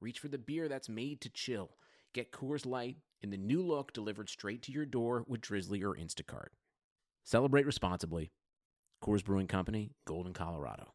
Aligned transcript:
reach 0.00 0.18
for 0.18 0.28
the 0.28 0.38
beer 0.38 0.68
that's 0.68 0.88
made 0.88 1.20
to 1.20 1.28
chill. 1.28 1.70
Get 2.14 2.32
Coors 2.32 2.66
Light 2.66 2.96
in 3.22 3.30
the 3.30 3.36
new 3.36 3.62
look 3.62 3.92
delivered 3.92 4.28
straight 4.28 4.62
to 4.62 4.72
your 4.72 4.86
door 4.86 5.24
with 5.28 5.42
Drizly 5.42 5.82
or 5.82 5.94
Instacart. 5.94 6.48
Celebrate 7.24 7.66
responsibly. 7.66 8.32
Coors 9.04 9.24
Brewing 9.24 9.46
Company, 9.46 9.92
Golden, 10.06 10.32
Colorado. 10.32 10.92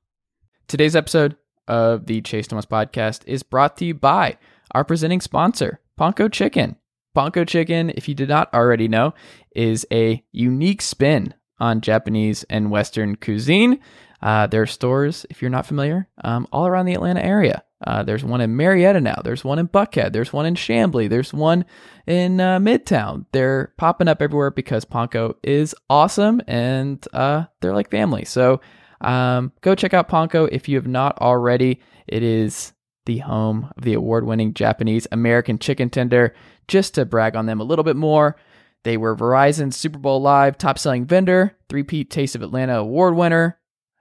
Today's 0.68 0.96
episode 0.96 1.38
of 1.68 2.08
the 2.08 2.22
Chase 2.22 2.48
Thomas 2.48 2.66
podcast 2.66 3.22
is 3.26 3.44
brought 3.44 3.78
to 3.78 3.86
you 3.86 3.94
by 3.94 4.38
our 4.72 4.84
presenting 4.84 5.22
sponsor, 5.22 5.80
Ponko 6.00 6.32
Chicken. 6.32 6.76
Ponko 7.16 7.48
Chicken, 7.48 7.92
if 7.92 8.10
you 8.10 8.16
did 8.16 8.30
not 8.30 8.54
already 8.54 8.88
know, 8.88 9.14
is 9.56 9.88
a 9.92 10.24
unique 10.32 10.82
spin 10.82 11.34
on 11.60 11.82
Japanese 11.82 12.44
and 12.50 12.70
Western 12.72 13.16
cuisine. 13.16 13.80
Uh, 14.22 14.48
there 14.48 14.62
are 14.64 14.68
stores, 14.68 15.26
if 15.30 15.42
you're 15.42 15.52
not 15.52 15.66
familiar, 15.66 16.08
um, 16.24 16.48
all 16.52 16.68
around 16.68 16.86
the 16.86 16.94
Atlanta 16.94 17.24
area. 17.24 17.64
Uh, 17.86 18.04
there's 18.04 18.24
one 18.24 18.42
in 18.42 18.56
Marietta 18.56 19.00
now. 19.00 19.22
There's 19.24 19.44
one 19.44 19.60
in 19.60 19.68
Buckhead. 19.68 20.12
There's 20.12 20.34
one 20.34 20.46
in 20.46 20.56
Chamblee. 20.56 21.10
There's 21.10 21.34
one 21.34 21.66
in 22.08 22.42
uh, 22.42 22.60
Midtown. 22.60 23.26
They're 23.32 23.74
popping 23.78 24.08
up 24.08 24.22
everywhere 24.22 24.52
because 24.52 24.86
Ponko 24.86 25.36
is 25.44 25.76
awesome 25.90 26.42
and 26.48 27.06
uh, 27.14 27.46
they're 27.62 27.76
like 27.76 27.92
family. 27.92 28.26
So 28.26 28.60
um, 29.02 29.52
go 29.62 29.76
check 29.76 29.94
out 29.94 30.10
Ponko 30.10 30.50
if 30.52 30.68
you 30.68 30.78
have 30.78 30.88
not 30.88 31.20
already. 31.20 31.80
It 32.08 32.24
is 32.24 32.74
the 33.06 33.20
home 33.20 33.72
of 33.78 33.84
the 33.84 33.94
award 33.94 34.26
winning 34.26 34.54
Japanese 34.54 35.08
American 35.12 35.60
chicken 35.60 35.90
tender. 35.90 36.34
Just 36.68 36.96
to 36.96 37.06
brag 37.06 37.36
on 37.36 37.46
them 37.46 37.62
a 37.62 37.64
little 37.66 37.84
bit 37.84 37.96
more, 37.96 38.36
they 38.84 38.98
were 38.98 39.16
Verizon's 39.16 39.76
Super 39.76 40.00
Bowl 40.00 40.22
Live 40.22 40.58
top 40.58 40.80
selling 40.80 41.06
vendor, 41.06 41.56
three 41.70 41.84
Peat 41.84 42.10
Taste 42.10 42.36
of 42.36 42.42
Atlanta 42.42 42.80
award 42.80 43.16
winner, 43.16 43.60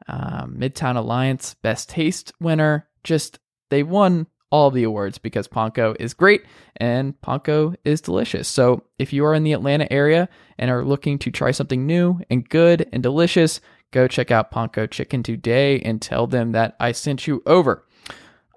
um, 0.09 0.57
Midtown 0.59 0.97
Alliance 0.97 1.55
Best 1.63 1.91
Taste 1.91 2.33
winner. 2.41 2.89
Just 3.03 3.39
they 3.71 3.83
won 3.83 4.27
all 4.55 4.71
the 4.71 4.85
awards 4.85 5.19
because 5.19 5.49
Ponko 5.49 5.97
is 5.99 6.15
great 6.15 6.45
and 6.77 7.21
Ponko 7.23 7.75
is 7.85 8.01
delicious. 8.01 8.47
So 8.47 8.85
if 9.01 9.13
you 9.13 9.25
are 9.25 9.35
in 9.35 9.43
the 9.43 9.53
Atlanta 9.53 9.93
area 9.93 10.29
and 10.59 10.71
are 10.71 10.85
looking 10.85 11.19
to 11.19 11.33
try 11.33 11.51
something 11.51 11.85
new 11.87 12.21
and 12.31 12.49
good 12.49 12.89
and 12.93 13.03
delicious, 13.03 13.61
go 13.91 14.07
check 14.07 14.31
out 14.31 14.53
Ponko 14.53 14.89
Chicken 14.89 15.25
today 15.25 15.81
and 15.81 16.01
tell 16.01 16.29
them 16.29 16.53
that 16.53 16.77
I 16.79 16.93
sent 16.93 17.27
you 17.27 17.43
over. 17.47 17.85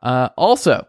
Uh, 0.03 0.30
also, 0.38 0.85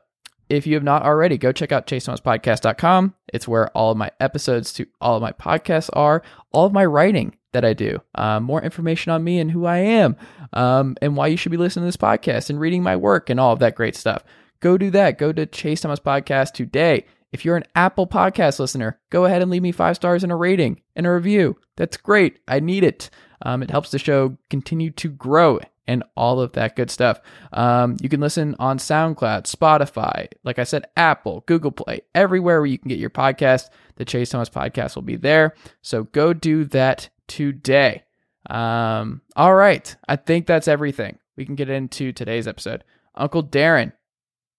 if 0.51 0.67
you 0.67 0.75
have 0.75 0.85
not 0.85 1.05
already, 1.05 1.39
go 1.39 1.53
check 1.53 1.73
out 1.73 1.87
chasethomaspodcast.com. 1.87 3.15
It's 3.33 3.49
where 3.49 3.69
all 3.77 3.93
of 3.93 3.97
my 3.97 4.11
episodes 4.21 4.75
to 4.75 4.87
all 5.01 5.17
of 5.17 5.23
my 5.23 5.33
podcasts 5.33 5.89
are, 5.95 6.23
all 6.53 6.67
of 6.67 6.75
my 6.75 6.85
writing 6.85 7.35
that 7.53 7.65
I 7.65 7.73
do, 7.73 8.01
uh, 8.15 8.41
more 8.41 8.63
information 8.63 9.13
on 9.13 9.25
me 9.25 9.39
and 9.39 9.51
who 9.51 9.67
I 9.67 9.79
am, 9.79 10.17
um, 10.53 10.97
and 11.01 11.17
why 11.17 11.29
you 11.29 11.37
should 11.37 11.53
be 11.53 11.59
listening 11.59 11.85
to 11.85 11.89
this 11.89 11.97
podcast 11.97 12.51
and 12.51 12.61
reading 12.61 12.83
my 12.83 12.97
work 12.97 13.31
and 13.31 13.41
all 13.41 13.53
of 13.53 13.59
that 13.61 13.75
great 13.75 13.97
stuff. 13.97 14.25
Go 14.61 14.77
do 14.77 14.91
that. 14.91 15.19
Go 15.19 15.33
to 15.33 15.47
Chase 15.47 15.81
Thomas 15.81 16.01
Podcast 16.01 16.53
today. 16.53 17.07
If 17.31 17.45
you're 17.45 17.57
an 17.57 17.65
Apple 17.75 18.07
Podcast 18.07 18.59
listener, 18.59 18.99
go 19.11 19.25
ahead 19.25 19.43
and 19.43 19.51
leave 19.51 19.63
me 19.63 19.73
five 19.73 19.97
stars 19.97 20.23
and 20.23 20.33
a 20.33 20.37
rating 20.37 20.81
and 20.97 21.07
a 21.07 21.13
review. 21.13 21.57
That's 21.77 21.97
great. 21.97 22.39
I 22.49 22.61
need 22.61 22.85
it. 22.85 23.11
Um, 23.43 23.63
it 23.63 23.71
helps 23.71 23.91
the 23.91 23.99
show 23.99 24.37
continue 24.51 24.91
to 24.93 25.09
grow 25.09 25.61
and 25.87 26.05
all 26.17 26.41
of 26.41 26.53
that 26.53 26.77
good 26.77 26.91
stuff. 26.91 27.21
Um, 27.53 27.97
you 28.01 28.09
can 28.09 28.21
listen 28.21 28.55
on 28.59 28.79
SoundCloud, 28.79 29.45
Spotify, 29.45 30.29
like 30.45 30.59
I 30.59 30.65
said, 30.65 30.87
Apple, 30.97 31.45
Google 31.47 31.73
Play, 31.73 32.03
everywhere 32.15 32.61
where 32.61 32.67
you 32.67 32.79
can 32.79 32.89
get 32.89 32.99
your 32.99 33.11
podcast. 33.11 33.69
The 33.97 34.05
Chase 34.05 34.31
Thomas 34.31 34.51
podcast 34.51 34.95
will 34.95 35.03
be 35.03 35.17
there. 35.17 35.55
So 35.83 36.05
go 36.05 36.33
do 36.33 36.65
that 36.67 37.09
today. 37.29 38.03
Um, 38.51 39.23
all 39.37 39.55
right. 39.55 39.95
I 40.09 40.17
think 40.17 40.47
that's 40.47 40.69
everything. 40.69 41.19
We 41.37 41.45
can 41.45 41.55
get 41.55 41.71
into 41.71 42.13
today's 42.13 42.49
episode. 42.49 42.83
Uncle 43.15 43.45
Darren, 43.45 43.93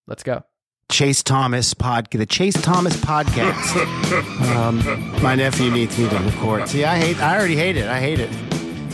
let's 0.08 0.24
go. 0.24 0.44
Chase 0.90 1.22
Thomas 1.22 1.74
pod, 1.74 2.08
the 2.10 2.26
Chase 2.26 2.60
Thomas 2.60 2.96
podcast. 2.98 4.56
um, 4.56 5.22
my 5.22 5.36
nephew 5.36 5.70
needs 5.70 5.98
me 6.00 6.10
to 6.10 6.18
record. 6.20 6.68
See, 6.68 6.84
I 6.84 6.98
hate. 6.98 7.22
I 7.22 7.38
already 7.38 7.56
hate 7.56 7.78
it. 7.78 7.88
I 7.88 8.00
hate 8.00 8.20
it. 8.20 8.30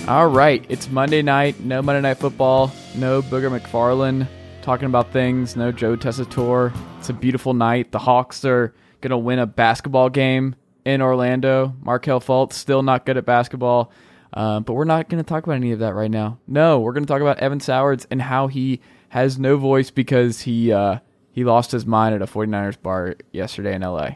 All 0.07 0.27
right, 0.27 0.63
it's 0.67 0.89
Monday 0.89 1.21
night. 1.21 1.59
No 1.61 1.81
Monday 1.81 2.01
Night 2.01 2.17
Football. 2.17 2.71
No 2.95 3.21
Booger 3.21 3.57
McFarland 3.57 4.27
talking 4.61 4.87
about 4.87 5.13
things. 5.13 5.55
No 5.55 5.71
Joe 5.71 5.95
Tessitore. 5.95 6.75
It's 6.99 7.09
a 7.09 7.13
beautiful 7.13 7.53
night. 7.53 7.91
The 7.91 7.99
Hawks 7.99 8.43
are 8.43 8.73
gonna 8.99 9.17
win 9.17 9.39
a 9.39 9.45
basketball 9.45 10.09
game 10.09 10.55
in 10.85 11.01
Orlando. 11.01 11.73
Markelle 11.81 12.21
Fultz 12.21 12.53
still 12.53 12.83
not 12.83 13.05
good 13.05 13.17
at 13.17 13.25
basketball. 13.25 13.91
Um, 14.33 14.63
but 14.63 14.73
we're 14.73 14.85
not 14.85 15.09
going 15.09 15.23
to 15.23 15.27
talk 15.27 15.43
about 15.43 15.55
any 15.55 15.71
of 15.71 15.79
that 15.79 15.95
right 15.95 16.11
now. 16.11 16.39
No, 16.47 16.79
we're 16.79 16.91
going 16.93 17.05
to 17.05 17.11
talk 17.11 17.21
about 17.21 17.39
Evan 17.39 17.59
Sowards 17.59 18.05
and 18.11 18.21
how 18.21 18.47
he 18.47 18.81
has 19.09 19.39
no 19.39 19.57
voice 19.57 19.91
because 19.91 20.41
he 20.41 20.73
uh, 20.73 20.99
he 21.31 21.45
lost 21.45 21.71
his 21.71 21.85
mind 21.85 22.15
at 22.15 22.21
a 22.21 22.25
49ers 22.25 22.81
bar 22.81 23.15
yesterday 23.31 23.73
in 23.73 23.81
LA. 23.81 24.11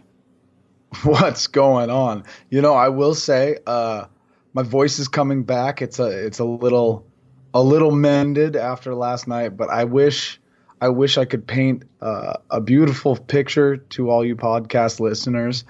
What's 1.03 1.47
going 1.47 1.89
on? 1.89 2.25
You 2.49 2.61
know, 2.61 2.73
I 2.73 2.89
will 2.89 3.15
say 3.15 3.57
uh, 3.65 4.05
my 4.53 4.63
voice 4.63 4.99
is 4.99 5.07
coming 5.07 5.43
back. 5.43 5.81
It's 5.81 5.99
a 5.99 6.25
it's 6.25 6.39
a 6.39 6.45
little 6.45 7.05
a 7.53 7.63
little 7.63 7.91
mended 7.91 8.55
after 8.57 8.93
last 8.93 9.27
night, 9.27 9.55
but 9.55 9.69
I 9.69 9.85
wish 9.85 10.39
I 10.81 10.89
wish 10.89 11.17
I 11.17 11.25
could 11.25 11.47
paint 11.47 11.83
uh, 12.01 12.33
a 12.49 12.59
beautiful 12.59 13.15
picture 13.15 13.77
to 13.77 14.09
all 14.09 14.25
you 14.25 14.35
podcast 14.35 14.99
listeners 14.99 15.63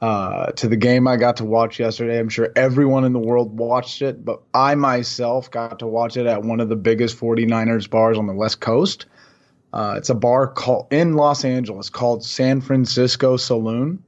uh, 0.00 0.46
to 0.52 0.68
the 0.68 0.76
game 0.76 1.06
I 1.06 1.16
got 1.16 1.36
to 1.38 1.44
watch 1.44 1.78
yesterday. 1.78 2.18
I'm 2.18 2.28
sure 2.28 2.50
everyone 2.56 3.04
in 3.04 3.12
the 3.12 3.18
world 3.18 3.58
watched 3.58 4.00
it, 4.02 4.24
but 4.24 4.42
I 4.54 4.74
myself 4.74 5.50
got 5.50 5.78
to 5.80 5.86
watch 5.86 6.16
it 6.16 6.26
at 6.26 6.42
one 6.42 6.60
of 6.60 6.68
the 6.68 6.76
biggest 6.76 7.18
49ers 7.18 7.88
bars 7.88 8.16
on 8.16 8.26
the 8.26 8.32
West 8.32 8.60
Coast. 8.60 9.06
Uh, 9.72 9.94
it's 9.98 10.10
a 10.10 10.14
bar 10.14 10.48
called 10.48 10.86
in 10.90 11.14
Los 11.14 11.44
Angeles 11.44 11.90
called 11.90 12.24
San 12.24 12.60
Francisco 12.60 13.36
Saloon. 13.36 14.02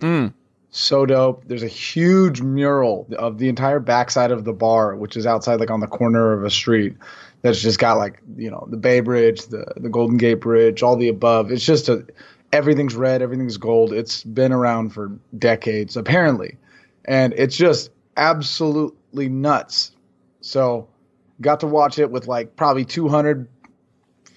Mm. 0.00 0.34
So 0.70 1.06
dope. 1.06 1.44
There's 1.46 1.62
a 1.62 1.68
huge 1.68 2.42
mural 2.42 3.06
of 3.18 3.38
the 3.38 3.48
entire 3.48 3.80
backside 3.80 4.30
of 4.30 4.44
the 4.44 4.52
bar, 4.52 4.94
which 4.94 5.16
is 5.16 5.26
outside, 5.26 5.58
like 5.58 5.70
on 5.70 5.80
the 5.80 5.86
corner 5.86 6.32
of 6.34 6.44
a 6.44 6.50
street. 6.50 6.96
That's 7.40 7.62
just 7.62 7.78
got 7.78 7.96
like 7.96 8.20
you 8.36 8.50
know 8.50 8.66
the 8.68 8.76
Bay 8.76 9.00
Bridge, 9.00 9.46
the 9.46 9.64
the 9.76 9.88
Golden 9.88 10.18
Gate 10.18 10.40
Bridge, 10.40 10.82
all 10.82 10.96
the 10.96 11.08
above. 11.08 11.50
It's 11.50 11.64
just 11.64 11.88
a 11.88 12.04
everything's 12.52 12.94
red, 12.94 13.22
everything's 13.22 13.56
gold. 13.56 13.92
It's 13.92 14.22
been 14.24 14.52
around 14.52 14.90
for 14.90 15.12
decades, 15.38 15.96
apparently. 15.96 16.56
And 17.04 17.32
it's 17.36 17.56
just 17.56 17.90
absolutely 18.16 19.28
nuts. 19.28 19.92
So, 20.40 20.88
got 21.40 21.60
to 21.60 21.66
watch 21.66 21.98
it 21.98 22.10
with 22.10 22.26
like 22.26 22.56
probably 22.56 22.84
200 22.84 23.48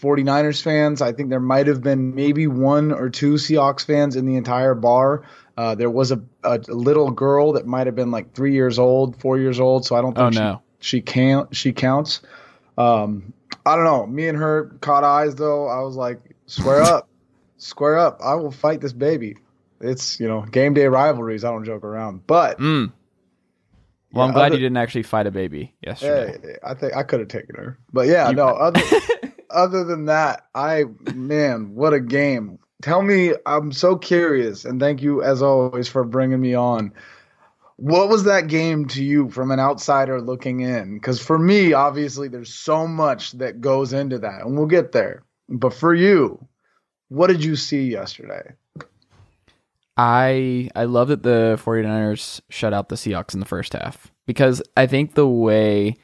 49ers 0.01 0.61
fans. 0.61 1.01
I 1.01 1.11
think 1.11 1.29
there 1.29 1.39
might 1.39 1.67
have 1.67 1.81
been 1.81 2.15
maybe 2.15 2.47
one 2.47 2.91
or 2.91 3.09
two 3.09 3.33
Seahawks 3.33 3.85
fans 3.85 4.15
in 4.15 4.25
the 4.25 4.35
entire 4.35 4.73
bar. 4.73 5.23
Uh, 5.57 5.75
there 5.75 5.89
was 5.89 6.11
a, 6.11 6.21
a, 6.43 6.57
little 6.69 7.11
girl 7.11 7.53
that 7.53 7.67
might 7.67 7.85
have 7.85 7.95
been 7.95 8.11
like 8.11 8.33
three 8.33 8.53
years 8.53 8.79
old, 8.79 9.19
four 9.19 9.37
years 9.37 9.59
old. 9.59 9.85
So 9.85 9.95
I 9.95 10.01
don't 10.01 10.15
think 10.15 10.27
oh, 10.27 10.31
she, 10.31 10.39
no. 10.39 10.61
she 10.79 11.01
can't 11.01 11.53
she 11.55 11.73
counts. 11.73 12.21
Um, 12.77 13.33
I 13.65 13.75
don't 13.75 13.83
know. 13.83 14.05
Me 14.05 14.29
and 14.29 14.37
her 14.37 14.77
caught 14.79 15.03
eyes 15.03 15.35
though. 15.35 15.67
I 15.67 15.81
was 15.81 15.97
like, 15.97 16.21
square 16.45 16.81
up 16.81 17.08
square 17.59 17.97
up. 17.97 18.19
I 18.23 18.35
will 18.35 18.51
fight 18.51 18.81
this 18.81 18.93
baby. 18.93 19.37
It's 19.81 20.19
you 20.19 20.27
know 20.27 20.41
game 20.41 20.73
day 20.73 20.87
rivalries. 20.87 21.43
I 21.43 21.51
don't 21.51 21.65
joke 21.65 21.83
around. 21.83 22.25
But 22.27 22.59
mm. 22.59 22.91
well, 24.11 24.25
yeah, 24.25 24.27
I'm 24.27 24.33
glad 24.33 24.47
other, 24.47 24.55
you 24.55 24.61
didn't 24.61 24.77
actually 24.77 25.03
fight 25.03 25.27
a 25.27 25.31
baby 25.31 25.73
yesterday. 25.81 26.37
Yeah, 26.43 26.57
I 26.63 26.73
think 26.73 26.95
I 26.95 27.03
could 27.03 27.19
have 27.19 27.29
taken 27.29 27.55
her. 27.55 27.77
But 27.93 28.07
yeah, 28.07 28.29
you, 28.29 28.35
no. 28.35 28.47
Other 28.47 28.81
other 29.49 29.83
than 29.83 30.05
that, 30.05 30.47
I 30.55 30.85
man, 31.13 31.75
what 31.75 31.93
a 31.93 31.99
game. 31.99 32.59
Tell 32.81 33.01
me, 33.01 33.33
I'm 33.45 33.71
so 33.71 33.97
curious, 33.97 34.65
and 34.65 34.79
thank 34.79 35.01
you 35.01 35.21
as 35.21 35.41
always 35.41 35.87
for 35.87 36.03
bringing 36.03 36.39
me 36.39 36.55
on. 36.55 36.93
What 37.75 38.09
was 38.09 38.25
that 38.25 38.47
game 38.47 38.87
to 38.89 39.03
you 39.03 39.29
from 39.29 39.51
an 39.51 39.59
outsider 39.59 40.21
looking 40.21 40.59
in? 40.59 40.95
Because 40.95 41.21
for 41.21 41.39
me, 41.39 41.71
obviously, 41.71 42.27
there's 42.27 42.53
so 42.53 42.85
much 42.85 43.31
that 43.33 43.61
goes 43.61 43.93
into 43.93 44.19
that, 44.19 44.41
and 44.41 44.57
we'll 44.57 44.67
get 44.67 44.91
there. 44.91 45.23
But 45.47 45.73
for 45.73 45.93
you, 45.93 46.45
what 47.09 47.27
did 47.27 47.43
you 47.43 47.55
see 47.55 47.89
yesterday? 47.89 48.53
I 49.97 50.69
I 50.75 50.85
love 50.85 51.09
that 51.09 51.23
the 51.23 51.59
49ers 51.61 52.39
shut 52.49 52.73
out 52.73 52.87
the 52.87 52.95
Seahawks 52.95 53.33
in 53.33 53.41
the 53.41 53.45
first 53.45 53.73
half 53.73 54.11
because 54.25 54.61
I 54.77 54.87
think 54.87 55.13
the 55.13 55.27
way 55.27 55.97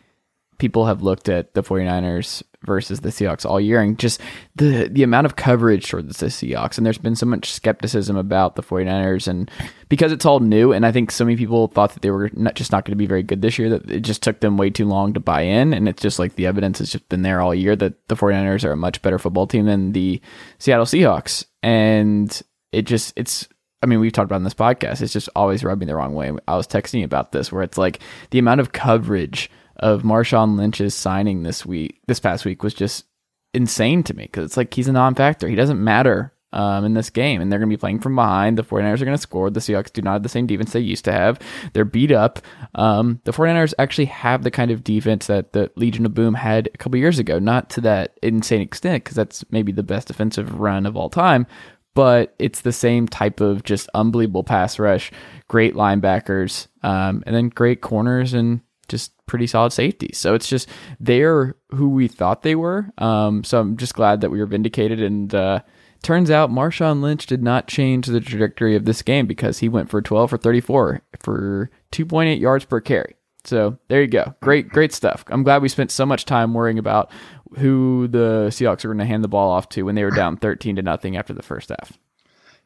people 0.57 0.85
have 0.85 1.01
looked 1.01 1.29
at 1.29 1.53
the 1.53 1.63
49ers 1.63 2.43
versus 2.65 3.01
the 3.01 3.09
Seahawks 3.09 3.45
all 3.45 3.59
year. 3.59 3.81
And 3.81 3.97
just 3.97 4.21
the 4.55 4.87
the 4.87 5.03
amount 5.03 5.25
of 5.25 5.35
coverage 5.35 5.89
towards 5.89 6.17
the 6.17 6.27
Seahawks. 6.27 6.77
And 6.77 6.85
there's 6.85 6.97
been 6.97 7.15
so 7.15 7.25
much 7.25 7.51
skepticism 7.51 8.15
about 8.15 8.55
the 8.55 8.63
49ers. 8.63 9.27
And 9.27 9.49
because 9.89 10.11
it's 10.11 10.25
all 10.25 10.39
new, 10.39 10.71
and 10.71 10.85
I 10.85 10.91
think 10.91 11.11
so 11.11 11.25
many 11.25 11.37
people 11.37 11.67
thought 11.67 11.93
that 11.93 12.01
they 12.01 12.11
were 12.11 12.29
not, 12.33 12.55
just 12.55 12.71
not 12.71 12.85
going 12.85 12.91
to 12.91 12.97
be 12.97 13.05
very 13.05 13.23
good 13.23 13.41
this 13.41 13.57
year, 13.59 13.69
that 13.69 13.89
it 13.89 14.01
just 14.01 14.23
took 14.23 14.39
them 14.39 14.57
way 14.57 14.69
too 14.69 14.85
long 14.85 15.13
to 15.13 15.19
buy 15.19 15.41
in. 15.41 15.73
And 15.73 15.87
it's 15.87 16.01
just 16.01 16.19
like 16.19 16.35
the 16.35 16.47
evidence 16.47 16.79
has 16.79 16.91
just 16.91 17.07
been 17.09 17.21
there 17.21 17.41
all 17.41 17.53
year 17.53 17.75
that 17.75 18.07
the 18.07 18.15
49ers 18.15 18.63
are 18.63 18.71
a 18.71 18.77
much 18.77 19.01
better 19.01 19.19
football 19.19 19.47
team 19.47 19.65
than 19.65 19.91
the 19.91 20.21
Seattle 20.57 20.85
Seahawks. 20.85 21.45
And 21.63 22.41
it 22.71 22.83
just, 22.83 23.13
it's, 23.15 23.47
I 23.81 23.87
mean, 23.87 23.99
we've 23.99 24.11
talked 24.11 24.25
about 24.25 24.37
in 24.37 24.43
this 24.43 24.53
podcast. 24.53 25.01
It's 25.01 25.13
just 25.13 25.29
always 25.35 25.63
rubbing 25.63 25.87
the 25.87 25.95
wrong 25.95 26.15
way. 26.15 26.31
I 26.47 26.55
was 26.55 26.67
texting 26.67 26.99
you 26.99 27.05
about 27.05 27.31
this, 27.31 27.51
where 27.51 27.61
it's 27.61 27.77
like 27.77 27.99
the 28.31 28.39
amount 28.39 28.61
of 28.61 28.71
coverage 28.71 29.49
of 29.77 30.03
Marshawn 30.03 30.57
Lynch's 30.57 30.95
signing 30.95 31.43
this 31.43 31.65
week, 31.65 32.01
this 32.07 32.19
past 32.19 32.45
week, 32.45 32.63
was 32.63 32.73
just 32.73 33.05
insane 33.53 34.03
to 34.03 34.13
me 34.13 34.23
because 34.23 34.45
it's 34.45 34.57
like 34.57 34.73
he's 34.73 34.87
a 34.87 34.93
non-factor. 34.93 35.47
He 35.47 35.55
doesn't 35.55 35.83
matter 35.83 36.33
um, 36.55 36.85
in 36.85 36.93
this 36.93 37.09
game, 37.09 37.41
and 37.41 37.51
they're 37.51 37.59
going 37.59 37.69
to 37.69 37.75
be 37.75 37.79
playing 37.79 37.99
from 37.99 38.15
behind. 38.15 38.57
The 38.57 38.63
49ers 38.63 39.01
are 39.01 39.05
going 39.05 39.17
to 39.17 39.21
score. 39.21 39.49
The 39.49 39.59
Seahawks 39.59 39.91
do 39.91 40.01
not 40.01 40.13
have 40.13 40.23
the 40.23 40.29
same 40.29 40.47
defense 40.47 40.71
they 40.71 40.79
used 40.79 41.05
to 41.05 41.11
have. 41.11 41.39
They're 41.73 41.85
beat 41.85 42.11
up. 42.11 42.39
Um, 42.73 43.19
the 43.25 43.33
49ers 43.33 43.73
actually 43.77 44.05
have 44.05 44.43
the 44.43 44.51
kind 44.51 44.71
of 44.71 44.83
defense 44.83 45.27
that 45.27 45.51
the 45.51 45.69
Legion 45.75 46.05
of 46.05 46.13
Boom 46.13 46.33
had 46.33 46.67
a 46.73 46.77
couple 46.77 46.97
years 46.97 47.19
ago, 47.19 47.39
not 47.39 47.69
to 47.71 47.81
that 47.81 48.17
insane 48.23 48.61
extent, 48.61 49.03
because 49.03 49.17
that's 49.17 49.43
maybe 49.51 49.73
the 49.73 49.83
best 49.83 50.07
defensive 50.07 50.59
run 50.59 50.85
of 50.85 50.95
all 50.95 51.09
time, 51.09 51.45
but 51.93 52.35
it's 52.39 52.61
the 52.61 52.71
same 52.71 53.07
type 53.07 53.41
of 53.41 53.63
just 53.63 53.89
unbelievable 53.93 54.43
pass 54.43 54.79
rush, 54.79 55.11
great 55.49 55.75
linebackers, 55.75 56.67
um, 56.83 57.21
and 57.25 57.35
then 57.35 57.49
great 57.49 57.81
corners 57.81 58.33
and 58.33 58.61
just 58.87 59.11
pretty 59.25 59.47
solid 59.47 59.71
safety. 59.71 60.11
So 60.13 60.33
it's 60.33 60.47
just 60.47 60.69
they're 60.99 61.55
who 61.69 61.89
we 61.89 62.07
thought 62.07 62.43
they 62.43 62.55
were. 62.55 62.91
Um, 62.97 63.43
so 63.43 63.59
I'm 63.59 63.77
just 63.77 63.95
glad 63.95 64.21
that 64.21 64.31
we 64.31 64.39
were 64.39 64.45
vindicated. 64.45 65.01
And 65.01 65.33
uh, 65.33 65.61
turns 66.03 66.29
out 66.29 66.51
Marshawn 66.51 67.01
Lynch 67.01 67.25
did 67.25 67.43
not 67.43 67.67
change 67.67 68.07
the 68.07 68.21
trajectory 68.21 68.75
of 68.75 68.85
this 68.85 69.01
game 69.01 69.27
because 69.27 69.59
he 69.59 69.69
went 69.69 69.89
for 69.89 70.01
12 70.01 70.29
for 70.29 70.37
34 70.37 71.01
for 71.19 71.69
2.8 71.91 72.39
yards 72.39 72.65
per 72.65 72.79
carry. 72.79 73.15
So 73.43 73.77
there 73.87 74.01
you 74.01 74.07
go. 74.07 74.35
Great, 74.41 74.69
great 74.69 74.93
stuff. 74.93 75.23
I'm 75.27 75.43
glad 75.43 75.61
we 75.61 75.69
spent 75.69 75.91
so 75.91 76.05
much 76.05 76.25
time 76.25 76.53
worrying 76.53 76.79
about 76.79 77.11
who 77.57 78.07
the 78.07 78.47
Seahawks 78.49 78.83
were 78.83 78.89
going 78.89 78.97
to 78.99 79.05
hand 79.05 79.23
the 79.23 79.29
ball 79.29 79.51
off 79.51 79.69
to 79.69 79.83
when 79.83 79.95
they 79.95 80.03
were 80.03 80.11
down 80.11 80.37
13 80.37 80.75
to 80.77 80.81
nothing 80.81 81.15
after 81.15 81.33
the 81.33 81.43
first 81.43 81.69
half. 81.69 81.97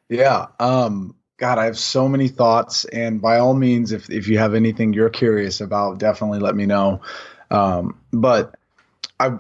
Yeah. 0.08 0.48
Um, 0.60 1.16
God, 1.40 1.58
I 1.58 1.66
have 1.66 1.78
so 1.78 2.10
many 2.10 2.28
thoughts, 2.28 2.84
and 2.86 3.22
by 3.22 3.40
all 3.40 3.54
means, 3.54 3.94
if 3.94 4.10
if 4.10 4.28
you 4.28 4.38
have 4.40 4.54
anything 4.54 4.92
you're 4.92 5.10
curious 5.10 5.62
about, 5.62 5.98
definitely 5.98 6.40
let 6.40 6.54
me 6.54 6.66
know. 6.66 7.02
Um, 7.50 7.98
but 8.12 8.56
I, 9.20 9.38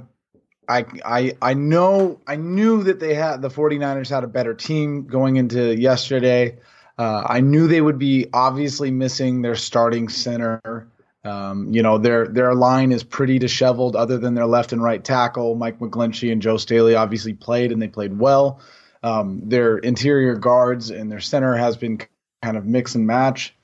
I, 0.67 0.85
I, 1.03 1.37
I 1.41 1.53
know 1.55 2.21
I 2.25 2.37
knew 2.37 2.83
that 2.83 3.01
they 3.01 3.13
had 3.13 3.41
the 3.41 3.49
49ers 3.49 4.09
had 4.09 4.23
a 4.23 4.27
better 4.27 4.53
team 4.53 5.07
going 5.07 5.35
into 5.35 5.75
yesterday. 5.77 6.57
Uh, 6.97 7.23
I 7.25 7.41
knew 7.41 7.67
they 7.67 7.81
would 7.81 7.99
be 7.99 8.27
obviously 8.31 8.91
missing 8.91 9.41
their 9.41 9.55
starting 9.55 10.07
center. 10.07 10.87
Um, 11.25 11.73
you 11.73 11.83
know 11.83 11.97
their 11.97 12.29
their 12.29 12.55
line 12.55 12.93
is 12.93 13.03
pretty 13.03 13.39
disheveled, 13.39 13.97
other 13.97 14.17
than 14.17 14.35
their 14.35 14.45
left 14.45 14.71
and 14.71 14.81
right 14.81 15.03
tackle. 15.03 15.55
Mike 15.55 15.79
McGlinchey 15.79 16.31
and 16.31 16.41
Joe 16.41 16.55
Staley 16.55 16.95
obviously 16.95 17.33
played, 17.33 17.73
and 17.73 17.81
they 17.81 17.89
played 17.89 18.17
well. 18.17 18.61
Um, 19.01 19.41
their 19.45 19.77
interior 19.77 20.35
guards 20.35 20.89
and 20.89 21.11
their 21.11 21.21
center 21.21 21.55
has 21.55 21.77
been 21.77 22.01
kind 22.41 22.57
of 22.57 22.65
mix 22.65 22.95
and 22.95 23.07
match. 23.07 23.55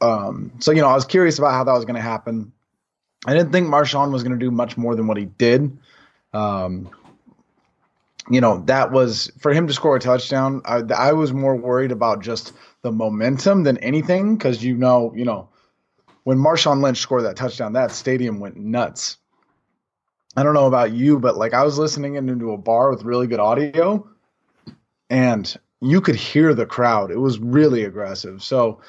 Um, 0.00 0.52
so 0.60 0.72
you 0.72 0.80
know, 0.80 0.88
I 0.88 0.94
was 0.94 1.04
curious 1.04 1.38
about 1.38 1.52
how 1.52 1.64
that 1.64 1.72
was 1.72 1.84
going 1.84 1.96
to 1.96 2.00
happen. 2.00 2.52
I 3.26 3.34
didn't 3.34 3.52
think 3.52 3.68
Marshawn 3.68 4.12
was 4.12 4.22
going 4.22 4.38
to 4.38 4.44
do 4.44 4.50
much 4.50 4.76
more 4.76 4.96
than 4.96 5.06
what 5.06 5.18
he 5.18 5.26
did. 5.26 5.76
Um, 6.32 6.88
you 8.30 8.40
know, 8.40 8.62
that 8.66 8.92
was 8.92 9.30
for 9.38 9.52
him 9.52 9.66
to 9.66 9.72
score 9.72 9.96
a 9.96 10.00
touchdown. 10.00 10.62
I, 10.64 10.82
I 10.96 11.12
was 11.12 11.32
more 11.32 11.56
worried 11.56 11.92
about 11.92 12.22
just 12.22 12.52
the 12.82 12.92
momentum 12.92 13.64
than 13.64 13.78
anything 13.78 14.36
because 14.36 14.62
you 14.62 14.76
know, 14.76 15.12
you 15.14 15.24
know, 15.24 15.48
when 16.24 16.38
Marshawn 16.38 16.82
Lynch 16.82 16.98
scored 16.98 17.24
that 17.24 17.36
touchdown, 17.36 17.74
that 17.74 17.90
stadium 17.90 18.40
went 18.40 18.56
nuts. 18.56 19.16
I 20.36 20.42
don't 20.42 20.54
know 20.54 20.66
about 20.66 20.92
you, 20.92 21.18
but 21.18 21.36
like 21.36 21.54
I 21.54 21.64
was 21.64 21.78
listening 21.78 22.14
into 22.14 22.52
a 22.52 22.56
bar 22.56 22.90
with 22.90 23.02
really 23.02 23.26
good 23.26 23.40
audio, 23.40 24.08
and 25.10 25.54
you 25.80 26.00
could 26.00 26.16
hear 26.16 26.54
the 26.54 26.66
crowd. 26.66 27.10
It 27.10 27.18
was 27.18 27.38
really 27.38 27.84
aggressive. 27.84 28.42
So 28.42 28.80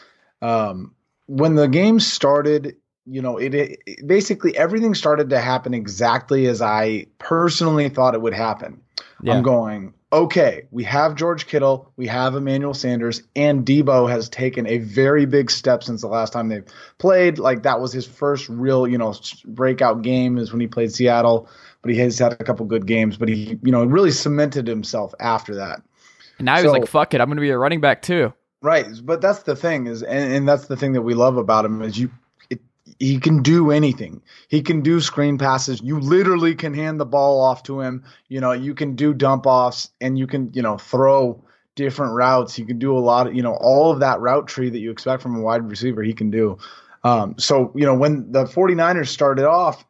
um, 0.42 0.94
when 1.26 1.56
the 1.56 1.68
game 1.68 2.00
started, 2.00 2.76
you 3.06 3.22
know, 3.22 3.38
it, 3.38 3.54
it, 3.56 4.08
basically 4.08 4.56
everything 4.56 4.94
started 4.94 5.30
to 5.32 5.40
happen 5.40 5.74
exactly 5.74 6.48
as 6.48 6.62
I 6.62 7.08
personally 7.18 7.90
thought 7.90 8.14
it 8.14 8.22
would 8.22 8.34
happen. 8.34 8.82
Yeah. 9.24 9.36
I'm 9.36 9.44
going, 9.44 9.94
okay, 10.12 10.68
we 10.72 10.84
have 10.84 11.16
George 11.16 11.48
Kittle, 11.48 11.92
we 11.96 12.08
have 12.08 12.36
Emmanuel 12.36 12.74
Sanders, 12.74 13.24
and 13.36 13.66
Deebo 13.66 14.10
has 14.10 14.30
taken 14.30 14.68
a 14.68 14.80
very 14.80 15.26
big 15.26 15.50
step 15.50 15.84
since 15.84 16.02
the 16.02 16.08
last 16.08 16.34
time 16.34 16.50
they 16.50 16.64
played. 16.98 17.40
Like 17.40 17.64
that 17.64 17.80
was 17.80 17.94
his 17.94 18.06
first 18.06 18.50
real, 18.50 18.88
you 18.88 18.98
know, 18.98 19.16
breakout 19.46 20.02
game 20.02 20.38
is 20.38 20.52
when 20.52 20.60
he 20.60 20.68
played 20.68 20.92
Seattle, 20.92 21.48
but 21.82 21.92
he 21.92 21.98
has 22.00 22.20
had 22.20 22.34
a 22.34 22.44
couple 22.44 22.66
good 22.66 22.86
games, 22.86 23.16
but 23.16 23.30
he, 23.30 23.58
you 23.64 23.72
know, 23.72 23.86
really 23.86 24.12
cemented 24.12 24.68
himself 24.68 25.14
after 25.20 25.56
that. 25.56 25.82
And 26.42 26.46
now 26.48 26.58
so, 26.58 26.64
he's 26.64 26.72
like, 26.72 26.88
fuck 26.88 27.14
it, 27.14 27.22
I'm 27.22 27.28
going 27.28 27.38
to 27.38 27.42
be 27.42 27.50
a 27.50 27.58
running 27.58 27.82
back 27.82 28.02
too. 28.02 28.34
Right, 28.62 28.86
but 29.04 29.22
that's 29.22 29.44
the 29.44 29.56
thing 29.56 29.88
is, 29.88 30.04
and, 30.04 30.34
and 30.34 30.48
that's 30.48 30.68
the 30.68 30.78
thing 30.78 30.94
that 30.94 31.02
we 31.02 31.14
love 31.14 31.38
about 31.38 31.66
him 31.66 31.82
is 31.82 31.98
you, 31.98 32.12
it, 32.50 32.60
he 33.00 33.20
can 33.20 33.42
do 33.42 33.72
anything. 33.72 34.22
He 34.50 34.62
can 34.62 34.82
do 34.82 35.02
screen 35.02 35.38
passes. 35.38 35.82
You 35.82 36.00
literally 36.00 36.54
can 36.54 36.74
hand 36.74 37.00
the 37.00 37.06
ball 37.06 37.42
off 37.42 37.64
to 37.64 37.82
him. 37.82 38.04
You 38.28 38.40
know, 38.40 38.52
you 38.52 38.76
can 38.76 38.96
do 38.96 39.14
dump 39.14 39.48
offs, 39.48 39.90
and 40.00 40.18
you 40.18 40.28
can, 40.28 40.52
you 40.54 40.62
know, 40.62 40.78
throw 40.78 41.44
different 41.76 42.14
routes. 42.14 42.54
He 42.54 42.64
can 42.66 42.78
do 42.78 42.96
a 42.96 43.00
lot 43.00 43.28
of, 43.28 43.36
you 43.36 43.42
know, 43.42 43.56
all 43.56 43.92
of 43.92 44.00
that 44.02 44.20
route 44.20 44.48
tree 44.48 44.70
that 44.70 44.80
you 44.80 44.92
expect 44.92 45.24
from 45.24 45.36
a 45.36 45.42
wide 45.42 45.68
receiver. 45.68 46.04
He 46.04 46.14
can 46.14 46.30
do. 46.30 46.58
Um, 47.04 47.36
so 47.40 47.72
you 47.76 47.86
know, 47.86 47.96
when 47.96 48.32
the 48.32 48.44
49ers 48.44 49.08
started 49.08 49.46
off, 49.46 49.84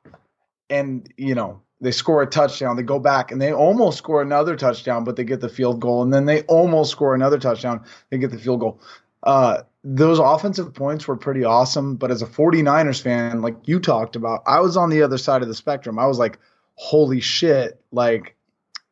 and 0.69 1.11
you 1.17 1.35
know, 1.35 1.61
they 1.81 1.91
score 1.91 2.21
a 2.21 2.27
touchdown, 2.27 2.75
they 2.75 2.83
go 2.83 2.99
back 2.99 3.31
and 3.31 3.41
they 3.41 3.51
almost 3.51 3.97
score 3.97 4.21
another 4.21 4.55
touchdown, 4.55 5.03
but 5.03 5.15
they 5.15 5.23
get 5.23 5.41
the 5.41 5.49
field 5.49 5.79
goal, 5.79 6.03
and 6.03 6.13
then 6.13 6.25
they 6.25 6.43
almost 6.43 6.91
score 6.91 7.15
another 7.15 7.39
touchdown, 7.39 7.83
they 8.09 8.17
get 8.17 8.31
the 8.31 8.37
field 8.37 8.59
goal. 8.59 8.79
Uh, 9.23 9.63
those 9.83 10.19
offensive 10.19 10.73
points 10.73 11.07
were 11.07 11.17
pretty 11.17 11.43
awesome, 11.43 11.95
but 11.95 12.11
as 12.11 12.21
a 12.21 12.27
49ers 12.27 13.01
fan, 13.01 13.41
like 13.41 13.55
you 13.65 13.79
talked 13.79 14.15
about, 14.15 14.43
I 14.45 14.59
was 14.59 14.77
on 14.77 14.91
the 14.91 15.01
other 15.01 15.17
side 15.17 15.41
of 15.41 15.47
the 15.47 15.55
spectrum. 15.55 15.97
I 15.97 16.05
was 16.05 16.19
like, 16.19 16.37
holy 16.75 17.19
shit, 17.19 17.81
like, 17.91 18.35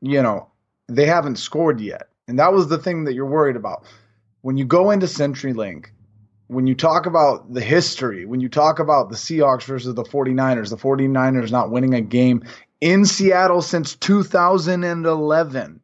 you 0.02 0.22
know, 0.22 0.48
they 0.88 1.06
haven't 1.06 1.38
scored 1.38 1.80
yet. 1.80 2.10
And 2.28 2.40
that 2.40 2.54
was 2.54 2.70
the 2.70 2.78
thing 2.78 3.04
that 3.04 3.14
you're 3.14 3.26
worried 3.26 3.56
about. 3.56 3.86
When 4.42 4.58
you 4.58 4.66
go 4.66 4.90
into 4.90 5.06
CenturyLink, 5.06 5.88
when 6.50 6.66
you 6.66 6.74
talk 6.74 7.06
about 7.06 7.54
the 7.54 7.62
history, 7.62 8.26
when 8.26 8.40
you 8.40 8.50
talk 8.50 8.80
about 8.80 9.10
the 9.10 9.16
Seahawks 9.16 9.66
versus 9.66 9.94
the 9.94 10.04
49ers, 10.04 10.72
the 10.72 10.78
49ers 10.78 11.52
not 11.52 11.70
winning 11.70 11.94
a 11.94 12.02
game 12.02 12.44
in 12.82 13.06
Seattle 13.06 13.62
since 13.62 13.96
2011, 13.96 15.80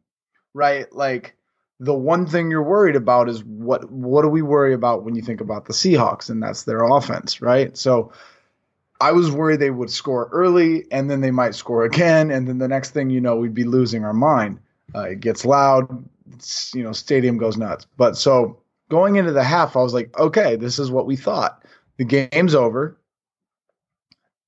right? 0.54 0.92
Like 0.92 1.36
the 1.78 1.94
one 1.94 2.26
thing 2.26 2.50
you're 2.50 2.64
worried 2.64 2.96
about 2.96 3.28
is 3.28 3.44
what 3.44 3.88
what 3.92 4.22
do 4.22 4.28
we 4.28 4.42
worry 4.42 4.74
about 4.74 5.04
when 5.04 5.14
you 5.14 5.22
think 5.22 5.40
about 5.40 5.66
the 5.66 5.72
Seahawks 5.72 6.30
and 6.30 6.42
that's 6.42 6.64
their 6.64 6.82
offense, 6.82 7.40
right? 7.40 7.76
So 7.76 8.10
I 9.00 9.12
was 9.12 9.30
worried 9.30 9.60
they 9.60 9.70
would 9.70 9.90
score 9.90 10.28
early 10.32 10.86
and 10.90 11.08
then 11.08 11.20
they 11.20 11.30
might 11.30 11.54
score 11.54 11.84
again 11.84 12.32
and 12.32 12.48
then 12.48 12.58
the 12.58 12.66
next 12.66 12.90
thing 12.90 13.08
you 13.08 13.20
know 13.20 13.36
we'd 13.36 13.54
be 13.54 13.64
losing 13.64 14.04
our 14.04 14.14
mind. 14.14 14.58
Uh, 14.92 15.02
it 15.02 15.20
gets 15.20 15.44
loud, 15.44 16.08
you 16.74 16.82
know, 16.82 16.90
stadium 16.90 17.38
goes 17.38 17.56
nuts. 17.56 17.86
But 17.96 18.16
so 18.16 18.62
going 18.88 19.16
into 19.16 19.32
the 19.32 19.44
half 19.44 19.76
I 19.76 19.82
was 19.82 19.94
like, 19.94 20.18
okay, 20.18 20.56
this 20.56 20.78
is 20.78 20.90
what 20.90 21.06
we 21.06 21.16
thought. 21.16 21.64
The 21.98 22.04
game's 22.04 22.54
over 22.54 22.98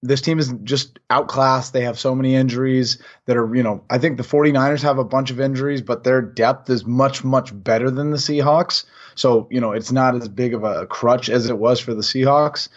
this 0.03 0.21
team 0.21 0.39
is 0.39 0.55
just 0.63 0.99
outclassed. 1.11 1.73
They 1.73 1.83
have 1.83 1.99
so 1.99 2.15
many 2.15 2.35
injuries 2.35 3.03
that 3.27 3.37
are, 3.37 3.55
you 3.55 3.63
know, 3.63 3.85
I 3.91 3.99
think 3.99 4.17
the 4.17 4.23
49ers 4.23 4.83
have 4.83 4.99
a 4.99 5.05
bunch 5.05 5.31
of 5.31 5.41
injuries, 5.41 5.83
but 5.83 6.05
their 6.05 6.23
depth 6.23 6.71
is 6.71 6.87
much, 6.87 7.25
much 7.25 7.51
better 7.53 7.91
than 7.91 8.11
the 8.11 8.17
Seahawks. 8.17 8.85
So, 9.17 9.49
you 9.51 9.61
know, 9.61 9.73
it's 9.73 9.91
not 9.91 10.15
as 10.15 10.29
big 10.29 10.55
of 10.55 10.63
a 10.63 10.87
crutch 10.87 11.29
as 11.29 11.49
it 11.49 11.59
was 11.59 11.81
for 11.81 11.95
the 11.95 12.03
Seahawks. 12.03 12.69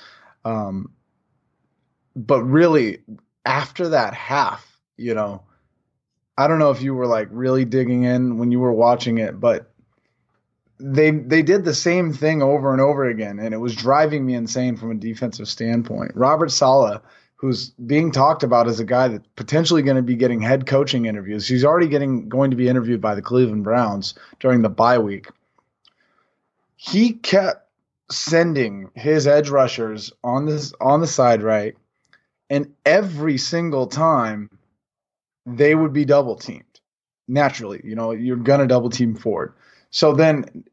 Um, 0.43 0.91
but 2.15 2.43
really, 2.43 2.99
after 3.45 3.89
that 3.89 4.15
half, 4.15 4.79
you 4.97 5.13
know, 5.13 5.43
I 6.37 6.47
don't 6.47 6.59
know 6.59 6.71
if 6.71 6.81
you 6.81 6.95
were 6.95 7.07
like 7.07 7.27
really 7.29 7.65
digging 7.65 8.03
in 8.03 8.39
when 8.39 8.51
you 8.51 8.59
were 8.59 8.73
watching 8.73 9.19
it, 9.19 9.39
but 9.39 9.70
they 10.81 11.11
they 11.11 11.41
did 11.41 11.63
the 11.63 11.73
same 11.73 12.13
thing 12.13 12.41
over 12.41 12.71
and 12.71 12.81
over 12.81 13.05
again, 13.05 13.39
and 13.39 13.53
it 13.53 13.57
was 13.57 13.75
driving 13.75 14.25
me 14.25 14.33
insane 14.33 14.75
from 14.75 14.91
a 14.91 14.95
defensive 14.95 15.47
standpoint. 15.47 16.11
Robert 16.15 16.51
Saleh, 16.51 17.01
who's 17.35 17.69
being 17.69 18.11
talked 18.11 18.43
about 18.43 18.67
as 18.67 18.79
a 18.79 18.85
guy 18.85 19.07
that's 19.07 19.27
potentially 19.35 19.81
going 19.81 19.97
to 19.97 20.01
be 20.01 20.15
getting 20.15 20.41
head 20.41 20.65
coaching 20.65 21.05
interviews, 21.05 21.47
he's 21.47 21.65
already 21.65 21.87
getting 21.87 22.27
going 22.29 22.51
to 22.51 22.57
be 22.57 22.67
interviewed 22.67 23.01
by 23.01 23.15
the 23.15 23.21
Cleveland 23.21 23.63
Browns 23.63 24.15
during 24.39 24.61
the 24.61 24.69
bye 24.69 24.99
week. 24.99 25.27
He 26.75 27.13
kept 27.13 27.67
sending 28.09 28.89
his 28.95 29.27
edge 29.27 29.49
rushers 29.49 30.11
on 30.23 30.45
this 30.45 30.73
on 30.81 30.99
the 30.99 31.07
side 31.07 31.43
right, 31.43 31.75
and 32.49 32.73
every 32.85 33.37
single 33.37 33.87
time 33.87 34.49
they 35.45 35.75
would 35.75 35.93
be 35.93 36.05
double 36.05 36.35
teamed 36.35 36.63
naturally. 37.27 37.81
You 37.83 37.95
know, 37.95 38.11
you're 38.11 38.37
gonna 38.37 38.67
double 38.67 38.89
team 38.89 39.15
Ford. 39.15 39.53
So 39.91 40.13
then 40.13 40.63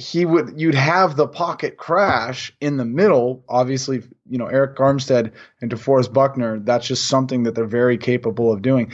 he 0.00 0.24
would 0.24 0.58
you'd 0.58 0.74
have 0.74 1.16
the 1.16 1.28
pocket 1.28 1.76
crash 1.76 2.52
in 2.60 2.78
the 2.78 2.84
middle. 2.84 3.44
Obviously, 3.48 4.02
you 4.28 4.38
know, 4.38 4.46
Arik 4.46 4.76
Armstead 4.76 5.32
and 5.60 5.70
DeForest 5.70 6.12
Buckner, 6.12 6.58
that's 6.58 6.86
just 6.86 7.08
something 7.08 7.42
that 7.42 7.54
they're 7.54 7.66
very 7.66 7.98
capable 7.98 8.52
of 8.52 8.62
doing. 8.62 8.92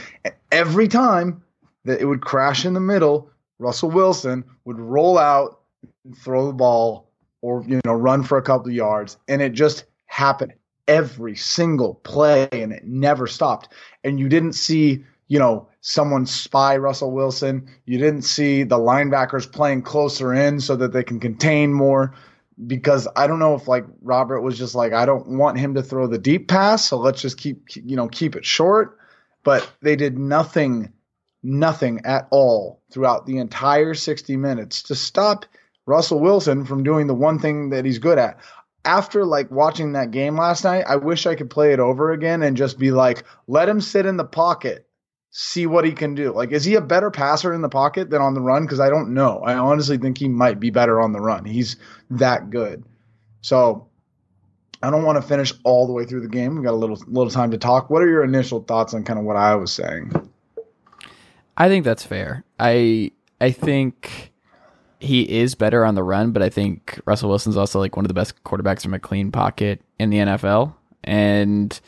Every 0.50 0.88
time 0.88 1.42
that 1.84 2.00
it 2.00 2.06
would 2.06 2.22
crash 2.22 2.64
in 2.64 2.74
the 2.74 2.80
middle, 2.80 3.30
Russell 3.58 3.90
Wilson 3.90 4.44
would 4.64 4.80
roll 4.80 5.16
out 5.16 5.60
and 6.04 6.18
throw 6.18 6.46
the 6.46 6.52
ball 6.52 7.08
or 7.40 7.64
you 7.66 7.80
know 7.84 7.94
run 7.94 8.22
for 8.24 8.36
a 8.36 8.42
couple 8.42 8.68
of 8.68 8.74
yards 8.74 9.16
and 9.28 9.40
it 9.40 9.52
just 9.52 9.84
happened 10.06 10.52
every 10.88 11.36
single 11.36 11.94
play 11.94 12.48
and 12.52 12.72
it 12.72 12.84
never 12.84 13.26
stopped. 13.26 13.68
And 14.04 14.18
you 14.18 14.28
didn't 14.28 14.54
see, 14.54 15.04
you 15.28 15.38
know, 15.38 15.68
someone 15.80 16.26
spy 16.26 16.76
Russell 16.76 17.12
Wilson. 17.12 17.68
You 17.84 17.98
didn't 17.98 18.22
see 18.22 18.62
the 18.62 18.78
linebackers 18.78 19.50
playing 19.50 19.82
closer 19.82 20.32
in 20.32 20.60
so 20.60 20.76
that 20.76 20.92
they 20.92 21.02
can 21.02 21.20
contain 21.20 21.72
more 21.72 22.14
because 22.66 23.06
I 23.16 23.26
don't 23.26 23.38
know 23.38 23.54
if 23.54 23.68
like 23.68 23.84
Robert 24.02 24.40
was 24.40 24.56
just 24.56 24.74
like 24.74 24.92
I 24.92 25.04
don't 25.04 25.28
want 25.28 25.58
him 25.58 25.74
to 25.74 25.82
throw 25.82 26.06
the 26.06 26.18
deep 26.18 26.48
pass, 26.48 26.84
so 26.88 26.96
let's 26.96 27.20
just 27.20 27.38
keep 27.38 27.76
you 27.76 27.96
know 27.96 28.08
keep 28.08 28.36
it 28.36 28.44
short. 28.44 28.98
But 29.42 29.70
they 29.80 29.94
did 29.94 30.18
nothing, 30.18 30.92
nothing 31.42 32.00
at 32.04 32.26
all 32.30 32.82
throughout 32.90 33.26
the 33.26 33.38
entire 33.38 33.94
60 33.94 34.36
minutes 34.36 34.82
to 34.84 34.94
stop 34.94 35.46
Russell 35.86 36.18
Wilson 36.18 36.64
from 36.64 36.82
doing 36.82 37.06
the 37.06 37.14
one 37.14 37.38
thing 37.38 37.70
that 37.70 37.84
he's 37.84 37.98
good 37.98 38.18
at 38.18 38.40
after 38.86 39.26
like 39.26 39.50
watching 39.50 39.92
that 39.92 40.12
game 40.12 40.36
last 40.36 40.64
night, 40.64 40.84
I 40.86 40.96
wish 40.96 41.26
I 41.26 41.34
could 41.34 41.50
play 41.50 41.72
it 41.72 41.80
over 41.80 42.12
again 42.12 42.42
and 42.42 42.56
just 42.56 42.78
be 42.78 42.92
like, 42.92 43.24
let 43.48 43.68
him 43.68 43.80
sit 43.80 44.06
in 44.06 44.16
the 44.16 44.24
pocket, 44.24 44.85
see 45.38 45.66
what 45.66 45.84
he 45.84 45.92
can 45.92 46.14
do. 46.14 46.32
Like, 46.32 46.50
is 46.50 46.64
he 46.64 46.76
a 46.76 46.80
better 46.80 47.10
passer 47.10 47.52
in 47.52 47.60
the 47.60 47.68
pocket 47.68 48.08
than 48.08 48.22
on 48.22 48.32
the 48.32 48.40
run? 48.40 48.62
Because 48.62 48.80
I 48.80 48.88
don't 48.88 49.12
know. 49.12 49.42
I 49.44 49.52
honestly 49.52 49.98
think 49.98 50.16
he 50.16 50.28
might 50.28 50.58
be 50.58 50.70
better 50.70 50.98
on 50.98 51.12
the 51.12 51.20
run. 51.20 51.44
He's 51.44 51.76
that 52.08 52.48
good. 52.48 52.82
So 53.42 53.86
I 54.82 54.88
don't 54.88 55.04
want 55.04 55.20
to 55.20 55.28
finish 55.28 55.52
all 55.62 55.86
the 55.86 55.92
way 55.92 56.06
through 56.06 56.22
the 56.22 56.28
game. 56.28 56.54
We've 56.54 56.64
got 56.64 56.72
a 56.72 56.76
little 56.76 56.98
little 57.06 57.30
time 57.30 57.50
to 57.50 57.58
talk. 57.58 57.90
What 57.90 58.00
are 58.00 58.08
your 58.08 58.24
initial 58.24 58.62
thoughts 58.62 58.94
on 58.94 59.04
kind 59.04 59.18
of 59.18 59.26
what 59.26 59.36
I 59.36 59.54
was 59.56 59.70
saying? 59.70 60.10
I 61.58 61.68
think 61.68 61.84
that's 61.84 62.02
fair. 62.02 62.42
I 62.58 63.12
I 63.38 63.50
think 63.50 64.32
he 65.00 65.20
is 65.20 65.54
better 65.54 65.84
on 65.84 65.96
the 65.96 66.02
run, 66.02 66.32
but 66.32 66.42
I 66.42 66.48
think 66.48 66.98
Russell 67.04 67.28
Wilson's 67.28 67.58
also 67.58 67.78
like 67.78 67.94
one 67.94 68.06
of 68.06 68.08
the 68.08 68.14
best 68.14 68.42
quarterbacks 68.44 68.84
from 68.84 68.94
a 68.94 68.98
clean 68.98 69.30
pocket 69.30 69.82
in 69.98 70.08
the 70.08 70.16
NFL. 70.16 70.74
And 71.04 71.78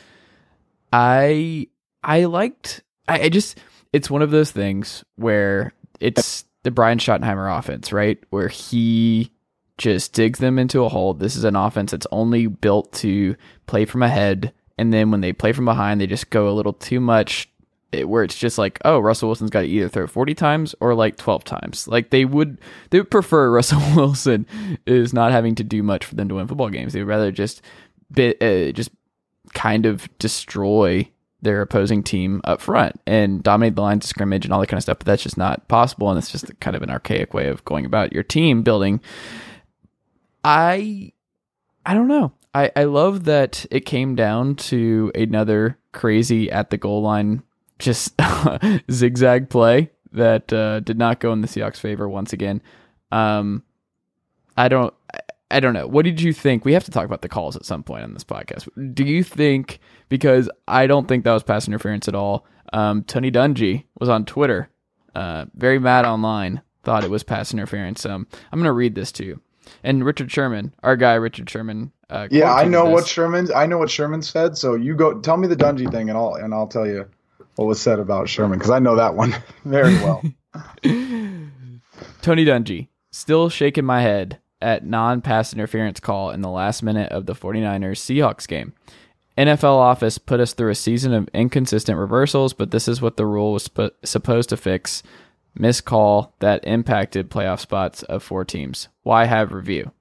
I 0.92 1.68
I 2.04 2.26
liked 2.26 2.82
I, 3.08 3.22
I 3.22 3.28
just 3.28 3.58
it's 3.92 4.10
one 4.10 4.22
of 4.22 4.30
those 4.30 4.50
things 4.50 5.04
where 5.16 5.72
it's 6.00 6.44
the 6.62 6.70
Brian 6.70 6.98
Schottenheimer 6.98 7.58
offense, 7.58 7.92
right? 7.92 8.18
Where 8.30 8.48
he 8.48 9.30
just 9.78 10.12
digs 10.12 10.38
them 10.38 10.58
into 10.58 10.84
a 10.84 10.88
hole. 10.88 11.14
This 11.14 11.36
is 11.36 11.44
an 11.44 11.56
offense 11.56 11.92
that's 11.92 12.06
only 12.10 12.46
built 12.46 12.92
to 12.94 13.36
play 13.66 13.84
from 13.84 14.02
ahead. 14.02 14.52
And 14.76 14.92
then 14.92 15.10
when 15.10 15.20
they 15.20 15.32
play 15.32 15.52
from 15.52 15.64
behind, 15.64 16.00
they 16.00 16.06
just 16.06 16.30
go 16.30 16.48
a 16.48 16.52
little 16.52 16.72
too 16.72 17.00
much 17.00 17.48
it, 17.90 18.08
where 18.08 18.22
it's 18.22 18.36
just 18.36 18.58
like, 18.58 18.78
oh, 18.84 18.98
Russell 18.98 19.28
Wilson's 19.28 19.50
got 19.50 19.62
to 19.62 19.66
either 19.66 19.88
throw 19.88 20.06
40 20.06 20.34
times 20.34 20.74
or 20.80 20.94
like 20.94 21.16
12 21.16 21.44
times. 21.44 21.88
Like 21.88 22.10
they 22.10 22.24
would, 22.24 22.58
they 22.90 22.98
would 22.98 23.10
prefer 23.10 23.50
Russell 23.54 23.82
Wilson 23.96 24.46
is 24.86 25.14
not 25.14 25.32
having 25.32 25.54
to 25.56 25.64
do 25.64 25.82
much 25.82 26.04
for 26.04 26.14
them 26.14 26.28
to 26.28 26.34
win 26.34 26.48
football 26.48 26.70
games. 26.70 26.92
They 26.92 27.00
would 27.00 27.08
rather 27.08 27.32
just, 27.32 27.62
bit, 28.10 28.42
uh, 28.42 28.72
just 28.72 28.90
kind 29.54 29.86
of 29.86 30.08
destroy 30.18 31.08
their 31.40 31.62
opposing 31.62 32.02
team 32.02 32.40
up 32.44 32.60
front 32.60 33.00
and 33.06 33.42
dominate 33.42 33.76
the 33.76 33.82
lines 33.82 34.04
of 34.04 34.08
scrimmage 34.08 34.44
and 34.44 34.52
all 34.52 34.60
that 34.60 34.66
kind 34.66 34.78
of 34.78 34.82
stuff. 34.82 34.98
But 34.98 35.06
that's 35.06 35.22
just 35.22 35.36
not 35.36 35.68
possible, 35.68 36.10
and 36.10 36.18
it's 36.18 36.30
just 36.30 36.58
kind 36.60 36.76
of 36.76 36.82
an 36.82 36.90
archaic 36.90 37.34
way 37.34 37.48
of 37.48 37.64
going 37.64 37.84
about 37.84 38.12
your 38.12 38.22
team 38.22 38.62
building. 38.62 39.00
I, 40.44 41.12
I 41.86 41.94
don't 41.94 42.08
know. 42.08 42.32
I, 42.54 42.70
I 42.74 42.84
love 42.84 43.24
that 43.24 43.66
it 43.70 43.80
came 43.80 44.14
down 44.14 44.56
to 44.56 45.12
another 45.14 45.78
crazy 45.92 46.50
at 46.50 46.70
the 46.70 46.78
goal 46.78 47.02
line 47.02 47.42
just 47.78 48.20
zigzag 48.90 49.50
play 49.50 49.90
that 50.12 50.52
uh, 50.52 50.80
did 50.80 50.98
not 50.98 51.20
go 51.20 51.32
in 51.32 51.40
the 51.40 51.48
Seahawks' 51.48 51.76
favor 51.76 52.08
once 52.08 52.32
again. 52.32 52.62
Um, 53.12 53.62
I 54.56 54.68
don't. 54.68 54.92
I 55.50 55.60
don't 55.60 55.72
know. 55.72 55.86
What 55.86 56.04
did 56.04 56.20
you 56.20 56.34
think? 56.34 56.66
We 56.66 56.74
have 56.74 56.84
to 56.84 56.90
talk 56.90 57.06
about 57.06 57.22
the 57.22 57.28
calls 57.28 57.56
at 57.56 57.64
some 57.64 57.82
point 57.82 58.02
on 58.02 58.12
this 58.12 58.24
podcast. 58.24 58.68
Do 58.94 59.04
you 59.04 59.22
think 59.22 59.80
because 60.08 60.50
I 60.66 60.86
don't 60.86 61.06
think 61.06 61.24
that 61.24 61.32
was 61.32 61.42
pass 61.42 61.66
interference 61.66 62.08
at 62.08 62.14
all? 62.14 62.46
Um, 62.72 63.02
Tony 63.04 63.30
Dungy 63.30 63.84
was 63.98 64.08
on 64.08 64.24
Twitter, 64.24 64.68
uh, 65.14 65.46
very 65.54 65.78
mad 65.78 66.04
online, 66.04 66.62
thought 66.84 67.04
it 67.04 67.10
was 67.10 67.22
pass 67.22 67.52
interference. 67.52 68.04
Um, 68.04 68.26
I'm 68.52 68.58
gonna 68.58 68.72
read 68.72 68.94
this 68.94 69.12
to 69.12 69.24
you. 69.24 69.40
And 69.82 70.04
Richard 70.04 70.30
Sherman, 70.30 70.74
our 70.82 70.96
guy 70.96 71.14
Richard 71.14 71.48
Sherman. 71.50 71.92
Uh, 72.08 72.26
yeah, 72.30 72.54
I 72.54 72.64
know 72.64 72.86
this. 72.86 72.94
what 72.94 73.06
Sherman. 73.06 73.48
I 73.54 73.66
know 73.66 73.78
what 73.78 73.90
Sherman 73.90 74.22
said. 74.22 74.56
So 74.56 74.74
you 74.74 74.94
go 74.94 75.20
tell 75.20 75.36
me 75.36 75.46
the 75.46 75.56
Dungy 75.56 75.90
thing, 75.90 76.08
and 76.08 76.16
I'll 76.18 76.34
and 76.34 76.54
I'll 76.54 76.68
tell 76.68 76.86
you 76.86 77.06
what 77.56 77.66
was 77.66 77.80
said 77.80 77.98
about 77.98 78.28
Sherman 78.28 78.58
because 78.58 78.70
I 78.70 78.78
know 78.78 78.96
that 78.96 79.14
one 79.14 79.34
very 79.64 79.94
well. 79.96 80.22
Tony 82.22 82.44
Dungy, 82.44 82.88
still 83.10 83.48
shaking 83.48 83.84
my 83.84 84.00
head 84.00 84.38
at 84.60 84.84
non 84.84 85.20
pass 85.20 85.52
interference 85.52 86.00
call 86.00 86.30
in 86.30 86.40
the 86.40 86.48
last 86.48 86.82
minute 86.82 87.12
of 87.12 87.26
the 87.26 87.34
49ers 87.34 87.98
Seahawks 87.98 88.46
game. 88.48 88.72
NFL 89.38 89.76
office 89.76 90.18
put 90.18 90.40
us 90.40 90.52
through 90.52 90.70
a 90.70 90.74
season 90.74 91.14
of 91.14 91.28
inconsistent 91.32 91.98
reversals, 91.98 92.52
but 92.52 92.70
this 92.70 92.88
is 92.88 93.00
what 93.00 93.16
the 93.16 93.26
rule 93.26 93.52
was 93.52 93.64
sp- 93.70 93.96
supposed 94.04 94.48
to 94.50 94.56
fix. 94.56 95.02
Miss 95.54 95.80
call 95.80 96.34
that 96.40 96.64
impacted 96.64 97.30
playoff 97.30 97.60
spots 97.60 98.02
of 98.04 98.22
four 98.22 98.44
teams. 98.44 98.88
Why 99.02 99.24
have 99.24 99.52
review? 99.52 99.92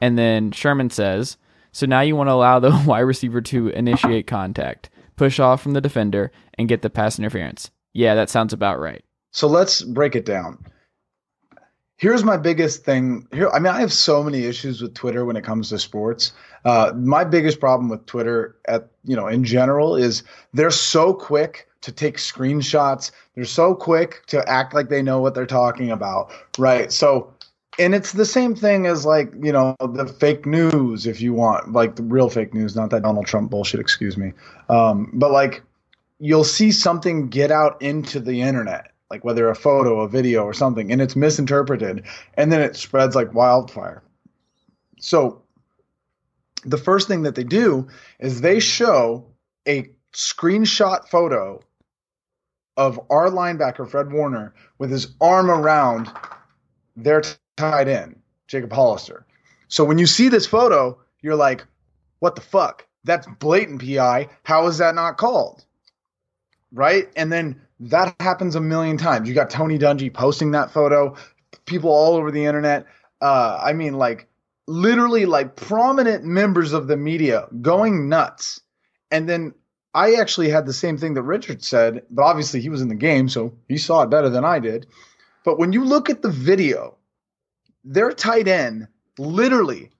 And 0.00 0.18
then 0.18 0.50
Sherman 0.50 0.90
says, 0.90 1.36
so 1.70 1.86
now 1.86 2.00
you 2.00 2.16
want 2.16 2.28
to 2.28 2.32
allow 2.32 2.58
the 2.58 2.82
wide 2.86 3.00
receiver 3.00 3.40
to 3.42 3.68
initiate 3.68 4.26
contact 4.26 4.90
push 5.16 5.38
off 5.38 5.62
from 5.62 5.72
the 5.72 5.80
defender, 5.80 6.30
and 6.58 6.68
get 6.68 6.82
the 6.82 6.90
pass 6.90 7.18
interference. 7.18 7.70
Yeah, 7.92 8.14
that 8.14 8.30
sounds 8.30 8.52
about 8.52 8.80
right. 8.80 9.04
So 9.32 9.48
let's 9.48 9.82
break 9.82 10.14
it 10.16 10.24
down. 10.24 10.58
Here's 11.96 12.24
my 12.24 12.36
biggest 12.36 12.84
thing. 12.84 13.26
Here, 13.32 13.48
I 13.50 13.58
mean, 13.58 13.72
I 13.72 13.80
have 13.80 13.92
so 13.92 14.22
many 14.22 14.44
issues 14.44 14.82
with 14.82 14.94
Twitter 14.94 15.24
when 15.24 15.36
it 15.36 15.44
comes 15.44 15.68
to 15.68 15.78
sports. 15.78 16.32
Uh, 16.64 16.92
my 16.96 17.24
biggest 17.24 17.60
problem 17.60 17.88
with 17.88 18.04
Twitter, 18.06 18.56
at 18.66 18.88
you 19.04 19.16
know, 19.16 19.26
in 19.26 19.44
general, 19.44 19.96
is 19.96 20.22
they're 20.52 20.70
so 20.70 21.12
quick 21.12 21.68
to 21.82 21.92
take 21.92 22.16
screenshots. 22.16 23.10
They're 23.34 23.44
so 23.44 23.74
quick 23.74 24.24
to 24.28 24.48
act 24.48 24.74
like 24.74 24.88
they 24.88 25.02
know 25.02 25.20
what 25.20 25.34
they're 25.34 25.46
talking 25.46 25.90
about, 25.90 26.30
right? 26.58 26.90
So 26.90 27.34
and 27.78 27.94
it's 27.94 28.12
the 28.12 28.24
same 28.24 28.54
thing 28.54 28.86
as 28.86 29.04
like 29.04 29.32
you 29.40 29.52
know 29.52 29.76
the 29.80 30.06
fake 30.06 30.46
news 30.46 31.06
if 31.06 31.20
you 31.20 31.32
want 31.32 31.72
like 31.72 31.96
the 31.96 32.02
real 32.02 32.28
fake 32.28 32.54
news 32.54 32.76
not 32.76 32.90
that 32.90 33.02
donald 33.02 33.26
trump 33.26 33.50
bullshit 33.50 33.80
excuse 33.80 34.16
me 34.16 34.32
um, 34.68 35.10
but 35.14 35.30
like 35.30 35.62
you'll 36.18 36.44
see 36.44 36.70
something 36.70 37.28
get 37.28 37.50
out 37.50 37.80
into 37.82 38.20
the 38.20 38.40
internet 38.40 38.92
like 39.10 39.24
whether 39.24 39.48
a 39.48 39.54
photo 39.54 40.00
a 40.00 40.08
video 40.08 40.44
or 40.44 40.54
something 40.54 40.92
and 40.92 41.02
it's 41.02 41.16
misinterpreted 41.16 42.04
and 42.34 42.52
then 42.52 42.60
it 42.60 42.76
spreads 42.76 43.14
like 43.14 43.32
wildfire 43.34 44.02
so 44.98 45.42
the 46.64 46.78
first 46.78 47.08
thing 47.08 47.22
that 47.22 47.34
they 47.34 47.44
do 47.44 47.86
is 48.18 48.40
they 48.40 48.60
show 48.60 49.26
a 49.66 49.90
screenshot 50.12 51.08
photo 51.08 51.60
of 52.76 53.00
our 53.10 53.28
linebacker 53.30 53.88
fred 53.88 54.12
warner 54.12 54.54
with 54.78 54.90
his 54.90 55.14
arm 55.20 55.50
around 55.50 56.10
their 56.96 57.22
tight 57.56 57.88
end, 57.88 58.20
Jacob 58.48 58.72
Hollister. 58.72 59.26
So 59.68 59.84
when 59.84 59.98
you 59.98 60.06
see 60.06 60.28
this 60.28 60.46
photo, 60.46 60.98
you're 61.20 61.36
like, 61.36 61.64
what 62.18 62.34
the 62.34 62.40
fuck? 62.40 62.86
That's 63.04 63.26
blatant 63.38 63.82
PI. 63.82 64.28
How 64.44 64.66
is 64.66 64.78
that 64.78 64.94
not 64.94 65.18
called? 65.18 65.64
Right? 66.72 67.08
And 67.16 67.32
then 67.32 67.60
that 67.80 68.14
happens 68.20 68.54
a 68.54 68.60
million 68.60 68.96
times. 68.96 69.28
You 69.28 69.34
got 69.34 69.50
Tony 69.50 69.78
Dungy 69.78 70.12
posting 70.12 70.50
that 70.52 70.70
photo, 70.70 71.16
people 71.66 71.90
all 71.90 72.14
over 72.14 72.30
the 72.30 72.44
internet. 72.44 72.86
Uh, 73.20 73.60
I 73.62 73.72
mean, 73.72 73.94
like 73.94 74.28
literally 74.66 75.26
like 75.26 75.56
prominent 75.56 76.24
members 76.24 76.72
of 76.72 76.86
the 76.86 76.96
media 76.96 77.46
going 77.60 78.08
nuts. 78.08 78.60
And 79.10 79.28
then 79.28 79.54
I 79.92 80.14
actually 80.14 80.48
had 80.48 80.66
the 80.66 80.72
same 80.72 80.98
thing 80.98 81.14
that 81.14 81.22
Richard 81.22 81.62
said, 81.62 82.02
but 82.10 82.22
obviously 82.22 82.60
he 82.60 82.68
was 82.68 82.80
in 82.80 82.88
the 82.88 82.94
game, 82.94 83.28
so 83.28 83.54
he 83.68 83.78
saw 83.78 84.02
it 84.02 84.10
better 84.10 84.28
than 84.28 84.44
I 84.44 84.58
did. 84.58 84.86
But 85.44 85.58
when 85.58 85.72
you 85.72 85.84
look 85.84 86.10
at 86.10 86.22
the 86.22 86.30
video 86.30 86.96
their 87.84 88.12
tight 88.12 88.48
end 88.48 88.88
literally 89.18 89.90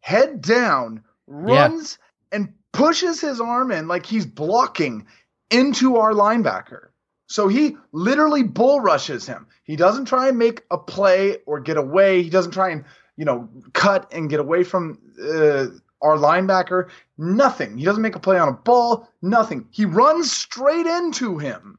head 0.00 0.40
down 0.40 1.02
runs 1.26 1.98
yeah. 2.32 2.38
and 2.38 2.54
pushes 2.72 3.20
his 3.20 3.40
arm 3.40 3.70
in 3.70 3.88
like 3.88 4.06
he's 4.06 4.26
blocking 4.26 5.06
into 5.50 5.96
our 5.96 6.12
linebacker. 6.12 6.88
So 7.26 7.48
he 7.48 7.76
literally 7.92 8.42
bull 8.42 8.80
rushes 8.80 9.26
him. 9.26 9.46
He 9.64 9.76
doesn't 9.76 10.06
try 10.06 10.28
and 10.28 10.38
make 10.38 10.62
a 10.70 10.78
play 10.78 11.38
or 11.46 11.60
get 11.60 11.76
away. 11.76 12.22
He 12.22 12.30
doesn't 12.30 12.52
try 12.52 12.70
and, 12.70 12.84
you 13.16 13.24
know, 13.24 13.48
cut 13.72 14.10
and 14.12 14.30
get 14.30 14.40
away 14.40 14.64
from 14.64 14.98
uh, 15.22 15.66
our 16.00 16.16
linebacker, 16.16 16.88
nothing. 17.18 17.78
He 17.78 17.84
doesn't 17.84 18.02
make 18.02 18.16
a 18.16 18.20
play 18.20 18.38
on 18.38 18.48
a 18.48 18.52
ball, 18.52 19.08
nothing. 19.22 19.66
He 19.70 19.84
runs 19.84 20.32
straight 20.32 20.86
into 20.86 21.38
him, 21.38 21.78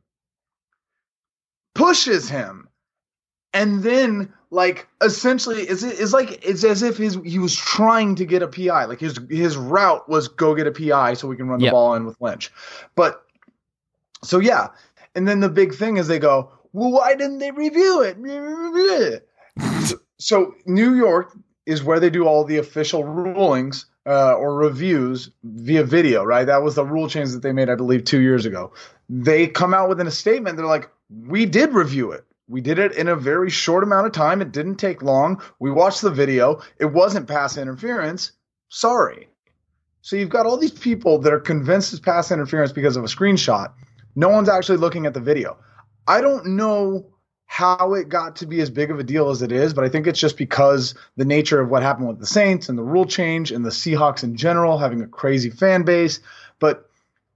pushes 1.75 2.29
him, 2.29 2.69
and 3.53 3.83
then 3.83 4.33
like 4.49 4.87
essentially 5.01 5.63
it's, 5.63 5.83
it's 5.83 6.13
like 6.13 6.45
it's 6.45 6.63
as 6.63 6.83
if 6.83 6.97
his 6.97 7.17
he 7.25 7.39
was 7.39 7.55
trying 7.55 8.15
to 8.15 8.25
get 8.25 8.41
a 8.41 8.47
PI. 8.47 8.85
Like 8.85 8.99
his 8.99 9.19
his 9.29 9.57
route 9.57 10.07
was 10.07 10.27
go 10.27 10.55
get 10.55 10.67
a 10.67 10.71
PI 10.71 11.15
so 11.15 11.27
we 11.27 11.35
can 11.35 11.47
run 11.47 11.59
the 11.59 11.71
ball 11.71 11.95
in 11.95 12.05
with 12.05 12.19
Lynch. 12.21 12.51
But 12.95 13.23
so 14.23 14.39
yeah, 14.39 14.67
and 15.15 15.27
then 15.27 15.39
the 15.39 15.49
big 15.49 15.73
thing 15.73 15.97
is 15.97 16.07
they 16.07 16.19
go, 16.19 16.51
well, 16.71 16.91
why 16.91 17.15
didn't 17.15 17.39
they 17.39 17.51
review 17.51 18.01
it? 18.01 19.27
so 20.23 20.55
New 20.65 20.95
York 20.95 21.37
is 21.65 21.83
where 21.83 21.99
they 21.99 22.09
do 22.09 22.25
all 22.25 22.45
the 22.45 22.57
official 22.57 23.03
rulings 23.03 23.87
uh, 24.05 24.33
or 24.35 24.55
reviews 24.55 25.29
via 25.43 25.83
video, 25.83 26.23
right? 26.23 26.45
That 26.45 26.63
was 26.63 26.75
the 26.75 26.85
rule 26.85 27.09
change 27.09 27.31
that 27.31 27.41
they 27.41 27.51
made, 27.51 27.69
I 27.69 27.75
believe, 27.75 28.05
two 28.05 28.21
years 28.21 28.45
ago. 28.45 28.71
They 29.09 29.47
come 29.47 29.73
out 29.73 29.89
with 29.89 29.99
a 29.99 30.09
statement. 30.11 30.55
They're 30.55 30.65
like, 30.65 30.89
we 31.27 31.45
did 31.45 31.73
review 31.73 32.11
it. 32.11 32.23
We 32.47 32.61
did 32.61 32.79
it 32.79 32.93
in 32.93 33.09
a 33.09 33.17
very 33.17 33.49
short 33.49 33.83
amount 33.83 34.07
of 34.07 34.13
time. 34.13 34.41
It 34.41 34.53
didn't 34.53 34.75
take 34.75 35.01
long. 35.01 35.41
We 35.59 35.71
watched 35.71 36.01
the 36.01 36.11
video. 36.11 36.61
It 36.79 36.85
wasn't 36.85 37.27
pass 37.27 37.57
interference. 37.57 38.31
Sorry. 38.69 39.27
So 40.01 40.15
you've 40.15 40.29
got 40.29 40.45
all 40.45 40.57
these 40.57 40.71
people 40.71 41.19
that 41.19 41.33
are 41.33 41.39
convinced 41.39 41.91
it's 41.91 41.99
pass 41.99 42.31
interference 42.31 42.71
because 42.71 42.95
of 42.95 43.03
a 43.03 43.07
screenshot. 43.07 43.73
No 44.15 44.29
one's 44.29 44.49
actually 44.49 44.77
looking 44.77 45.05
at 45.05 45.13
the 45.13 45.19
video. 45.19 45.57
I 46.07 46.21
don't 46.21 46.45
know 46.55 47.12
how 47.53 47.93
it 47.93 48.10
got 48.10 48.38
to 48.38 48.48
be 48.48 48.62
as 48.62 48.72
big 48.72 48.89
of 48.89 48.98
a 48.98 49.03
deal 49.03 49.29
as 49.29 49.43
it 49.43 49.51
is, 49.51 49.75
but 49.75 49.83
I 49.83 49.89
think 49.89 50.07
it's 50.07 50.19
just 50.19 50.38
because 50.38 50.95
the 51.17 51.24
nature 51.24 51.62
of 51.62 51.69
what 51.69 51.83
happened 51.83 52.07
with 52.07 52.17
the 52.17 52.25
Saints 52.25 52.67
and 52.67 52.75
the 52.75 52.83
rule 52.83 53.05
change 53.05 53.51
and 53.51 53.63
the 53.63 53.69
Seahawks 53.69 54.24
in 54.24 54.36
general 54.36 54.79
having 54.79 55.03
a 55.03 55.07
crazy 55.07 55.51
fan 55.51 55.83
base. 55.83 56.19
But 56.57 56.89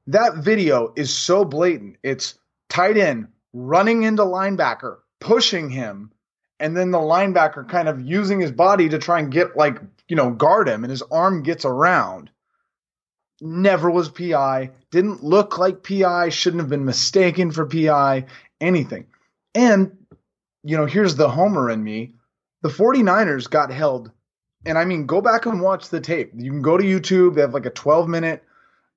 that 0.08 0.38
video 0.38 0.92
is 0.96 1.16
so 1.16 1.46
blatant. 1.46 1.98
It's 2.02 2.34
tight 2.68 2.98
end 2.98 3.28
running 3.54 4.02
into 4.02 4.24
linebacker, 4.24 4.98
pushing 5.20 5.70
him, 5.70 6.12
and 6.60 6.76
then 6.76 6.90
the 6.90 6.98
linebacker 6.98 7.70
kind 7.70 7.88
of 7.88 8.02
using 8.02 8.40
his 8.40 8.52
body 8.52 8.90
to 8.90 8.98
try 8.98 9.20
and 9.20 9.32
get 9.32 9.56
like, 9.56 9.80
you 10.08 10.16
know, 10.16 10.32
guard 10.32 10.68
him, 10.68 10.84
and 10.84 10.90
his 10.90 11.04
arm 11.12 11.44
gets 11.44 11.64
around. 11.64 12.32
Never 13.40 13.92
was 13.92 14.10
PI, 14.10 14.72
didn't 14.90 15.24
look 15.24 15.60
like 15.60 15.84
PI, 15.84 16.30
shouldn't 16.30 16.62
have 16.62 16.72
been 16.72 16.86
mistaken 16.86 17.52
for 17.52 17.68
PI, 17.68 18.26
anything. 18.60 19.06
And, 19.54 19.97
you 20.64 20.78
know, 20.78 20.86
here's 20.86 21.16
the 21.16 21.30
homer 21.30 21.70
in 21.70 21.84
me. 21.84 22.14
The 22.62 22.70
49ers 22.70 23.50
got 23.50 23.72
held. 23.72 24.12
And 24.66 24.78
I 24.78 24.86
mean, 24.86 25.06
go 25.06 25.22
back 25.22 25.46
and 25.46 25.62
watch 25.62 25.90
the 25.90 26.02
tape. 26.02 26.32
You 26.36 26.52
can 26.52 26.62
go 26.62 26.78
to 26.78 26.84
YouTube. 26.84 27.36
They 27.36 27.42
have 27.42 27.54
like 27.54 27.66
a 27.66 27.72
12 27.72 28.10
minute, 28.10 28.44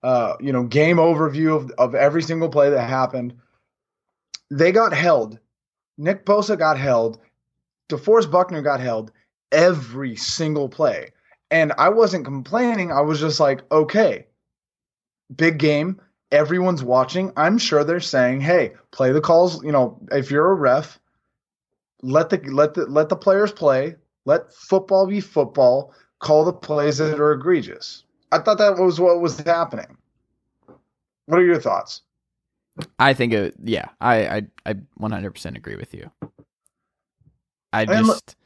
uh, 0.03 0.35
you 0.41 0.53
know, 0.53 0.65
game 0.65 0.97
overview 0.97 1.55
of, 1.57 1.71
of 1.73 1.95
every 1.95 2.23
single 2.23 2.49
play 2.49 2.71
that 2.71 2.89
happened. 2.89 3.35
They 4.51 4.73
got 4.73 4.93
held. 4.93 5.39
Nick 5.99 6.25
Bosa 6.25 6.59
got 6.59 6.79
held. 6.79 7.21
DeForest 7.89 8.31
Buckner 8.31 8.63
got 8.63 8.81
held 8.81 9.13
every 9.53 10.17
single 10.17 10.69
play. 10.69 11.11
And 11.51 11.73
I 11.79 11.89
wasn't 11.91 12.25
complaining. 12.25 12.93
I 12.93 13.01
was 13.01 13.21
just 13.21 13.41
like, 13.41 13.63
okay, 13.71 14.27
big 15.35 15.59
game. 15.59 16.01
Everyone's 16.33 16.83
watching. 16.83 17.33
I'm 17.37 17.59
sure 17.59 17.83
they're 17.83 17.99
saying, 17.99 18.41
"Hey, 18.41 18.75
play 18.93 19.11
the 19.11 19.21
calls." 19.21 19.65
You 19.65 19.73
know, 19.73 19.99
if 20.13 20.31
you're 20.31 20.53
a 20.53 20.55
ref, 20.55 21.01
let 22.03 22.31
the 22.31 22.39
let 22.53 22.75
the 22.75 22.87
let 22.87 23.09
the 23.09 23.17
players 23.17 23.53
play. 23.53 23.97
Let 24.27 24.53
football 24.55 25.07
be 25.07 25.21
football. 25.21 25.95
Call 26.21 26.45
the 26.45 26.53
plays 26.53 26.99
that 26.99 27.21
are 27.21 27.33
egregious. 27.33 28.05
I 28.33 28.39
thought 28.41 28.59
that 28.59 28.79
was 28.79 29.01
what 29.01 29.21
was 29.21 29.39
happening. 29.41 29.97
What 31.27 31.41
are 31.41 31.45
your 31.45 31.61
thoughts? 31.61 32.03
I 32.99 33.15
think 33.15 33.33
it. 33.33 33.55
Yeah, 33.65 33.89
I 34.01 34.29
I 34.29 34.43
I 34.67 34.75
100% 35.01 35.57
agree 35.57 35.77
with 35.77 35.95
you. 35.95 36.11
I 37.73 37.87
And 37.87 38.07
look, 38.09 38.21
just 38.21 38.37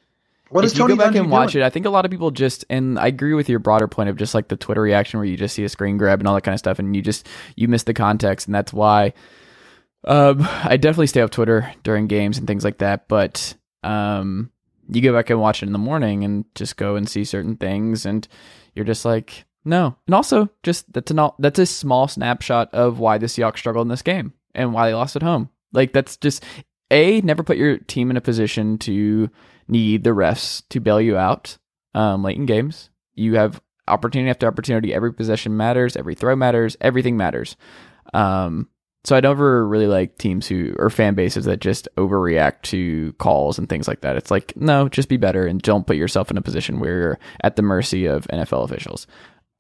What 0.51 0.65
if 0.65 0.75
you 0.75 0.85
Tony 0.85 0.97
go 0.97 0.97
back 0.97 1.15
Dungy 1.15 1.17
and 1.17 1.31
watch 1.31 1.55
doing? 1.55 1.57
it, 1.57 1.63
I 1.63 1.71
think 1.71 1.87
a 1.87 1.91
lot 1.91 2.05
of 2.05 2.11
people 2.11 2.31
just 2.31 2.65
and 2.71 2.99
I 2.99 3.09
agree 3.09 3.35
with 3.35 3.49
your 3.49 3.59
broader 3.61 3.89
point 3.89 4.09
of 4.11 4.17
just 4.17 4.35
like 4.35 4.49
the 4.49 4.57
Twitter 4.57 4.83
reaction 4.83 5.19
where 5.19 5.27
you 5.27 5.37
just 5.37 5.55
see 5.57 5.65
a 5.65 5.69
screen 5.69 5.99
grab 5.99 6.21
and 6.21 6.29
all 6.29 6.35
that 6.35 6.43
kind 6.43 6.55
of 6.55 6.61
stuff, 6.61 6.79
and 6.79 6.97
you 6.97 7.03
just 7.03 7.29
you 7.57 7.69
miss 7.69 7.85
the 7.85 7.95
context, 7.95 8.49
and 8.49 8.55
that's 8.55 8.73
why. 8.73 9.13
Um, 10.07 10.39
I 10.65 10.77
definitely 10.77 11.09
stay 11.09 11.23
off 11.23 11.31
Twitter 11.31 11.73
during 11.83 12.07
games 12.07 12.39
and 12.39 12.47
things 12.47 12.65
like 12.65 12.79
that, 12.79 13.09
but 13.09 13.55
um, 13.83 14.51
you 14.89 15.01
go 15.01 15.13
back 15.13 15.31
and 15.31 15.41
watch 15.41 15.63
it 15.63 15.67
in 15.67 15.73
the 15.73 15.79
morning 15.79 16.25
and 16.25 16.45
just 16.55 16.77
go 16.77 16.97
and 16.97 17.09
see 17.09 17.25
certain 17.25 17.57
things, 17.57 18.07
and 18.07 18.27
you're 18.75 18.85
just 18.85 19.05
like, 19.05 19.45
no. 19.65 19.97
And 20.07 20.15
also, 20.15 20.49
just 20.63 20.93
that's 20.93 21.11
an 21.11 21.31
that's 21.39 21.59
a 21.59 21.67
small 21.67 22.09
snapshot 22.09 22.73
of 22.75 22.99
why 22.99 23.19
the 23.19 23.27
Seahawks 23.27 23.59
struggled 23.59 23.87
in 23.87 23.91
this 23.91 24.03
game 24.03 24.35
and 24.55 24.73
why 24.73 24.89
they 24.89 24.95
lost 24.95 25.17
at 25.17 25.23
home. 25.23 25.49
Like 25.73 25.93
that's 25.93 26.17
just 26.17 26.45
a 26.91 27.21
never 27.23 27.43
put 27.43 27.57
your 27.57 27.79
team 27.79 28.11
in 28.11 28.17
a 28.17 28.21
position 28.21 28.79
to 28.79 29.31
need 29.69 30.05
the 30.05 30.11
refs 30.11 30.63
to 30.69 30.81
bail 30.81 31.01
you 31.01 31.17
out 31.17 31.59
um, 31.95 32.23
late 32.23 32.37
in 32.37 32.47
games. 32.47 32.91
You 33.15 33.37
have 33.37 33.61
opportunity 33.89 34.31
after 34.31 34.47
opportunity. 34.47 34.93
Every 34.93 35.13
possession 35.13 35.57
matters. 35.57 35.97
Every 35.97 36.15
throw 36.15 36.37
matters. 36.37 36.77
Everything 36.81 37.17
matters. 37.17 37.57
Um, 38.13 38.69
so 39.05 39.15
I 39.15 39.21
never 39.21 39.67
really 39.67 39.87
like 39.87 40.17
teams 40.19 40.47
who 40.47 40.75
or 40.79 40.89
fan 40.89 41.15
bases 41.15 41.45
that 41.45 41.61
just 41.61 41.89
overreact 41.97 42.63
to 42.63 43.13
calls 43.15 43.59
and 43.59 43.69
things 43.69 43.87
like 43.87 44.01
that. 44.01 44.17
It's 44.17 44.31
like 44.31 44.57
no, 44.57 44.89
just 44.89 45.09
be 45.09 45.19
better 45.19 45.47
and 45.47 45.61
don't 45.61 45.87
put 45.87 45.97
yourself 45.97 46.31
in 46.31 46.39
a 46.39 46.43
position 46.43 46.81
where 46.81 46.99
you're 46.99 47.19
at 47.43 47.57
the 47.57 47.63
mercy 47.63 48.07
of 48.07 48.27
NFL 48.29 48.65
officials. 48.65 49.07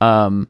Um, 0.00 0.48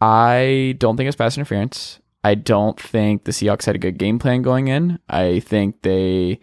I 0.00 0.76
don't 0.78 0.96
think 0.96 1.08
it's 1.08 1.16
pass 1.16 1.36
interference. 1.36 2.00
I 2.22 2.34
don't 2.34 2.78
think 2.78 3.24
the 3.24 3.32
Seahawks 3.32 3.64
had 3.64 3.74
a 3.74 3.78
good 3.78 3.98
game 3.98 4.18
plan 4.18 4.42
going 4.42 4.68
in. 4.68 4.98
I 5.08 5.40
think 5.40 5.82
they 5.82 6.40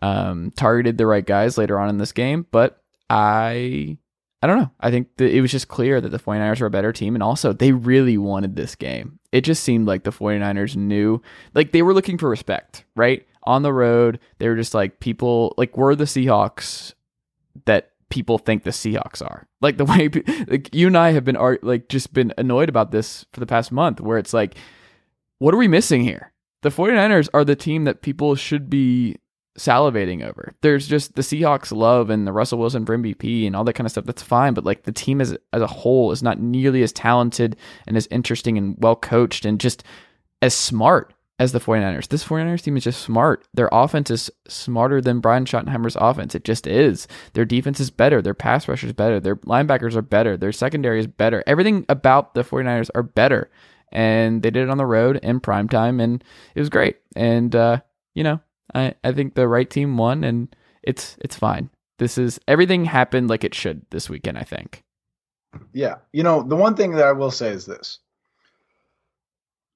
um, 0.00 0.52
targeted 0.56 0.96
the 0.96 1.06
right 1.06 1.24
guys 1.24 1.58
later 1.58 1.78
on 1.78 1.90
in 1.90 1.98
this 1.98 2.12
game, 2.12 2.46
but 2.50 2.82
I 3.10 3.98
I 4.42 4.48
don't 4.48 4.58
know. 4.58 4.70
I 4.80 4.90
think 4.90 5.16
that 5.18 5.32
it 5.32 5.40
was 5.40 5.52
just 5.52 5.68
clear 5.68 6.00
that 6.00 6.08
the 6.08 6.18
49ers 6.18 6.60
were 6.60 6.66
a 6.66 6.70
better 6.70 6.92
team 6.92 7.14
and 7.14 7.22
also 7.22 7.52
they 7.52 7.70
really 7.70 8.18
wanted 8.18 8.56
this 8.56 8.74
game. 8.74 9.20
It 9.30 9.42
just 9.42 9.62
seemed 9.62 9.86
like 9.86 10.02
the 10.02 10.10
49ers 10.10 10.74
knew 10.74 11.22
like 11.54 11.70
they 11.70 11.82
were 11.82 11.94
looking 11.94 12.18
for 12.18 12.28
respect, 12.28 12.84
right? 12.96 13.24
On 13.44 13.62
the 13.62 13.72
road, 13.72 14.18
they 14.38 14.48
were 14.48 14.56
just 14.56 14.74
like 14.74 14.98
people 14.98 15.54
like 15.56 15.76
we're 15.76 15.94
the 15.94 16.04
Seahawks 16.04 16.94
that 17.66 17.92
people 18.10 18.36
think 18.36 18.64
the 18.64 18.70
Seahawks 18.70 19.24
are. 19.24 19.46
Like 19.60 19.76
the 19.76 19.84
way 19.86 20.10
like 20.48 20.74
you 20.74 20.88
and 20.88 20.98
I 20.98 21.12
have 21.12 21.24
been 21.24 21.38
like 21.62 21.88
just 21.88 22.12
been 22.12 22.34
annoyed 22.36 22.68
about 22.68 22.90
this 22.90 23.24
for 23.32 23.38
the 23.38 23.46
past 23.46 23.70
month 23.70 24.00
where 24.00 24.18
it's 24.18 24.34
like 24.34 24.56
what 25.38 25.54
are 25.54 25.58
we 25.58 25.68
missing 25.68 26.02
here? 26.02 26.32
The 26.62 26.68
49ers 26.68 27.28
are 27.34 27.44
the 27.44 27.56
team 27.56 27.84
that 27.84 28.02
people 28.02 28.34
should 28.34 28.70
be 28.70 29.16
salivating 29.58 30.24
over. 30.24 30.54
There's 30.60 30.86
just 30.88 31.14
the 31.14 31.22
Seahawks 31.22 31.72
love 31.72 32.10
and 32.10 32.26
the 32.26 32.32
Russell 32.32 32.58
Wilson 32.58 32.86
for 32.86 32.96
MVP 32.96 33.46
and 33.46 33.54
all 33.54 33.64
that 33.64 33.74
kind 33.74 33.86
of 33.86 33.90
stuff. 33.92 34.06
That's 34.06 34.22
fine, 34.22 34.54
but 34.54 34.64
like 34.64 34.84
the 34.84 34.92
team 34.92 35.20
as 35.20 35.36
as 35.52 35.62
a 35.62 35.66
whole 35.66 36.10
is 36.12 36.22
not 36.22 36.40
nearly 36.40 36.82
as 36.82 36.92
talented 36.92 37.56
and 37.86 37.96
as 37.96 38.08
interesting 38.10 38.56
and 38.56 38.76
well 38.78 38.96
coached 38.96 39.44
and 39.44 39.60
just 39.60 39.84
as 40.40 40.54
smart 40.54 41.14
as 41.38 41.52
the 41.52 41.60
49ers. 41.60 42.08
This 42.08 42.24
49ers 42.24 42.62
team 42.62 42.76
is 42.76 42.84
just 42.84 43.02
smart. 43.02 43.46
Their 43.52 43.68
offense 43.72 44.10
is 44.10 44.30
smarter 44.46 45.00
than 45.00 45.20
Brian 45.20 45.44
Schottenheimer's 45.44 45.96
offense. 45.96 46.34
It 46.34 46.44
just 46.44 46.66
is. 46.66 47.08
Their 47.32 47.44
defense 47.44 47.80
is 47.80 47.90
better. 47.90 48.22
Their 48.22 48.34
pass 48.34 48.68
rush 48.68 48.84
is 48.84 48.92
better. 48.92 49.18
Their 49.18 49.36
linebackers 49.36 49.96
are 49.96 50.02
better. 50.02 50.36
Their 50.36 50.52
secondary 50.52 51.00
is 51.00 51.06
better. 51.06 51.42
Everything 51.46 51.84
about 51.88 52.34
the 52.34 52.44
49ers 52.44 52.90
are 52.94 53.02
better. 53.02 53.50
And 53.90 54.42
they 54.42 54.50
did 54.50 54.64
it 54.64 54.70
on 54.70 54.78
the 54.78 54.86
road 54.86 55.16
in 55.22 55.40
prime 55.40 55.68
time 55.68 56.00
and 56.00 56.22
it 56.54 56.60
was 56.60 56.70
great. 56.70 56.98
And 57.16 57.54
uh, 57.56 57.80
you 58.14 58.22
know, 58.22 58.40
I, 58.74 58.94
I 59.04 59.12
think 59.12 59.34
the 59.34 59.48
right 59.48 59.68
team 59.68 59.96
won 59.96 60.24
and 60.24 60.54
it's 60.82 61.16
it's 61.20 61.36
fine. 61.36 61.70
This 61.98 62.18
is 62.18 62.40
everything 62.48 62.84
happened 62.84 63.28
like 63.28 63.44
it 63.44 63.54
should 63.54 63.82
this 63.90 64.10
weekend, 64.10 64.38
I 64.38 64.42
think. 64.42 64.82
Yeah. 65.72 65.96
You 66.12 66.22
know, 66.22 66.42
the 66.42 66.56
one 66.56 66.74
thing 66.74 66.92
that 66.92 67.06
I 67.06 67.12
will 67.12 67.30
say 67.30 67.48
is 67.48 67.66
this. 67.66 67.98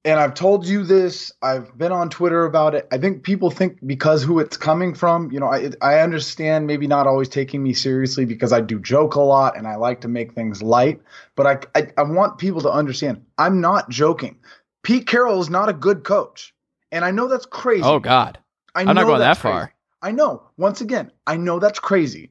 And 0.04 0.20
I've 0.20 0.34
told 0.34 0.66
you 0.66 0.84
this, 0.84 1.32
I've 1.42 1.76
been 1.76 1.90
on 1.90 2.08
Twitter 2.08 2.44
about 2.44 2.76
it. 2.76 2.86
I 2.92 2.98
think 2.98 3.24
people 3.24 3.50
think 3.50 3.84
because 3.84 4.22
who 4.22 4.38
it's 4.38 4.56
coming 4.56 4.94
from, 4.94 5.32
you 5.32 5.40
know, 5.40 5.48
I 5.48 5.70
I 5.82 5.98
understand 5.98 6.68
maybe 6.68 6.86
not 6.86 7.08
always 7.08 7.28
taking 7.28 7.60
me 7.60 7.72
seriously 7.74 8.24
because 8.24 8.52
I 8.52 8.60
do 8.60 8.78
joke 8.78 9.16
a 9.16 9.20
lot 9.20 9.56
and 9.56 9.66
I 9.66 9.74
like 9.74 10.00
to 10.02 10.08
make 10.08 10.32
things 10.32 10.62
light, 10.62 11.00
but 11.34 11.46
I 11.74 11.80
I, 11.80 11.88
I 11.98 12.02
want 12.04 12.38
people 12.38 12.60
to 12.62 12.70
understand 12.70 13.24
I'm 13.36 13.60
not 13.60 13.90
joking. 13.90 14.38
Pete 14.84 15.08
Carroll 15.08 15.40
is 15.40 15.50
not 15.50 15.68
a 15.68 15.72
good 15.72 16.04
coach. 16.04 16.54
And 16.92 17.04
I 17.04 17.10
know 17.10 17.26
that's 17.26 17.46
crazy. 17.46 17.82
Oh 17.82 17.98
God. 17.98 18.38
I 18.76 18.80
I'm 18.80 18.94
not 18.94 19.06
going 19.06 19.20
that 19.20 19.38
far. 19.38 19.60
crazy. 19.60 19.72
I 20.02 20.12
know. 20.12 20.42
Once 20.58 20.82
again, 20.82 21.10
I 21.26 21.36
know 21.38 21.58
that's 21.58 21.78
crazy 21.78 22.30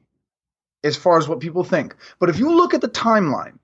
as 0.84 0.96
far 0.96 1.18
as 1.18 1.28
what 1.28 1.40
people 1.40 1.64
think. 1.64 1.96
But 2.20 2.30
if 2.30 2.38
you 2.38 2.54
look 2.54 2.72
at 2.72 2.80
the 2.80 2.88
timeline, 2.88 3.58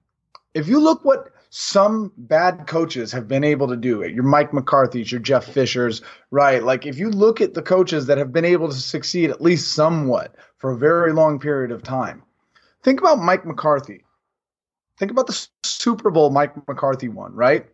if 0.55 0.67
you 0.67 0.81
look 0.81 1.05
what 1.05 1.31
some 1.51 2.13
bad 2.17 2.67
coaches 2.67 3.13
have 3.13 3.29
been 3.29 3.45
able 3.45 3.69
to 3.69 3.77
do, 3.77 4.03
it, 4.03 4.13
your 4.13 4.25
Mike 4.25 4.53
McCarthy's, 4.53 5.13
your 5.13 5.21
Jeff 5.21 5.45
Fishers, 5.45 6.03
right? 6.33 6.63
Like 6.63 6.85
if 6.85 6.99
you 6.99 7.09
look 7.09 7.41
at 7.41 7.55
the 7.55 7.63
coaches 7.63 8.07
that 8.07 8.19
have 8.19 8.33
been 8.33 8.45
able 8.45 8.69
to 8.69 8.75
succeed 8.75 9.31
at 9.31 9.41
least 9.41 9.73
somewhat 9.73 10.35
for 10.59 10.73
a 10.73 10.77
very 10.77 11.13
long 11.13 11.39
period 11.39 11.71
of 11.71 11.85
time, 11.85 12.25
think 12.83 13.01
about 13.01 13.21
Mike 13.21 13.47
McCarthy. 13.47 14.05
Think 14.99 15.13
about 15.13 15.29
the 15.29 15.47
Super 15.63 16.11
Bowl 16.11 16.31
Mike 16.31 16.57
McCarthy 16.67 17.09
won, 17.09 17.33
right? 17.35 17.67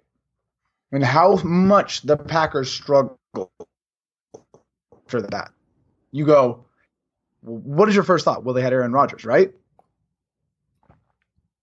And 0.93 1.03
how 1.03 1.37
much 1.37 2.03
the 2.03 2.17
Packers 2.17 2.71
struggled 2.71 3.19
after 5.09 5.23
that. 5.23 5.51
You 6.13 6.27
go, 6.27 6.65
what 7.41 7.89
is 7.89 7.95
your 7.95 8.05
first 8.05 8.25
thought? 8.25 8.45
Well, 8.45 8.55
they 8.55 8.63
had 8.63 8.73
Aaron 8.73 8.93
Rodgers, 8.93 9.25
right? 9.25 9.53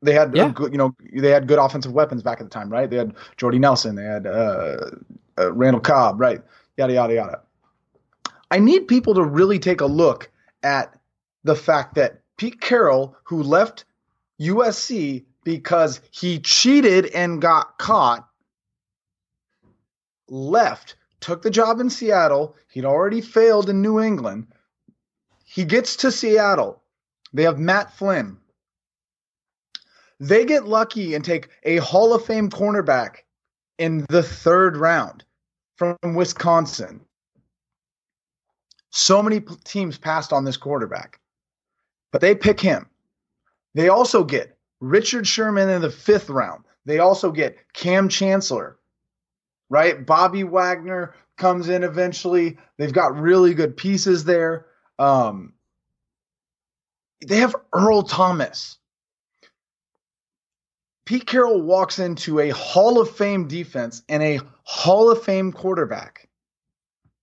They 0.01 0.13
had 0.13 0.35
Yeah. 0.35 0.51
good, 0.51 0.71
you 0.71 0.77
know, 0.77 0.95
they 1.13 1.29
had 1.29 1.47
good 1.47 1.59
offensive 1.59 1.91
weapons 1.91 2.23
back 2.23 2.39
at 2.39 2.43
the 2.43 2.49
time, 2.49 2.69
right? 2.69 2.89
They 2.89 2.97
had 2.97 3.13
Jordy 3.37 3.59
Nelson, 3.59 3.95
they 3.95 4.03
had 4.03 4.25
uh, 4.27 4.77
uh, 5.37 5.53
Randall 5.53 5.81
Cobb, 5.81 6.19
right? 6.19 6.41
Yada 6.77 6.93
yada 6.93 7.13
yada. 7.13 7.41
I 8.51 8.59
need 8.59 8.87
people 8.87 9.13
to 9.15 9.23
really 9.23 9.59
take 9.59 9.81
a 9.81 9.85
look 9.85 10.29
at 10.63 10.95
the 11.43 11.55
fact 11.55 11.95
that 11.95 12.21
Pete 12.37 12.59
Carroll, 12.61 13.15
who 13.23 13.41
left 13.43 13.85
USC 14.39 15.23
because 15.43 16.01
he 16.11 16.39
cheated 16.39 17.07
and 17.07 17.41
got 17.41 17.77
caught, 17.77 18.27
left, 20.29 20.95
took 21.25 21.41
the 21.41 21.49
job 21.49 21.79
in 21.79 21.89
Seattle. 21.89 22.55
He'd 22.69 22.85
already 22.85 23.19
failed 23.19 23.67
in 23.67 23.81
New 23.81 23.99
England. 23.99 24.45
He 25.43 25.65
gets 25.65 25.95
to 25.97 26.11
Seattle. 26.11 26.83
They 27.33 27.41
have 27.43 27.57
Matt 27.57 27.91
Flynn. 27.97 28.37
They 30.19 30.45
get 30.45 30.67
lucky 30.67 31.15
and 31.15 31.25
take 31.25 31.49
a 31.63 31.77
Hall 31.77 32.13
of 32.13 32.23
Fame 32.23 32.51
cornerback 32.51 33.23
in 33.79 34.05
the 34.07 34.21
third 34.21 34.77
round 34.77 35.25
from 35.77 35.97
Wisconsin. 36.03 37.01
So 38.91 39.23
many 39.23 39.41
teams 39.63 39.97
passed 39.97 40.31
on 40.31 40.45
this 40.45 40.57
quarterback, 40.57 41.19
but 42.11 42.21
they 42.21 42.35
pick 42.35 42.59
him. 42.59 42.87
They 43.73 43.89
also 43.89 44.23
get 44.23 44.59
Richard 44.79 45.25
Sherman 45.25 45.69
in 45.69 45.81
the 45.81 45.89
fifth 45.89 46.29
round. 46.29 46.65
They 46.85 46.99
also 46.99 47.31
get 47.31 47.57
Kam 47.73 48.09
Chancellor, 48.09 48.77
right? 49.69 50.05
Bobby 50.05 50.43
Wagner 50.43 51.13
comes 51.37 51.69
in 51.69 51.83
eventually. 51.83 52.57
They've 52.77 52.93
got 52.93 53.19
really 53.19 53.53
good 53.53 53.77
pieces 53.77 54.23
there. 54.23 54.65
Um, 54.97 55.53
they 57.25 57.37
have 57.37 57.55
Earl 57.73 58.03
Thomas. 58.03 58.77
Pete 61.05 61.27
Carroll 61.27 61.61
walks 61.61 61.99
into 61.99 62.39
a 62.39 62.49
Hall 62.49 62.99
of 62.99 63.11
Fame 63.11 63.47
defense 63.47 64.01
and 64.09 64.23
a 64.23 64.39
Hall 64.63 65.11
of 65.11 65.23
Fame 65.23 65.51
quarterback. 65.51 66.27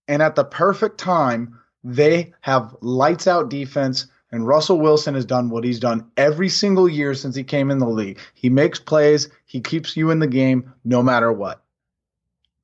And 0.07 0.23
at 0.23 0.37
the 0.37 0.45
perfect 0.45 0.99
time, 0.99 1.59
they 1.83 2.33
have 2.41 2.77
lights 2.81 3.27
out 3.27 3.51
defense. 3.51 4.07
And 4.31 4.47
Russell 4.47 4.81
Wilson 4.81 5.15
has 5.15 5.27
done 5.27 5.51
what 5.51 5.65
he's 5.65 5.81
done 5.81 6.11
every 6.17 6.49
single 6.49 6.89
year 6.89 7.13
since 7.15 7.35
he 7.35 7.45
came 7.45 7.71
in 7.71 7.79
the 7.79 7.89
league. 7.89 8.19
He 8.35 8.49
makes 8.49 8.79
plays, 8.79 9.29
he 9.45 9.61
keeps 9.61 9.97
you 9.97 10.11
in 10.11 10.21
the 10.21 10.27
game 10.27 10.73
no 10.85 11.03
matter 11.03 11.33
what. 11.33 11.62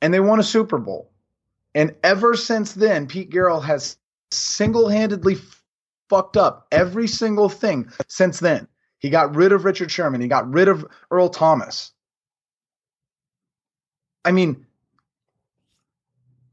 And 0.00 0.14
they 0.14 0.20
won 0.20 0.40
a 0.40 0.44
Super 0.44 0.78
Bowl. 0.78 1.10
And 1.74 1.94
ever 2.02 2.36
since 2.36 2.72
then, 2.72 3.06
Pete 3.06 3.30
Carroll 3.30 3.60
has 3.60 3.96
single 4.30 4.88
handedly 4.88 5.36
fucked 6.08 6.36
up 6.36 6.66
every 6.72 7.06
single 7.06 7.48
thing 7.48 7.90
since 8.06 8.40
then. 8.40 8.68
He 8.98 9.10
got 9.10 9.34
rid 9.34 9.52
of 9.52 9.64
Richard 9.64 9.90
Sherman. 9.90 10.20
He 10.20 10.28
got 10.28 10.50
rid 10.50 10.68
of 10.68 10.84
Earl 11.10 11.28
Thomas. 11.28 11.92
I 14.24 14.32
mean, 14.32 14.66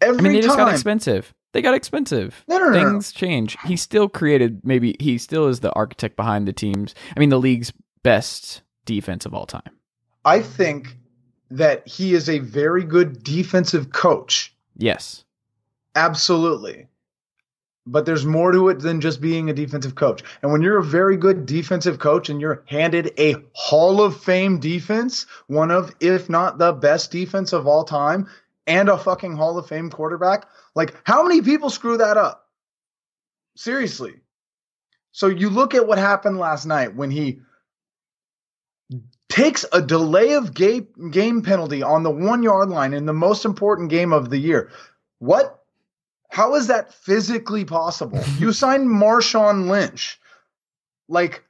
every 0.01 0.19
I 0.19 0.21
mean, 0.21 0.33
they 0.33 0.41
just 0.41 0.57
got 0.57 0.71
expensive. 0.71 1.33
They 1.53 1.61
got 1.61 1.73
expensive. 1.73 2.43
No, 2.47 2.57
no, 2.57 2.69
no. 2.69 2.73
Things 2.73 3.11
change. 3.11 3.57
He 3.65 3.77
still 3.77 4.09
created. 4.09 4.61
Maybe 4.63 4.95
he 4.99 5.17
still 5.17 5.47
is 5.47 5.61
the 5.61 5.71
architect 5.71 6.15
behind 6.17 6.47
the 6.47 6.53
teams. 6.53 6.93
I 7.15 7.19
mean, 7.19 7.29
the 7.29 7.39
league's 7.39 7.71
best 8.03 8.61
defense 8.85 9.25
of 9.25 9.33
all 9.33 9.45
time. 9.45 9.71
I 10.25 10.41
think 10.41 10.97
that 11.51 11.87
he 11.87 12.13
is 12.13 12.29
a 12.29 12.39
very 12.39 12.83
good 12.83 13.23
defensive 13.23 13.91
coach. 13.91 14.53
Yes. 14.77 15.23
Absolutely. 15.95 16.87
But 17.87 18.05
there's 18.05 18.25
more 18.25 18.51
to 18.51 18.69
it 18.69 18.79
than 18.79 18.99
just 18.99 19.21
being 19.21 19.49
a 19.49 19.53
defensive 19.53 19.93
coach. 19.93 20.23
And 20.41 20.51
when 20.51 20.63
you're 20.63 20.79
a 20.79 20.83
very 20.83 21.17
good 21.17 21.45
defensive 21.45 21.99
coach 21.99 22.29
and 22.29 22.41
you're 22.41 22.63
handed 22.65 23.13
a 23.19 23.35
Hall 23.53 24.01
of 24.01 24.19
Fame 24.19 24.59
defense, 24.59 25.27
one 25.47 25.69
of, 25.69 25.95
if 25.99 26.27
not 26.27 26.57
the 26.57 26.73
best 26.73 27.11
defense 27.11 27.53
of 27.53 27.67
all 27.67 27.83
time, 27.83 28.27
and 28.67 28.89
a 28.89 28.97
fucking 28.97 29.35
Hall 29.35 29.57
of 29.59 29.67
Fame 29.67 29.91
quarterback, 29.91 30.47
like 30.73 30.95
how 31.03 31.21
many 31.21 31.41
people 31.41 31.69
screw 31.69 31.97
that 31.97 32.17
up? 32.17 32.49
Seriously. 33.55 34.15
So 35.11 35.27
you 35.27 35.49
look 35.49 35.75
at 35.75 35.87
what 35.87 35.97
happened 35.99 36.39
last 36.39 36.65
night 36.65 36.95
when 36.95 37.11
he 37.11 37.39
takes 39.29 39.65
a 39.73 39.81
delay 39.81 40.33
of 40.33 40.53
game, 40.53 40.87
game 41.11 41.41
penalty 41.41 41.83
on 41.83 42.03
the 42.03 42.11
one 42.11 42.43
yard 42.43 42.69
line 42.69 42.93
in 42.93 43.05
the 43.05 43.13
most 43.13 43.45
important 43.45 43.89
game 43.89 44.13
of 44.13 44.29
the 44.29 44.37
year. 44.37 44.71
What? 45.19 45.59
How 46.29 46.55
is 46.55 46.67
that 46.67 46.93
physically 46.93 47.65
possible? 47.65 48.21
you 48.39 48.51
signed 48.51 48.87
Marshawn 48.87 49.69
Lynch. 49.69 50.19
Like, 51.07 51.43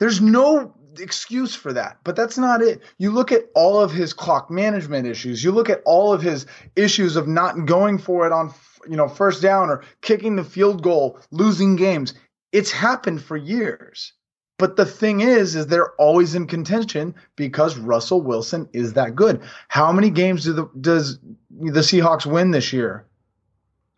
there's 0.00 0.20
no 0.20 0.74
excuse 0.98 1.54
for 1.54 1.72
that, 1.72 1.98
but 2.04 2.16
that's 2.16 2.38
not 2.38 2.62
it. 2.62 2.82
You 2.98 3.10
look 3.10 3.32
at 3.32 3.46
all 3.54 3.80
of 3.80 3.92
his 3.92 4.12
clock 4.12 4.50
management 4.50 5.06
issues. 5.06 5.42
You 5.42 5.52
look 5.52 5.70
at 5.70 5.82
all 5.84 6.12
of 6.12 6.22
his 6.22 6.46
issues 6.76 7.16
of 7.16 7.28
not 7.28 7.66
going 7.66 7.98
for 7.98 8.26
it 8.26 8.32
on, 8.32 8.52
you 8.88 8.96
know, 8.96 9.08
first 9.08 9.42
down 9.42 9.70
or 9.70 9.84
kicking 10.02 10.36
the 10.36 10.44
field 10.44 10.82
goal, 10.82 11.18
losing 11.30 11.76
games. 11.76 12.14
It's 12.52 12.70
happened 12.70 13.22
for 13.22 13.36
years. 13.36 14.12
But 14.58 14.76
the 14.76 14.86
thing 14.86 15.20
is, 15.20 15.56
is 15.56 15.66
they're 15.66 15.92
always 15.94 16.34
in 16.34 16.46
contention 16.46 17.14
because 17.34 17.76
Russell 17.76 18.20
Wilson 18.22 18.68
is 18.72 18.92
that 18.92 19.16
good. 19.16 19.42
How 19.68 19.90
many 19.92 20.10
games 20.10 20.44
do 20.44 20.52
the 20.52 20.70
does 20.80 21.18
the 21.50 21.80
Seahawks 21.80 22.24
win 22.24 22.52
this 22.52 22.72
year 22.72 23.04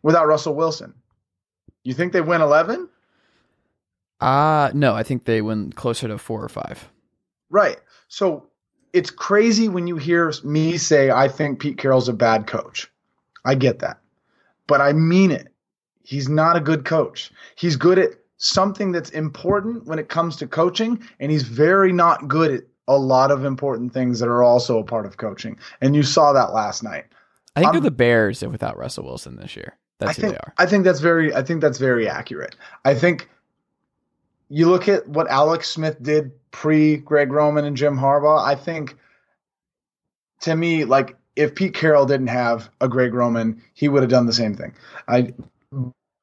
without 0.02 0.26
Russell 0.26 0.54
Wilson? 0.54 0.94
You 1.84 1.92
think 1.92 2.12
they 2.12 2.22
win 2.22 2.40
eleven? 2.40 2.88
Uh 4.18 4.70
no, 4.72 4.94
I 4.94 5.02
think 5.02 5.24
they 5.24 5.42
win 5.42 5.72
closer 5.72 6.08
to 6.08 6.16
four 6.16 6.42
or 6.42 6.48
five. 6.48 6.88
Right. 7.50 7.76
So 8.08 8.48
it's 8.94 9.10
crazy 9.10 9.68
when 9.68 9.86
you 9.86 9.96
hear 9.98 10.32
me 10.42 10.78
say 10.78 11.10
I 11.10 11.28
think 11.28 11.60
Pete 11.60 11.76
Carroll's 11.76 12.08
a 12.08 12.14
bad 12.14 12.46
coach. 12.46 12.90
I 13.44 13.56
get 13.56 13.80
that. 13.80 13.98
But 14.66 14.80
I 14.80 14.94
mean 14.94 15.30
it. 15.30 15.52
He's 16.02 16.30
not 16.30 16.56
a 16.56 16.60
good 16.60 16.86
coach. 16.86 17.30
He's 17.56 17.76
good 17.76 17.98
at 17.98 18.10
something 18.38 18.92
that's 18.92 19.10
important 19.10 19.86
when 19.86 19.98
it 19.98 20.08
comes 20.08 20.36
to 20.36 20.46
coaching, 20.46 21.02
and 21.20 21.30
he's 21.30 21.42
very 21.42 21.92
not 21.92 22.28
good 22.28 22.52
at 22.52 22.62
a 22.88 22.96
lot 22.96 23.30
of 23.30 23.44
important 23.44 23.92
things 23.92 24.20
that 24.20 24.28
are 24.28 24.42
also 24.42 24.78
a 24.78 24.84
part 24.84 25.06
of 25.06 25.16
coaching. 25.16 25.58
And 25.80 25.96
you 25.96 26.02
saw 26.02 26.32
that 26.32 26.52
last 26.52 26.82
night. 26.82 27.06
I 27.56 27.60
think 27.60 27.66
I'm- 27.66 27.74
they're 27.74 27.90
the 27.90 27.90
Bears 27.90 28.42
without 28.42 28.76
Russell 28.76 29.04
Wilson 29.04 29.36
this 29.36 29.56
year. 29.56 29.76
That's 29.98 30.10
I 30.10 30.12
who 30.14 30.20
think 30.20 30.32
they 30.32 30.38
are. 30.38 30.52
I 30.58 30.66
think 30.66 30.84
that's 30.84 31.00
very 31.00 31.34
I 31.34 31.42
think 31.42 31.62
that's 31.62 31.78
very 31.78 32.08
accurate. 32.08 32.54
I 32.84 32.94
think 32.94 33.30
you 34.48 34.68
look 34.68 34.88
at 34.88 35.08
what 35.08 35.28
Alex 35.28 35.70
Smith 35.70 36.02
did 36.02 36.32
pre 36.50 36.98
Greg 36.98 37.32
Roman 37.32 37.64
and 37.64 37.76
Jim 37.76 37.96
Harbaugh. 37.96 38.44
I 38.44 38.54
think 38.54 38.96
to 40.40 40.54
me, 40.54 40.84
like 40.84 41.16
if 41.34 41.54
Pete 41.54 41.74
Carroll 41.74 42.06
didn't 42.06 42.28
have 42.28 42.68
a 42.80 42.88
Greg 42.88 43.14
Roman, 43.14 43.62
he 43.72 43.88
would 43.88 44.02
have 44.02 44.10
done 44.10 44.26
the 44.26 44.32
same 44.32 44.54
thing. 44.54 44.74
I 45.08 45.32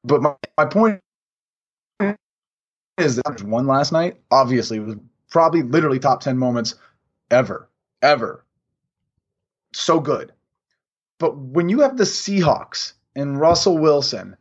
but 0.04 0.22
my, 0.22 0.34
my 0.56 0.66
point 0.66 1.00
is 2.98 3.16
that 3.16 3.42
one 3.42 3.66
last 3.66 3.92
night 3.92 4.20
obviously 4.30 4.78
was 4.78 4.96
probably 5.30 5.62
literally 5.62 5.98
top 5.98 6.20
10 6.20 6.38
moments 6.38 6.76
ever 7.30 7.68
ever. 8.04 8.44
So 9.72 9.98
good. 9.98 10.32
But 11.18 11.36
when 11.36 11.68
you 11.68 11.80
have 11.80 11.96
the 11.96 12.04
Seahawks 12.04 12.92
and 13.16 13.40
Russell 13.40 13.78
Wilson 13.78 14.36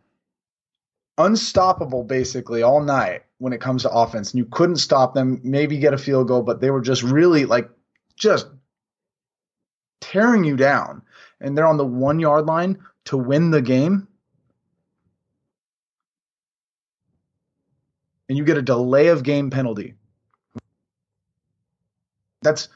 unstoppable 1.18 2.04
basically 2.04 2.62
all 2.62 2.82
night 2.82 3.24
when 3.38 3.54
it 3.54 3.62
comes 3.62 3.84
to 3.84 3.92
offense 3.92 4.32
and 4.32 4.40
you 4.40 4.46
couldn't 4.46 4.78
stop 4.78 5.14
them 5.14 5.40
maybe 5.44 5.78
get 5.78 5.94
a 5.94 5.98
field 5.98 6.28
goal 6.28 6.42
but 6.42 6.60
they 6.60 6.72
were 6.72 6.82
just 6.82 7.04
really 7.04 7.46
like 7.46 7.70
just 8.16 8.48
tearing 10.02 10.44
you 10.44 10.58
down. 10.58 11.02
And 11.40 11.58
they're 11.58 11.68
on 11.68 11.78
the 11.78 11.86
1 11.86 12.20
yard 12.20 12.46
line 12.46 12.78
to 13.06 13.18
win 13.18 13.52
the 13.52 13.62
game 13.62 14.08
and 18.34 18.38
you 18.40 18.44
get 18.44 18.58
a 18.58 18.64
delay 18.64 19.10
of 19.10 19.22
game 19.22 19.52
penalty 19.52 19.94
that's 22.42 22.68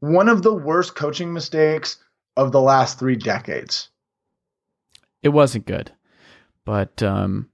one 0.00 0.28
of 0.28 0.42
the 0.42 0.52
worst 0.52 0.96
coaching 0.96 1.32
mistakes 1.32 1.98
of 2.36 2.50
the 2.50 2.60
last 2.60 2.98
3 2.98 3.14
decades 3.14 3.90
It 5.22 5.28
wasn't 5.28 5.66
good. 5.66 5.92
But 6.64 7.00
um 7.00 7.48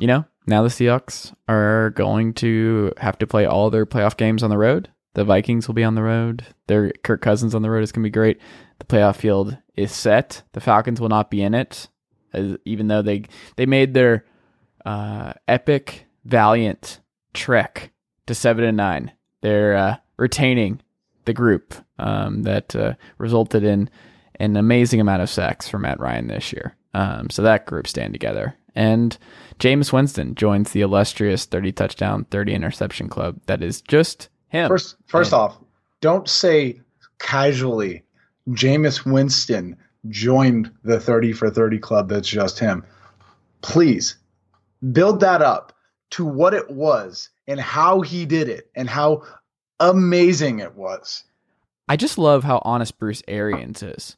you 0.00 0.06
know, 0.06 0.24
now 0.46 0.62
the 0.62 0.68
Seahawks 0.70 1.34
are 1.46 1.90
going 1.90 2.32
to 2.34 2.92
have 2.96 3.18
to 3.18 3.26
play 3.26 3.44
all 3.44 3.68
their 3.68 3.84
playoff 3.84 4.16
games 4.16 4.42
on 4.42 4.48
the 4.48 4.56
road. 4.56 4.88
The 5.12 5.24
Vikings 5.24 5.68
will 5.68 5.74
be 5.74 5.84
on 5.84 5.94
the 5.94 6.02
road. 6.02 6.46
Their 6.68 6.90
Kirk 7.04 7.20
Cousins 7.20 7.54
on 7.54 7.60
the 7.60 7.70
road 7.70 7.82
is 7.82 7.92
going 7.92 8.02
to 8.02 8.06
be 8.06 8.10
great. 8.10 8.40
The 8.78 8.86
playoff 8.86 9.16
field 9.16 9.58
is 9.76 9.92
set. 9.92 10.42
The 10.52 10.60
Falcons 10.60 11.00
will 11.00 11.10
not 11.10 11.30
be 11.30 11.42
in 11.42 11.54
it, 11.54 11.88
as, 12.32 12.56
even 12.64 12.88
though 12.88 13.02
they 13.02 13.24
they 13.56 13.66
made 13.66 13.92
their 13.92 14.24
uh, 14.86 15.34
epic, 15.46 16.06
valiant 16.24 17.00
trek 17.34 17.90
to 18.26 18.34
seven 18.34 18.64
and 18.64 18.76
nine 18.76 19.12
they're 19.42 19.76
uh, 19.76 19.96
retaining 20.16 20.80
the 21.26 21.34
group 21.34 21.74
um, 21.98 22.44
that 22.44 22.74
uh, 22.74 22.94
resulted 23.18 23.62
in 23.62 23.90
an 24.36 24.56
amazing 24.56 25.00
amount 25.00 25.22
of 25.22 25.28
sacks 25.28 25.68
for 25.68 25.78
Matt 25.78 26.00
Ryan 26.00 26.28
this 26.28 26.52
year. 26.52 26.74
Um, 26.94 27.28
so 27.30 27.42
that 27.42 27.66
group 27.66 27.86
stand 27.86 28.14
together. 28.14 28.56
And 28.74 29.16
Jameis 29.58 29.92
Winston 29.92 30.34
joins 30.34 30.72
the 30.72 30.80
illustrious 30.80 31.44
30 31.44 31.72
touchdown, 31.72 32.24
30 32.30 32.54
interception 32.54 33.08
club. 33.08 33.38
That 33.46 33.62
is 33.62 33.82
just 33.82 34.30
him. 34.48 34.68
First, 34.68 34.96
first 35.06 35.32
And- 35.32 35.40
off, 35.40 35.58
don't 36.00 36.28
say 36.28 36.80
casually 37.18 38.02
Jameis 38.48 39.04
Winston 39.04 39.76
joined 40.08 40.70
the 40.82 40.98
30 40.98 41.32
for 41.32 41.50
30 41.50 41.78
club 41.78 42.08
that's 42.08 42.28
just 42.28 42.58
him. 42.58 42.84
Please 43.60 44.16
build 44.92 45.20
that 45.20 45.42
up 45.42 45.72
to 46.12 46.24
what 46.24 46.54
it 46.54 46.70
was 46.70 47.28
and 47.46 47.58
how 47.60 48.00
he 48.00 48.24
did 48.26 48.48
it 48.48 48.70
and 48.74 48.88
how 48.88 49.22
amazing 49.80 50.60
it 50.60 50.74
was. 50.74 51.24
I 51.88 51.96
just 51.96 52.16
love 52.18 52.44
how 52.44 52.62
honest 52.64 52.98
Bruce 52.98 53.22
Arians 53.28 53.82
is. 53.82 54.16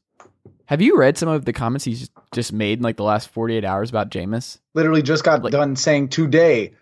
Have 0.67 0.81
you 0.81 0.97
read 0.99 1.19
some 1.19 1.29
of 1.29 1.45
the 1.45 1.53
comments 1.53 1.85
he's 1.85 2.11
just 2.33 2.53
made 2.53 2.79
in 2.79 2.83
like 2.83 2.97
the 2.97 3.03
last 3.05 3.29
48 3.31 3.65
hours 3.65 3.91
about 3.91 4.11
Jameis? 4.11 4.59
Literally 4.75 5.03
just 5.03 5.25
got 5.25 5.43
Like- 5.43 5.53
done 5.53 5.77
saying 5.77 6.09
today, 6.09 6.75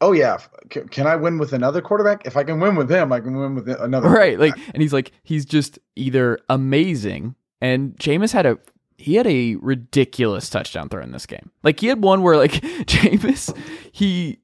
oh, 0.00 0.12
yeah, 0.12 0.38
can 0.68 1.06
I 1.06 1.16
win 1.16 1.38
with 1.38 1.52
another 1.52 1.80
quarterback? 1.80 2.26
If 2.26 2.36
I 2.36 2.44
can 2.44 2.60
win 2.60 2.76
with 2.76 2.90
him, 2.90 3.12
I 3.12 3.20
can 3.20 3.36
win 3.36 3.54
with 3.56 3.68
another 3.68 4.08
Right. 4.08 4.38
Like, 4.38 4.54
and 4.72 4.82
he's 4.82 4.92
like, 4.92 5.12
he's 5.22 5.44
just 5.44 5.78
either 5.96 6.38
amazing 6.48 7.34
and 7.60 7.96
Jameis 7.96 8.32
had 8.32 8.46
a, 8.46 8.58
he 8.98 9.14
had 9.14 9.26
a 9.26 9.54
ridiculous 9.56 10.50
touchdown 10.50 10.88
throw 10.88 11.02
in 11.02 11.12
this 11.12 11.26
game. 11.26 11.50
Like, 11.62 11.80
he 11.80 11.86
had 11.86 12.02
one 12.02 12.22
where, 12.22 12.36
like, 12.36 12.52
Jameis, 12.52 13.56
he, 13.92 14.40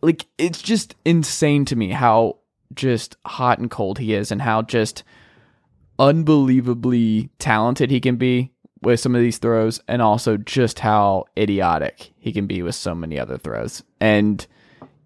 like, 0.00 0.26
it's 0.38 0.62
just 0.62 0.94
insane 1.04 1.64
to 1.66 1.76
me 1.76 1.90
how 1.90 2.38
just 2.74 3.16
hot 3.26 3.58
and 3.58 3.70
cold 3.70 3.98
he 3.98 4.14
is 4.14 4.30
and 4.30 4.40
how 4.40 4.62
just 4.62 5.02
unbelievably 5.98 7.28
talented 7.38 7.90
he 7.90 8.00
can 8.00 8.16
be 8.16 8.52
with 8.82 9.00
some 9.00 9.14
of 9.14 9.20
these 9.20 9.38
throws 9.38 9.80
and 9.88 10.00
also 10.00 10.36
just 10.36 10.78
how 10.78 11.24
idiotic 11.36 12.12
he 12.18 12.32
can 12.32 12.46
be 12.46 12.62
with 12.62 12.74
so 12.74 12.94
many 12.94 13.18
other 13.18 13.36
throws. 13.36 13.82
And 14.00 14.46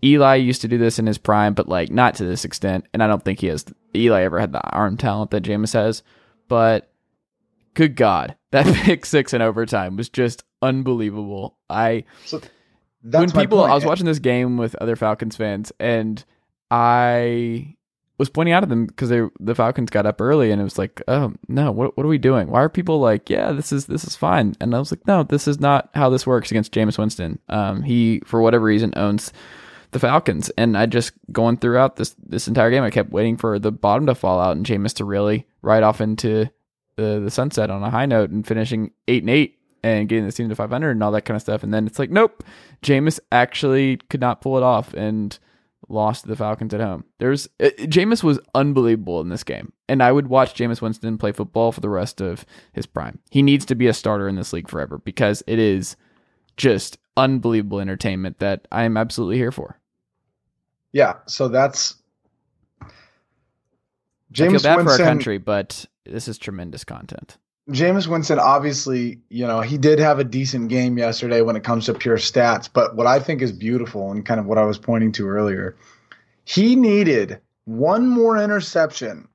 Eli 0.04 0.36
used 0.36 0.60
to 0.60 0.68
do 0.68 0.78
this 0.78 0.98
in 0.98 1.06
his 1.06 1.18
prime, 1.18 1.54
but 1.54 1.68
like 1.68 1.90
not 1.90 2.14
to 2.16 2.24
this 2.24 2.44
extent. 2.44 2.86
And 2.92 3.02
I 3.02 3.06
don't 3.06 3.24
think 3.24 3.40
he 3.40 3.48
has 3.48 3.64
Eli 3.96 4.22
ever 4.22 4.38
had 4.38 4.52
the 4.52 4.60
arm 4.60 4.96
talent 4.96 5.30
that 5.30 5.42
Jameis 5.42 5.72
has. 5.72 6.02
But 6.46 6.92
good 7.74 7.96
God, 7.96 8.36
that 8.50 8.66
pick 8.66 9.04
six 9.06 9.34
in 9.34 9.42
overtime 9.42 9.96
was 9.96 10.08
just 10.08 10.44
unbelievable. 10.62 11.58
I 11.68 12.04
So 12.24 12.40
when 13.02 13.30
people. 13.30 13.62
I 13.62 13.74
was 13.74 13.84
watching 13.84 14.06
this 14.06 14.18
game 14.18 14.56
with 14.56 14.74
other 14.76 14.96
Falcons 14.96 15.36
fans 15.36 15.72
and 15.78 16.24
I 16.70 17.76
was 18.16 18.28
pointing 18.28 18.54
out 18.54 18.60
to 18.60 18.66
them 18.66 18.86
because 18.86 19.10
the 19.10 19.54
Falcons 19.54 19.90
got 19.90 20.06
up 20.06 20.20
early 20.20 20.50
and 20.50 20.60
it 20.60 20.64
was 20.64 20.78
like, 20.78 21.02
oh 21.08 21.34
no, 21.48 21.72
what 21.72 21.96
what 21.96 22.06
are 22.06 22.08
we 22.08 22.18
doing? 22.18 22.48
Why 22.48 22.62
are 22.62 22.68
people 22.68 23.00
like, 23.00 23.28
yeah, 23.28 23.52
this 23.52 23.72
is 23.72 23.86
this 23.86 24.04
is 24.04 24.16
fine? 24.16 24.54
And 24.60 24.74
I 24.74 24.78
was 24.78 24.92
like, 24.92 25.06
no, 25.06 25.22
this 25.22 25.48
is 25.48 25.60
not 25.60 25.90
how 25.94 26.08
this 26.08 26.26
works 26.26 26.50
against 26.50 26.72
Jameis 26.72 26.98
Winston. 26.98 27.38
Um, 27.48 27.82
he 27.82 28.20
for 28.24 28.40
whatever 28.40 28.64
reason 28.64 28.92
owns 28.96 29.32
the 29.90 29.98
Falcons, 30.00 30.50
and 30.58 30.76
I 30.76 30.86
just 30.86 31.12
going 31.30 31.56
throughout 31.56 31.96
this 31.96 32.16
this 32.24 32.48
entire 32.48 32.70
game, 32.70 32.82
I 32.82 32.90
kept 32.90 33.10
waiting 33.10 33.36
for 33.36 33.58
the 33.58 33.72
bottom 33.72 34.06
to 34.06 34.14
fall 34.14 34.40
out 34.40 34.56
and 34.56 34.66
Jameis 34.66 34.94
to 34.94 35.04
really 35.04 35.46
ride 35.62 35.82
off 35.82 36.00
into 36.00 36.50
the 36.96 37.20
the 37.20 37.30
sunset 37.30 37.70
on 37.70 37.82
a 37.82 37.90
high 37.90 38.06
note 38.06 38.30
and 38.30 38.46
finishing 38.46 38.90
eight 39.08 39.22
and 39.22 39.30
eight 39.30 39.58
and 39.82 40.08
getting 40.08 40.24
the 40.24 40.32
team 40.32 40.48
to 40.48 40.54
500 40.54 40.90
and 40.92 41.02
all 41.02 41.12
that 41.12 41.26
kind 41.26 41.36
of 41.36 41.42
stuff. 41.42 41.62
And 41.62 41.72
then 41.72 41.86
it's 41.86 41.98
like, 41.98 42.10
nope, 42.10 42.42
Jameis 42.82 43.20
actually 43.30 43.98
could 44.08 44.20
not 44.20 44.40
pull 44.40 44.56
it 44.56 44.62
off 44.62 44.94
and 44.94 45.38
lost 45.88 46.22
to 46.22 46.28
the 46.28 46.36
Falcons 46.36 46.72
at 46.72 46.80
home. 46.80 47.04
There's 47.18 47.46
uh, 47.60 47.68
Jameis 47.80 48.22
was 48.22 48.40
unbelievable 48.54 49.20
in 49.20 49.28
this 49.28 49.44
game, 49.44 49.72
and 49.88 50.02
I 50.02 50.12
would 50.12 50.28
watch 50.28 50.54
Jameis 50.54 50.80
Winston 50.80 51.18
play 51.18 51.32
football 51.32 51.72
for 51.72 51.80
the 51.80 51.90
rest 51.90 52.20
of 52.20 52.46
his 52.72 52.86
prime. 52.86 53.18
He 53.30 53.42
needs 53.42 53.66
to 53.66 53.74
be 53.74 53.86
a 53.86 53.92
starter 53.92 54.28
in 54.28 54.36
this 54.36 54.52
league 54.52 54.68
forever 54.68 54.98
because 54.98 55.42
it 55.46 55.58
is 55.58 55.96
just 56.56 56.98
unbelievable 57.16 57.80
entertainment 57.80 58.38
that 58.38 58.66
I 58.72 58.84
am 58.84 58.96
absolutely 58.96 59.36
here 59.36 59.52
for. 59.52 59.78
Yeah, 60.92 61.14
so 61.26 61.48
that's 61.48 61.96
Jameis 64.34 64.50
feel 64.50 64.60
bad 64.60 64.76
Winston. 64.76 64.96
for 64.96 65.02
our 65.02 65.08
country, 65.08 65.38
but 65.38 65.86
this 66.04 66.28
is 66.28 66.38
tremendous 66.38 66.84
content. 66.84 67.38
Jameis 67.70 68.06
Winston, 68.06 68.38
obviously, 68.38 69.20
you 69.30 69.46
know, 69.46 69.62
he 69.62 69.78
did 69.78 69.98
have 69.98 70.18
a 70.18 70.24
decent 70.24 70.68
game 70.68 70.98
yesterday 70.98 71.40
when 71.40 71.56
it 71.56 71.64
comes 71.64 71.86
to 71.86 71.94
pure 71.94 72.18
stats. 72.18 72.68
But 72.70 72.94
what 72.94 73.06
I 73.06 73.18
think 73.18 73.40
is 73.40 73.52
beautiful 73.52 74.10
and 74.10 74.26
kind 74.26 74.38
of 74.38 74.46
what 74.46 74.58
I 74.58 74.64
was 74.64 74.76
pointing 74.76 75.12
to 75.12 75.28
earlier, 75.28 75.76
he 76.44 76.76
needed 76.76 77.40
one 77.64 78.06
more 78.06 78.36
interception 78.36 79.28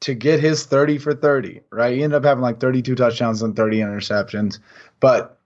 to 0.00 0.14
get 0.14 0.40
his 0.40 0.66
30 0.66 0.98
for 0.98 1.14
30, 1.14 1.62
right? 1.72 1.96
He 1.96 2.02
ended 2.02 2.18
up 2.18 2.24
having 2.24 2.42
like 2.42 2.60
32 2.60 2.94
touchdowns 2.94 3.42
and 3.42 3.56
30 3.56 3.78
interceptions. 3.78 4.58
But 5.00 5.40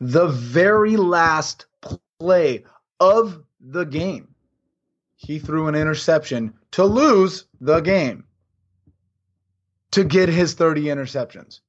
the 0.00 0.26
very 0.26 0.96
last 0.96 1.66
play 2.18 2.64
of 2.98 3.42
the 3.60 3.84
game, 3.84 4.34
he 5.14 5.38
threw 5.38 5.68
an 5.68 5.76
interception 5.76 6.52
to 6.72 6.84
lose 6.84 7.44
the 7.60 7.80
game 7.80 8.24
to 9.92 10.04
get 10.04 10.28
his 10.28 10.54
30 10.54 10.84
interceptions 10.84 11.60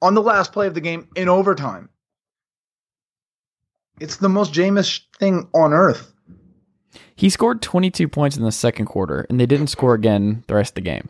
on 0.00 0.14
the 0.14 0.22
last 0.22 0.52
play 0.52 0.66
of 0.66 0.74
the 0.74 0.80
game 0.80 1.08
in 1.14 1.28
overtime. 1.28 1.88
It's 4.00 4.16
the 4.16 4.28
most 4.28 4.52
Jameis 4.52 5.00
thing 5.18 5.48
on 5.54 5.72
earth. 5.72 6.12
He 7.14 7.28
scored 7.30 7.62
22 7.62 8.08
points 8.08 8.36
in 8.36 8.42
the 8.42 8.52
second 8.52 8.86
quarter, 8.86 9.26
and 9.28 9.38
they 9.38 9.46
didn't 9.46 9.68
score 9.68 9.94
again 9.94 10.44
the 10.48 10.54
rest 10.54 10.72
of 10.72 10.74
the 10.76 10.80
game. 10.80 11.08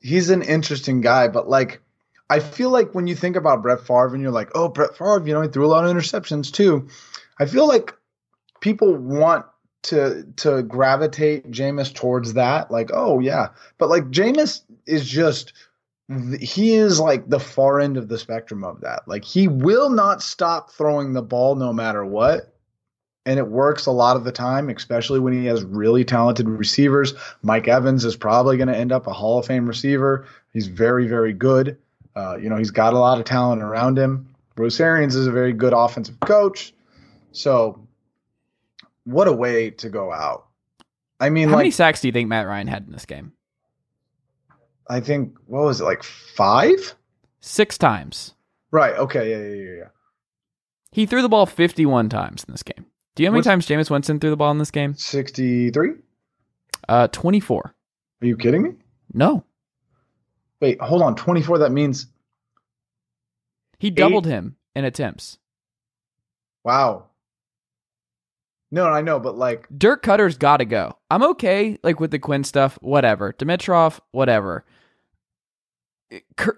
He's 0.00 0.30
an 0.30 0.42
interesting 0.42 1.00
guy, 1.00 1.28
but 1.28 1.48
like, 1.48 1.80
I 2.30 2.40
feel 2.40 2.70
like 2.70 2.94
when 2.94 3.06
you 3.06 3.14
think 3.14 3.36
about 3.36 3.62
Brett 3.62 3.80
Favre 3.80 4.14
and 4.14 4.22
you're 4.22 4.30
like, 4.30 4.50
oh, 4.54 4.68
Brett 4.68 4.96
Favre, 4.96 5.22
you 5.26 5.34
know, 5.34 5.42
he 5.42 5.48
threw 5.48 5.66
a 5.66 5.68
lot 5.68 5.84
of 5.84 5.94
interceptions 5.94 6.52
too. 6.52 6.88
I 7.38 7.46
feel 7.46 7.66
like 7.66 7.94
people 8.60 8.94
want 8.94 9.44
to 9.84 10.24
to 10.36 10.62
gravitate 10.62 11.50
Jameis 11.50 11.94
towards 11.94 12.34
that. 12.34 12.70
Like, 12.70 12.90
oh 12.92 13.20
yeah, 13.20 13.48
but 13.78 13.88
like 13.88 14.04
Jameis 14.10 14.62
is 14.86 15.08
just 15.08 15.52
he 16.38 16.74
is 16.74 17.00
like 17.00 17.28
the 17.28 17.40
far 17.40 17.80
end 17.80 17.96
of 17.96 18.08
the 18.08 18.18
spectrum 18.18 18.64
of 18.64 18.80
that. 18.82 19.06
Like 19.06 19.24
he 19.24 19.48
will 19.48 19.88
not 19.88 20.22
stop 20.22 20.70
throwing 20.70 21.12
the 21.12 21.22
ball 21.22 21.54
no 21.54 21.72
matter 21.72 22.04
what. 22.04 22.50
And 23.26 23.38
it 23.38 23.48
works 23.48 23.86
a 23.86 23.90
lot 23.90 24.16
of 24.16 24.24
the 24.24 24.32
time, 24.32 24.68
especially 24.68 25.18
when 25.18 25.32
he 25.32 25.46
has 25.46 25.64
really 25.64 26.04
talented 26.04 26.46
receivers. 26.46 27.14
Mike 27.40 27.68
Evans 27.68 28.04
is 28.04 28.16
probably 28.16 28.58
going 28.58 28.68
to 28.68 28.76
end 28.76 28.92
up 28.92 29.06
a 29.06 29.14
Hall 29.14 29.38
of 29.38 29.46
Fame 29.46 29.66
receiver. 29.66 30.26
He's 30.52 30.66
very, 30.66 31.08
very 31.08 31.32
good. 31.32 31.78
Uh, 32.14 32.36
you 32.36 32.50
know, 32.50 32.56
he's 32.56 32.70
got 32.70 32.92
a 32.92 32.98
lot 32.98 33.18
of 33.18 33.24
talent 33.24 33.62
around 33.62 33.98
him. 33.98 34.28
Bruce 34.56 34.78
Arians 34.78 35.16
is 35.16 35.26
a 35.26 35.32
very 35.32 35.54
good 35.54 35.72
offensive 35.72 36.20
coach. 36.20 36.74
So, 37.32 37.83
what 39.04 39.28
a 39.28 39.32
way 39.32 39.70
to 39.70 39.88
go 39.88 40.12
out. 40.12 40.46
I 41.20 41.30
mean, 41.30 41.48
How 41.48 41.54
like, 41.54 41.60
many 41.64 41.70
sacks 41.70 42.00
do 42.00 42.08
you 42.08 42.12
think 42.12 42.28
Matt 42.28 42.46
Ryan 42.46 42.66
had 42.66 42.86
in 42.86 42.92
this 42.92 43.06
game? 43.06 43.32
I 44.88 45.00
think, 45.00 45.36
what 45.46 45.62
was 45.64 45.80
it, 45.80 45.84
like 45.84 46.02
five? 46.02 46.94
Six 47.40 47.78
times. 47.78 48.34
Right. 48.70 48.94
Okay. 48.96 49.30
Yeah, 49.30 49.38
yeah, 49.38 49.62
yeah, 49.70 49.78
yeah. 49.78 49.88
He 50.90 51.06
threw 51.06 51.22
the 51.22 51.28
ball 51.28 51.46
51 51.46 52.08
times 52.08 52.44
in 52.46 52.52
this 52.52 52.62
game. 52.62 52.84
Do 53.14 53.22
you 53.22 53.28
know 53.28 53.30
how 53.30 53.32
many 53.32 53.38
What's- 53.38 53.46
times 53.46 53.66
Jameis 53.66 53.90
Winston 53.90 54.20
threw 54.20 54.30
the 54.30 54.36
ball 54.36 54.50
in 54.50 54.58
this 54.58 54.70
game? 54.70 54.94
63? 54.94 55.90
Uh, 56.88 57.08
24. 57.08 57.74
Are 58.22 58.26
you 58.26 58.36
kidding 58.36 58.62
me? 58.62 58.70
No. 59.12 59.44
Wait, 60.60 60.80
hold 60.80 61.02
on. 61.02 61.14
24, 61.14 61.58
that 61.58 61.72
means, 61.72 62.06
He 63.78 63.90
doubled 63.90 64.26
him 64.26 64.56
in 64.74 64.84
attempts. 64.84 65.38
wow. 66.64 67.06
No, 68.74 68.86
I 68.86 69.02
know, 69.02 69.20
but 69.20 69.38
like, 69.38 69.68
Dirk 69.78 70.02
Koetter's 70.02 70.36
got 70.36 70.56
to 70.56 70.64
go. 70.64 70.98
I'm 71.08 71.22
okay, 71.22 71.78
like 71.84 72.00
with 72.00 72.10
the 72.10 72.18
Quinn 72.18 72.42
stuff, 72.42 72.76
whatever. 72.82 73.32
Dimitroff, 73.32 74.00
whatever. 74.10 74.64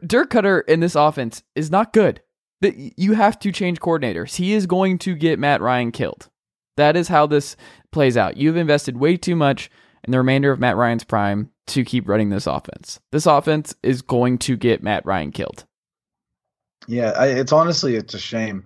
Dirk 0.06 0.30
Koetter 0.30 0.62
in 0.66 0.80
this 0.80 0.94
offense 0.94 1.42
is 1.54 1.70
not 1.70 1.92
good. 1.92 2.22
That 2.62 2.74
you 2.98 3.12
have 3.12 3.38
to 3.40 3.52
change 3.52 3.80
coordinators. 3.80 4.36
He 4.36 4.54
is 4.54 4.64
going 4.64 4.96
to 5.00 5.14
get 5.14 5.38
Matt 5.38 5.60
Ryan 5.60 5.92
killed. 5.92 6.30
That 6.78 6.96
is 6.96 7.08
how 7.08 7.26
this 7.26 7.54
plays 7.92 8.16
out. 8.16 8.38
You've 8.38 8.56
invested 8.56 8.96
way 8.96 9.18
too 9.18 9.36
much 9.36 9.70
in 10.04 10.10
the 10.10 10.16
remainder 10.16 10.50
of 10.50 10.58
Matt 10.58 10.76
Ryan's 10.76 11.04
prime 11.04 11.50
to 11.66 11.84
keep 11.84 12.08
running 12.08 12.30
this 12.30 12.46
offense. 12.46 12.98
This 13.12 13.26
offense 13.26 13.74
is 13.82 14.00
going 14.00 14.38
to 14.38 14.56
get 14.56 14.82
Matt 14.82 15.04
Ryan 15.04 15.32
killed. 15.32 15.66
Yeah, 16.88 17.10
I, 17.10 17.26
it's 17.26 17.52
honestly 17.52 17.94
it's 17.94 18.14
a 18.14 18.18
shame, 18.18 18.64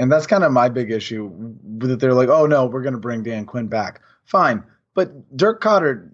and 0.00 0.10
that's 0.10 0.26
kind 0.26 0.42
of 0.42 0.50
my 0.50 0.68
big 0.68 0.90
issue. 0.90 1.30
That 1.78 2.00
they're 2.00 2.14
like, 2.14 2.28
oh 2.28 2.46
no, 2.46 2.66
we're 2.66 2.82
going 2.82 2.94
to 2.94 3.00
bring 3.00 3.22
Dan 3.22 3.44
Quinn 3.46 3.68
back. 3.68 4.00
Fine, 4.24 4.64
but 4.94 5.36
Dirk 5.36 5.62
Koetter, 5.62 6.10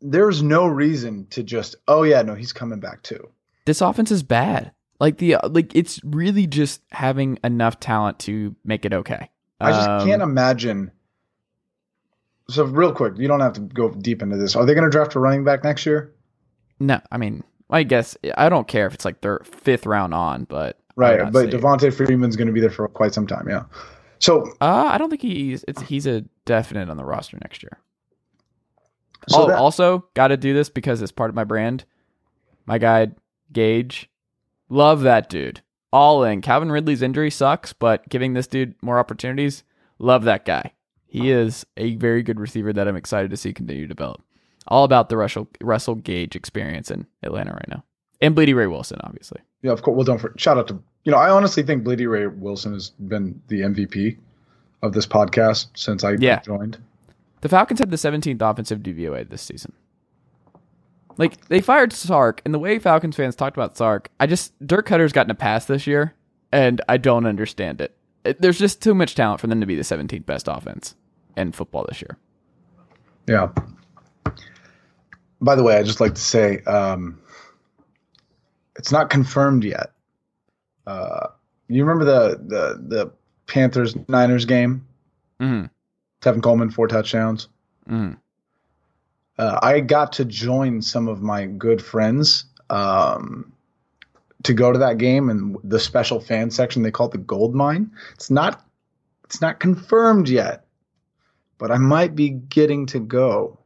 there's 0.00 0.42
no 0.42 0.66
reason 0.66 1.26
to 1.30 1.42
just, 1.42 1.76
oh 1.88 2.04
yeah, 2.04 2.22
no, 2.22 2.34
he's 2.34 2.52
coming 2.52 2.80
back 2.80 3.02
too. 3.02 3.28
This 3.64 3.80
offense 3.80 4.10
is 4.10 4.22
bad. 4.22 4.72
Like 5.00 5.18
the 5.18 5.36
like 5.50 5.74
it's 5.74 6.00
really 6.04 6.46
just 6.46 6.80
having 6.90 7.38
enough 7.44 7.80
talent 7.80 8.18
to 8.20 8.56
make 8.64 8.84
it 8.86 8.94
okay. 8.94 9.28
I 9.60 9.72
just 9.72 9.88
Um, 9.88 10.06
can't 10.06 10.22
imagine 10.22 10.92
So 12.48 12.64
real 12.64 12.92
quick, 12.92 13.14
you 13.18 13.26
don't 13.26 13.40
have 13.40 13.54
to 13.54 13.60
go 13.60 13.90
deep 13.90 14.22
into 14.22 14.36
this. 14.36 14.54
Are 14.54 14.64
they 14.64 14.74
going 14.74 14.84
to 14.84 14.90
draft 14.90 15.14
a 15.16 15.20
running 15.20 15.44
back 15.44 15.64
next 15.64 15.84
year? 15.84 16.14
No, 16.78 17.00
I 17.10 17.18
mean, 17.18 17.42
I 17.70 17.82
guess 17.82 18.16
I 18.36 18.48
don't 18.48 18.68
care 18.68 18.86
if 18.86 18.94
it's 18.94 19.04
like 19.04 19.20
their 19.20 19.40
fifth 19.44 19.84
round 19.86 20.14
on, 20.14 20.44
but 20.44 20.78
Right, 20.96 21.30
but 21.30 21.50
Devonta 21.50 21.92
Freeman's 21.94 22.36
going 22.36 22.46
to 22.46 22.52
be 22.52 22.60
there 22.60 22.70
for 22.70 22.88
quite 22.88 23.12
some 23.14 23.26
time. 23.26 23.46
Yeah. 23.48 23.64
So, 24.18 24.50
Uh, 24.62 24.88
I 24.90 24.96
don't 24.98 25.10
think 25.10 25.22
he's 25.22 25.62
it's 25.68 25.82
he's 25.82 26.06
a 26.06 26.24
definite 26.46 26.88
on 26.88 26.96
the 26.96 27.04
roster 27.04 27.38
next 27.42 27.62
year. 27.62 27.78
so 29.28 29.42
oh, 29.42 29.46
that- 29.48 29.58
also 29.58 30.06
got 30.14 30.28
to 30.28 30.36
do 30.36 30.54
this 30.54 30.70
because 30.70 31.02
it's 31.02 31.12
part 31.12 31.28
of 31.30 31.36
my 31.36 31.44
brand. 31.44 31.84
My 32.64 32.78
guy 32.78 33.08
Gage, 33.52 34.10
love 34.68 35.02
that 35.02 35.28
dude. 35.28 35.60
All 35.92 36.24
in. 36.24 36.40
Calvin 36.40 36.72
Ridley's 36.72 37.02
injury 37.02 37.30
sucks, 37.30 37.72
but 37.72 38.08
giving 38.08 38.34
this 38.34 38.46
dude 38.46 38.74
more 38.82 38.98
opportunities, 38.98 39.62
love 39.98 40.24
that 40.24 40.44
guy. 40.44 40.72
He 41.06 41.30
is 41.30 41.64
a 41.76 41.94
very 41.96 42.22
good 42.22 42.40
receiver 42.40 42.72
that 42.72 42.88
I'm 42.88 42.96
excited 42.96 43.30
to 43.30 43.36
see 43.36 43.52
continue 43.52 43.82
to 43.86 43.94
develop. 43.94 44.22
All 44.68 44.84
about 44.84 45.08
the 45.08 45.16
Russell 45.16 45.48
Russell 45.62 45.94
Gage 45.94 46.34
experience 46.36 46.90
in 46.90 47.06
Atlanta 47.22 47.52
right 47.52 47.68
now, 47.68 47.84
and 48.20 48.34
Blidi 48.34 48.54
Wreh-Wilson, 48.54 48.98
obviously. 49.04 49.40
Yeah, 49.62 49.72
of 49.72 49.82
course. 49.82 49.96
Well, 49.96 50.04
don't 50.04 50.18
for, 50.18 50.32
shout 50.36 50.58
out 50.58 50.68
to 50.68 50.78
you 51.04 51.12
know. 51.12 51.18
I 51.18 51.30
honestly 51.30 51.62
think 51.62 51.84
Blidi 51.84 52.08
Wreh-Wilson 52.08 52.72
has 52.74 52.90
been 52.90 53.40
the 53.48 53.60
MVP 53.62 54.16
of 54.82 54.92
this 54.92 55.06
podcast 55.06 55.66
since 55.74 56.04
I 56.04 56.12
Yeah. 56.18 56.40
joined. 56.40 56.78
The 57.40 57.48
Falcons 57.48 57.80
had 57.80 57.90
the 57.90 57.96
17th 57.96 58.40
offensive 58.42 58.80
DVOA 58.82 59.28
this 59.28 59.42
season. 59.42 59.72
Like 61.18 61.46
they 61.48 61.60
fired 61.60 61.92
Sark, 61.92 62.42
and 62.44 62.52
the 62.52 62.58
way 62.58 62.78
Falcons 62.78 63.16
fans 63.16 63.34
talked 63.36 63.56
about 63.56 63.76
Sark, 63.76 64.10
I 64.20 64.26
just 64.26 64.52
Dirk 64.66 64.86
Koetter's 64.88 65.12
gotten 65.12 65.30
a 65.30 65.34
pass 65.34 65.64
this 65.64 65.86
year, 65.86 66.14
and 66.52 66.80
I 66.88 66.98
don't 66.98 67.24
understand 67.26 67.80
it. 67.80 67.96
It- 68.24 68.40
There's 68.42 68.58
just 68.58 68.82
too 68.82 68.94
much 68.94 69.14
talent 69.14 69.40
for 69.40 69.46
them 69.46 69.60
to 69.60 69.66
be 69.66 69.74
the 69.76 69.82
17th 69.84 70.26
best 70.26 70.46
offense 70.48 70.94
in 71.36 71.52
football 71.52 71.86
this 71.88 72.02
year. 72.02 72.18
Yeah. 73.26 73.48
By 75.40 75.54
the 75.54 75.62
way, 75.62 75.76
I 75.76 75.82
just 75.82 76.00
like 76.00 76.14
to 76.14 76.20
say 76.20 76.62
um, 76.64 77.18
it's 78.78 78.92
not 78.92 79.10
confirmed 79.10 79.64
yet. 79.64 79.92
Uh, 80.86 81.28
you 81.68 81.84
remember 81.84 82.04
the 82.04 82.36
the 82.36 82.96
the 82.96 83.12
Panthers 83.46 83.96
Niners 84.08 84.44
game? 84.44 84.86
Mm-hmm. 85.40 85.66
Tevin 86.20 86.42
Coleman 86.42 86.70
four 86.70 86.88
touchdowns. 86.88 87.48
Mm-hmm. 87.88 88.14
uh, 89.38 89.58
I 89.62 89.80
got 89.80 90.14
to 90.14 90.24
join 90.24 90.82
some 90.82 91.06
of 91.06 91.22
my 91.22 91.46
good 91.46 91.80
friends 91.80 92.46
um, 92.68 93.52
to 94.42 94.52
go 94.52 94.72
to 94.72 94.78
that 94.80 94.98
game 94.98 95.28
and 95.28 95.56
the 95.62 95.78
special 95.78 96.20
fan 96.20 96.50
section. 96.50 96.82
They 96.82 96.90
call 96.90 97.06
it 97.08 97.12
the 97.12 97.18
gold 97.18 97.54
mine. 97.54 97.92
It's 98.14 98.30
not 98.30 98.64
it's 99.24 99.40
not 99.40 99.60
confirmed 99.60 100.28
yet, 100.28 100.64
but 101.58 101.70
I 101.70 101.78
might 101.78 102.14
be 102.14 102.30
getting 102.30 102.86
to 102.86 103.00
go 103.00 103.58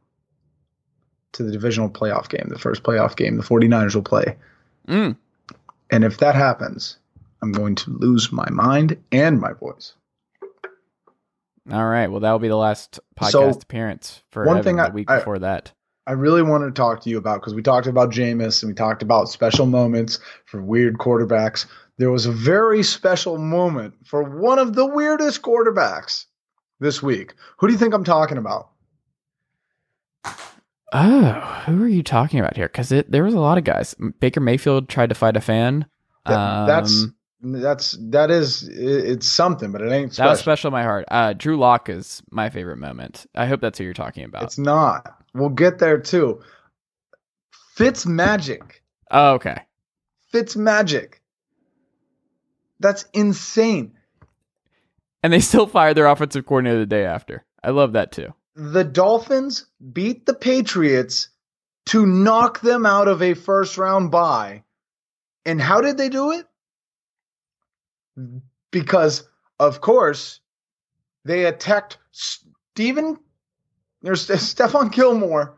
to 1.33 1.43
the 1.43 1.51
divisional 1.51 1.89
playoff 1.89 2.29
game, 2.29 2.47
the 2.49 2.59
first 2.59 2.83
playoff 2.83 3.15
game 3.15 3.37
the 3.37 3.43
49ers 3.43 3.95
will 3.95 4.01
play. 4.01 4.35
Mm. 4.87 5.17
And 5.89 6.03
if 6.03 6.17
that 6.17 6.35
happens, 6.35 6.97
I'm 7.41 7.51
going 7.51 7.75
to 7.75 7.91
lose 7.91 8.31
my 8.31 8.49
mind 8.49 8.97
and 9.11 9.39
my 9.39 9.53
voice. 9.53 9.93
All 11.71 11.85
right. 11.87 12.07
Well, 12.07 12.19
that 12.21 12.31
will 12.31 12.39
be 12.39 12.47
the 12.47 12.55
last 12.55 12.99
podcast 13.19 13.31
So, 13.31 13.49
appearance 13.49 14.23
for 14.31 14.45
one 14.45 14.57
Evan 14.57 14.63
thing 14.63 14.75
the 14.77 14.83
I- 14.83 14.89
week 14.89 15.11
I- 15.11 15.17
before 15.19 15.39
that. 15.39 15.71
I 16.07 16.13
really 16.13 16.41
wanted 16.41 16.65
to 16.65 16.71
talk 16.71 17.01
to 17.01 17.09
you 17.11 17.19
about 17.19 17.39
because 17.39 17.53
we 17.53 17.61
talked 17.61 17.85
about 17.85 18.09
Jameis 18.09 18.63
and 18.63 18.71
we 18.71 18.73
talked 18.73 19.03
about 19.03 19.29
special 19.29 19.67
moments 19.67 20.19
for 20.45 20.59
weird 20.59 20.97
quarterbacks. 20.97 21.67
There 21.99 22.09
was 22.09 22.25
a 22.25 22.31
very 22.31 22.81
special 22.81 23.37
moment 23.37 23.93
for 24.07 24.23
one 24.23 24.57
of 24.57 24.73
the 24.73 24.85
weirdest 24.85 25.43
quarterbacks 25.43 26.25
this 26.79 27.03
week. 27.03 27.35
Who 27.59 27.67
do 27.67 27.73
you 27.73 27.79
think 27.79 27.93
I'm 27.93 28.03
talking 28.03 28.39
about? 28.39 28.69
Oh, 30.93 31.31
who 31.65 31.83
are 31.83 31.87
you 31.87 32.03
talking 32.03 32.39
about 32.39 32.55
here? 32.57 32.67
Because 32.67 32.89
there 32.89 33.23
was 33.23 33.33
a 33.33 33.39
lot 33.39 33.57
of 33.57 33.63
guys. 33.63 33.95
Baker 34.19 34.41
Mayfield 34.41 34.89
tried 34.89 35.09
to 35.09 35.15
fight 35.15 35.37
a 35.37 35.41
fan. 35.41 35.85
That- 36.25 36.65
that's 36.67 37.03
Um, 37.03 37.15
that's 37.53 37.97
that 38.11 38.29
is 38.29 38.67
it- 38.67 39.05
it's 39.09 39.27
something, 39.27 39.71
but 39.71 39.81
it 39.81 39.91
ain't 39.91 40.11
That 40.11 40.15
special. 40.15 40.29
was 40.31 40.39
special 40.41 40.67
in 40.67 40.73
my 40.73 40.83
heart. 40.83 41.05
Uh, 41.09 41.33
Drew 41.33 41.57
Lock 41.57 41.89
is 41.89 42.21
my 42.29 42.49
favorite 42.49 42.77
moment. 42.77 43.25
I 43.35 43.47
hope 43.47 43.61
that's 43.61 43.77
who 43.79 43.83
you're 43.85 43.93
talking 43.93 44.25
about. 44.25 44.43
It's 44.43 44.57
not. 44.59 45.15
We'll 45.33 45.49
get 45.49 45.79
there 45.79 45.97
too. 45.97 46.41
Fitz 47.75 48.05
magic. 48.05 48.83
oh, 49.11 49.33
okay. 49.35 49.63
Fitz 50.31 50.55
magic. 50.55 51.21
That's 52.79 53.05
insane. 53.13 53.93
And 55.23 55.31
they 55.31 55.39
still 55.39 55.67
fired 55.67 55.95
their 55.97 56.07
offensive 56.07 56.45
coordinator 56.45 56.79
the 56.79 56.85
day 56.85 57.05
after. 57.05 57.45
I 57.63 57.69
love 57.71 57.93
that 57.93 58.11
too. 58.11 58.33
The 58.55 58.83
Dolphins 58.83 59.65
beat 59.93 60.25
the 60.25 60.33
Patriots 60.33 61.29
to 61.87 62.05
knock 62.05 62.61
them 62.61 62.85
out 62.85 63.07
of 63.07 63.21
a 63.21 63.33
first 63.33 63.77
round 63.77 64.11
bye. 64.11 64.63
And 65.45 65.61
how 65.61 65.81
did 65.81 65.97
they 65.97 66.09
do 66.09 66.31
it? 66.31 66.45
Because, 68.71 69.27
of 69.59 69.81
course, 69.81 70.39
they 71.25 71.45
attacked 71.45 71.97
Stephen 72.11 73.17
or 74.05 74.15
St- 74.15 74.39
Stephon 74.39 74.91
Gilmore, 74.91 75.57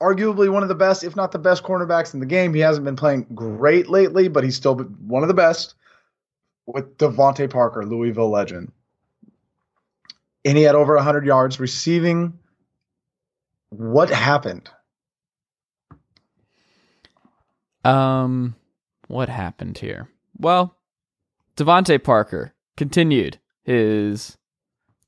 arguably 0.00 0.50
one 0.50 0.62
of 0.62 0.68
the 0.68 0.74
best, 0.74 1.02
if 1.02 1.16
not 1.16 1.32
the 1.32 1.38
best 1.38 1.64
cornerbacks 1.64 2.14
in 2.14 2.20
the 2.20 2.26
game. 2.26 2.54
He 2.54 2.60
hasn't 2.60 2.84
been 2.84 2.96
playing 2.96 3.26
great 3.34 3.88
lately, 3.88 4.28
but 4.28 4.44
he's 4.44 4.56
still 4.56 4.76
one 4.76 5.22
of 5.22 5.28
the 5.28 5.34
best 5.34 5.74
with 6.66 6.98
DeVante 6.98 7.50
Parker, 7.50 7.84
Louisville 7.84 8.30
legend 8.30 8.70
and 10.48 10.56
he 10.56 10.64
had 10.64 10.74
over 10.74 10.94
100 10.94 11.26
yards 11.26 11.60
receiving. 11.60 12.38
What 13.68 14.08
happened? 14.08 14.70
Um, 17.84 18.56
what 19.08 19.28
happened 19.28 19.76
here? 19.76 20.08
Well, 20.38 20.74
DeVante 21.58 22.02
Parker 22.02 22.54
continued 22.78 23.38
his 23.62 24.38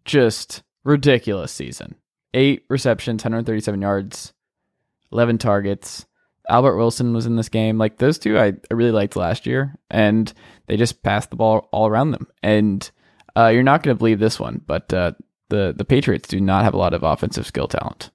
just 0.04 0.62
ridiculous 0.84 1.52
season. 1.52 1.94
Eight 2.34 2.66
receptions, 2.68 3.24
137 3.24 3.80
yards, 3.80 4.34
11 5.10 5.38
targets. 5.38 6.04
Albert 6.50 6.76
Wilson 6.76 7.14
was 7.14 7.24
in 7.24 7.36
this 7.36 7.48
game. 7.48 7.78
Like 7.78 7.96
those 7.96 8.18
two, 8.18 8.38
I, 8.38 8.48
I 8.48 8.74
really 8.74 8.90
liked 8.92 9.16
last 9.16 9.46
year, 9.46 9.74
and 9.90 10.30
they 10.66 10.76
just 10.76 11.02
passed 11.02 11.30
the 11.30 11.36
ball 11.36 11.70
all 11.72 11.86
around 11.86 12.10
them. 12.10 12.26
And 12.42 12.88
uh, 13.34 13.46
you're 13.46 13.62
not 13.62 13.82
going 13.82 13.96
to 13.96 13.98
believe 13.98 14.18
this 14.18 14.38
one, 14.38 14.60
but 14.66 14.92
uh, 14.92 15.12
the 15.50 15.74
the 15.76 15.84
Patriots 15.84 16.28
do 16.28 16.40
not 16.40 16.64
have 16.64 16.74
a 16.74 16.78
lot 16.78 16.94
of 16.94 17.02
offensive 17.02 17.46
skill 17.46 17.68
talent. 17.68 18.10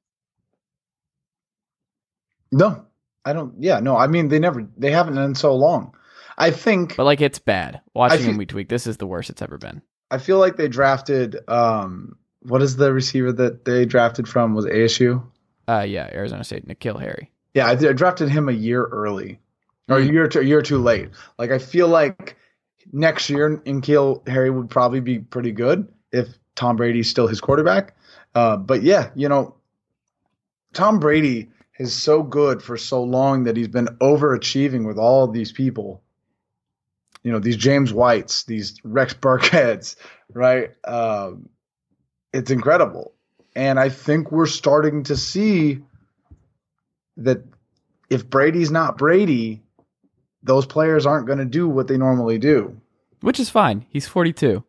No, 2.52 2.86
I 3.24 3.34
don't. 3.34 3.54
Yeah, 3.62 3.80
no. 3.80 3.98
I 3.98 4.08
mean, 4.08 4.30
they 4.30 4.40
never. 4.40 4.68
They 4.78 4.92
haven't 4.92 5.18
in 5.18 5.36
so 5.36 5.56
long. 5.56 5.96
I 6.38 6.52
think. 6.52 6.96
But 6.96 7.06
like 7.06 7.22
it's 7.22 7.40
bad. 7.40 7.82
Watching 7.94 8.20
feel- 8.20 8.30
him 8.32 8.38
week 8.38 8.50
to 8.50 8.56
week, 8.56 8.70
this 8.70 8.88
is 8.88 8.98
the 8.98 9.08
worst 9.08 9.30
it's 9.30 9.42
ever 9.42 9.58
been. 9.58 9.82
I 10.12 10.18
feel 10.18 10.40
like 10.40 10.58
they 10.58 10.68
drafted. 10.68 11.38
Um, 11.48 12.18
what 12.42 12.62
is 12.62 12.76
the 12.76 12.94
receiver 12.94 13.32
that 13.34 13.66
they 13.66 13.86
drafted 13.86 14.28
from? 14.28 14.54
Was 14.54 14.66
ASU? 14.66 15.24
Uh, 15.68 15.86
yeah, 15.88 16.10
Arizona 16.14 16.44
State, 16.44 16.68
N'Keal 16.68 17.00
Harry. 17.00 17.32
Yeah, 17.56 17.68
I, 17.68 17.72
I 17.72 17.94
drafted 17.94 18.30
him 18.30 18.50
a 18.50 18.54
year 18.54 18.84
early, 18.86 19.40
or 19.90 19.98
a 19.98 20.02
Mm. 20.02 20.12
year, 20.12 20.28
too, 20.28 20.40
a 20.42 20.44
year 20.44 20.62
too 20.62 20.78
late. 20.78 21.10
Like 21.40 21.50
I 21.52 21.58
feel 21.58 21.88
like 21.88 22.36
next 22.94 23.30
year, 23.32 23.58
N'Keal 23.66 24.28
Harry 24.28 24.52
would 24.52 24.70
probably 24.70 25.00
be 25.00 25.20
pretty 25.20 25.52
good 25.52 25.88
if 26.12 26.28
Tom 26.56 26.76
Brady's 26.76 27.10
still 27.10 27.28
his 27.28 27.42
quarterback. 27.42 27.96
Uh, 28.34 28.58
but 28.58 28.84
yeah, 28.84 29.10
you 29.16 29.30
know, 29.30 29.56
Tom 30.74 31.00
Brady 31.00 31.50
is 31.80 31.94
so 31.94 32.24
good 32.24 32.62
for 32.62 32.78
so 32.78 33.04
long 33.04 33.44
that 33.46 33.58
he's 33.58 33.68
been 33.68 33.88
overachieving 34.02 34.86
with 34.86 34.98
all 34.98 35.28
these 35.28 35.52
people. 35.52 36.02
You 37.24 37.32
know, 37.32 37.40
these 37.40 37.58
James 37.58 37.92
Whites, 37.92 38.44
these 38.44 38.80
Rex 38.84 39.14
Burkheads, 39.14 39.96
right? 40.34 40.72
Um, 40.86 41.50
it's 42.34 42.52
incredible. 42.52 43.14
And 43.56 43.80
I 43.80 43.90
think 43.90 44.32
we're 44.32 44.46
starting 44.46 45.04
to 45.04 45.16
see 45.16 45.80
that 47.18 47.44
if 48.10 48.30
Brady's 48.30 48.72
not 48.72 48.98
Brady, 48.98 49.64
those 50.44 50.66
players 50.66 51.06
aren't 51.06 51.26
going 51.26 51.40
to 51.40 51.46
do 51.46 51.68
what 51.68 51.88
they 51.88 51.98
normally 51.98 52.38
do. 52.38 52.80
which 53.22 53.40
is 53.40 53.50
fine. 53.50 53.86
He's 53.90 54.08
42. 54.08 54.64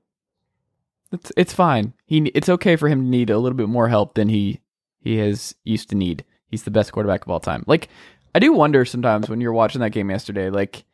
It's 1.12 1.32
it's 1.36 1.52
fine. 1.54 1.94
He 2.06 2.26
it's 2.34 2.48
okay 2.48 2.76
for 2.76 2.88
him 2.88 3.02
to 3.02 3.08
need 3.08 3.30
a 3.30 3.38
little 3.38 3.56
bit 3.56 3.68
more 3.68 3.88
help 3.88 4.14
than 4.14 4.28
he 4.28 4.60
he 5.00 5.16
has 5.18 5.54
used 5.64 5.88
to 5.90 5.96
need. 5.96 6.24
He's 6.48 6.64
the 6.64 6.70
best 6.70 6.92
quarterback 6.92 7.24
of 7.24 7.30
all 7.30 7.40
time. 7.40 7.64
Like 7.66 7.88
I 8.34 8.38
do 8.38 8.52
wonder 8.52 8.84
sometimes 8.84 9.28
when 9.28 9.40
you're 9.40 9.52
watching 9.52 9.80
that 9.80 9.90
game 9.90 10.10
yesterday, 10.10 10.50
like 10.50 10.84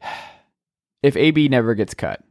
if 1.02 1.16
AB 1.16 1.48
never 1.48 1.74
gets 1.74 1.94
cut, 1.94 2.22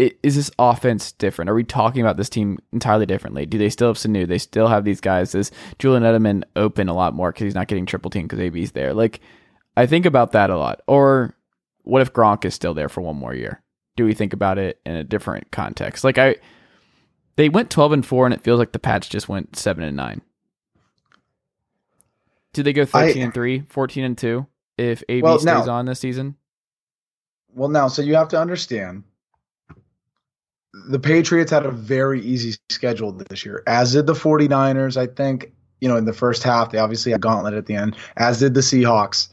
i- 0.00 0.12
is 0.22 0.36
this 0.36 0.50
offense 0.58 1.12
different? 1.12 1.50
Are 1.50 1.54
we 1.54 1.64
talking 1.64 2.00
about 2.02 2.16
this 2.16 2.28
team 2.30 2.58
entirely 2.72 3.06
differently? 3.06 3.46
Do 3.46 3.58
they 3.58 3.70
still 3.70 3.88
have 3.88 3.96
Sanu? 3.98 4.26
They 4.26 4.38
still 4.38 4.68
have 4.68 4.84
these 4.84 5.00
guys. 5.00 5.34
Is 5.34 5.50
Julian 5.78 6.02
Edelman 6.02 6.44
open 6.56 6.88
a 6.88 6.94
lot 6.94 7.14
more 7.14 7.30
because 7.32 7.44
he's 7.44 7.54
not 7.54 7.68
getting 7.68 7.86
triple 7.86 8.10
team 8.10 8.26
because 8.26 8.40
AB's 8.40 8.72
there? 8.72 8.94
Like, 8.94 9.20
I 9.76 9.86
think 9.86 10.06
about 10.06 10.32
that 10.32 10.50
a 10.50 10.56
lot. 10.58 10.80
Or 10.86 11.34
what 11.82 12.02
if 12.02 12.12
Gronk 12.12 12.44
is 12.44 12.54
still 12.54 12.74
there 12.74 12.88
for 12.88 13.00
one 13.00 13.16
more 13.16 13.34
year? 13.34 13.62
Do 13.96 14.04
we 14.04 14.14
think 14.14 14.32
about 14.32 14.58
it 14.58 14.80
in 14.86 14.94
a 14.96 15.04
different 15.04 15.50
context? 15.50 16.02
Like, 16.04 16.18
I, 16.18 16.36
They 17.36 17.48
went 17.48 17.70
12 17.70 17.92
and 17.92 18.06
4 18.06 18.26
and 18.26 18.34
it 18.34 18.42
feels 18.42 18.58
like 18.58 18.72
the 18.72 18.78
Pats 18.78 19.08
just 19.08 19.28
went 19.28 19.56
7 19.56 19.82
and 19.84 19.96
9. 19.96 20.20
Do 22.52 22.62
they 22.62 22.72
go 22.72 22.84
13 22.84 23.22
I- 23.22 23.24
and 23.24 23.34
3, 23.34 23.60
14 23.68 24.04
and 24.04 24.18
2 24.18 24.46
if 24.78 25.02
AB 25.08 25.22
Well, 25.22 25.38
stays 25.38 25.66
now- 25.66 25.72
on 25.72 25.86
this 25.86 26.00
season? 26.00 26.36
Well, 27.54 27.68
now, 27.68 27.88
so 27.88 28.00
you 28.02 28.14
have 28.14 28.28
to 28.28 28.40
understand 28.40 29.04
the 30.88 30.98
Patriots 30.98 31.50
had 31.50 31.66
a 31.66 31.70
very 31.70 32.22
easy 32.22 32.54
schedule 32.70 33.12
this 33.12 33.44
year, 33.44 33.62
as 33.66 33.92
did 33.92 34.06
the 34.06 34.14
49ers. 34.14 34.96
I 34.96 35.06
think, 35.06 35.52
you 35.82 35.88
know, 35.88 35.96
in 35.98 36.06
the 36.06 36.14
first 36.14 36.42
half, 36.42 36.70
they 36.72 36.78
obviously 36.78 37.12
had 37.12 37.20
gauntlet 37.20 37.52
at 37.52 37.66
the 37.66 37.74
end, 37.74 37.94
as 38.16 38.38
did 38.40 38.54
the 38.54 38.60
Seahawks. 38.62 39.28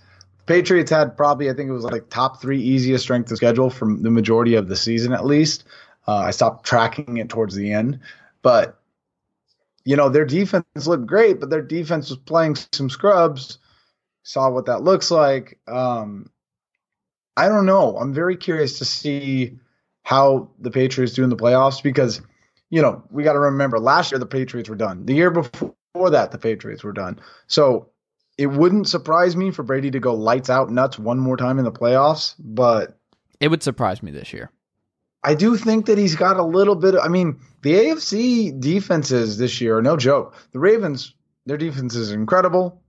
Patriots 0.49 0.89
had 0.89 1.15
probably, 1.15 1.47
I 1.47 1.53
think 1.53 1.69
it 1.69 1.73
was 1.73 1.83
like 1.83 2.09
top 2.09 2.41
three 2.41 2.59
easiest 2.59 3.03
strength 3.03 3.29
of 3.29 3.37
schedule 3.37 3.69
from 3.69 4.01
the 4.01 4.09
majority 4.09 4.55
of 4.55 4.67
the 4.67 4.75
season, 4.75 5.13
at 5.13 5.23
least. 5.23 5.63
Uh, 6.07 6.15
I 6.15 6.31
stopped 6.31 6.65
tracking 6.65 7.17
it 7.17 7.29
towards 7.29 7.53
the 7.53 7.71
end. 7.71 7.99
But, 8.41 8.79
you 9.85 9.95
know, 9.95 10.09
their 10.09 10.25
defense 10.25 10.65
looked 10.87 11.05
great, 11.05 11.39
but 11.39 11.51
their 11.51 11.61
defense 11.61 12.09
was 12.09 12.17
playing 12.17 12.55
some 12.73 12.89
scrubs. 12.89 13.59
Saw 14.23 14.49
what 14.49 14.65
that 14.65 14.81
looks 14.81 15.11
like. 15.11 15.59
Um, 15.67 16.31
I 17.37 17.47
don't 17.47 17.67
know. 17.67 17.95
I'm 17.95 18.15
very 18.15 18.35
curious 18.35 18.79
to 18.79 18.85
see 18.85 19.59
how 20.01 20.49
the 20.57 20.71
Patriots 20.71 21.13
do 21.13 21.23
in 21.23 21.29
the 21.29 21.35
playoffs 21.35 21.83
because, 21.83 22.23
you 22.71 22.81
know, 22.81 23.03
we 23.11 23.21
got 23.21 23.33
to 23.33 23.39
remember 23.39 23.79
last 23.79 24.11
year 24.11 24.17
the 24.17 24.25
Patriots 24.25 24.67
were 24.67 24.75
done. 24.75 25.05
The 25.05 25.13
year 25.13 25.29
before 25.29 25.75
that, 26.09 26.31
the 26.31 26.39
Patriots 26.39 26.83
were 26.83 26.91
done. 26.91 27.19
So 27.45 27.91
it 28.39 28.47
wouldn't 28.47 28.87
surprise 28.87 29.35
me 29.35 29.51
for 29.51 29.63
Brady 29.63 29.91
to 29.91 29.99
go 29.99 30.13
lights 30.13 30.49
out 30.49 30.71
nuts 30.71 30.97
one 30.97 31.19
more 31.19 31.35
time 31.35 31.59
in 31.59 31.65
the 31.65 31.73
playoffs. 31.73 32.35
But 32.39 32.97
It 33.41 33.49
would 33.49 33.61
surprise 33.61 34.01
me 34.01 34.11
this 34.11 34.31
year. 34.31 34.49
I 35.25 35.35
do 35.35 35.57
think 35.57 35.87
that 35.87 35.97
he's 35.97 36.15
got 36.15 36.37
a 36.37 36.43
little 36.43 36.75
bit. 36.75 36.95
Of, 36.95 37.01
I 37.03 37.09
mean, 37.09 37.41
the 37.63 37.73
AFC 37.73 38.57
defenses 38.57 39.37
this 39.37 39.59
year 39.59 39.79
are 39.79 39.81
no 39.81 39.97
joke. 39.97 40.37
The 40.53 40.59
Ravens, 40.59 41.13
their 41.45 41.57
defense 41.57 41.95
is 41.95 42.13
incredible. 42.13 42.81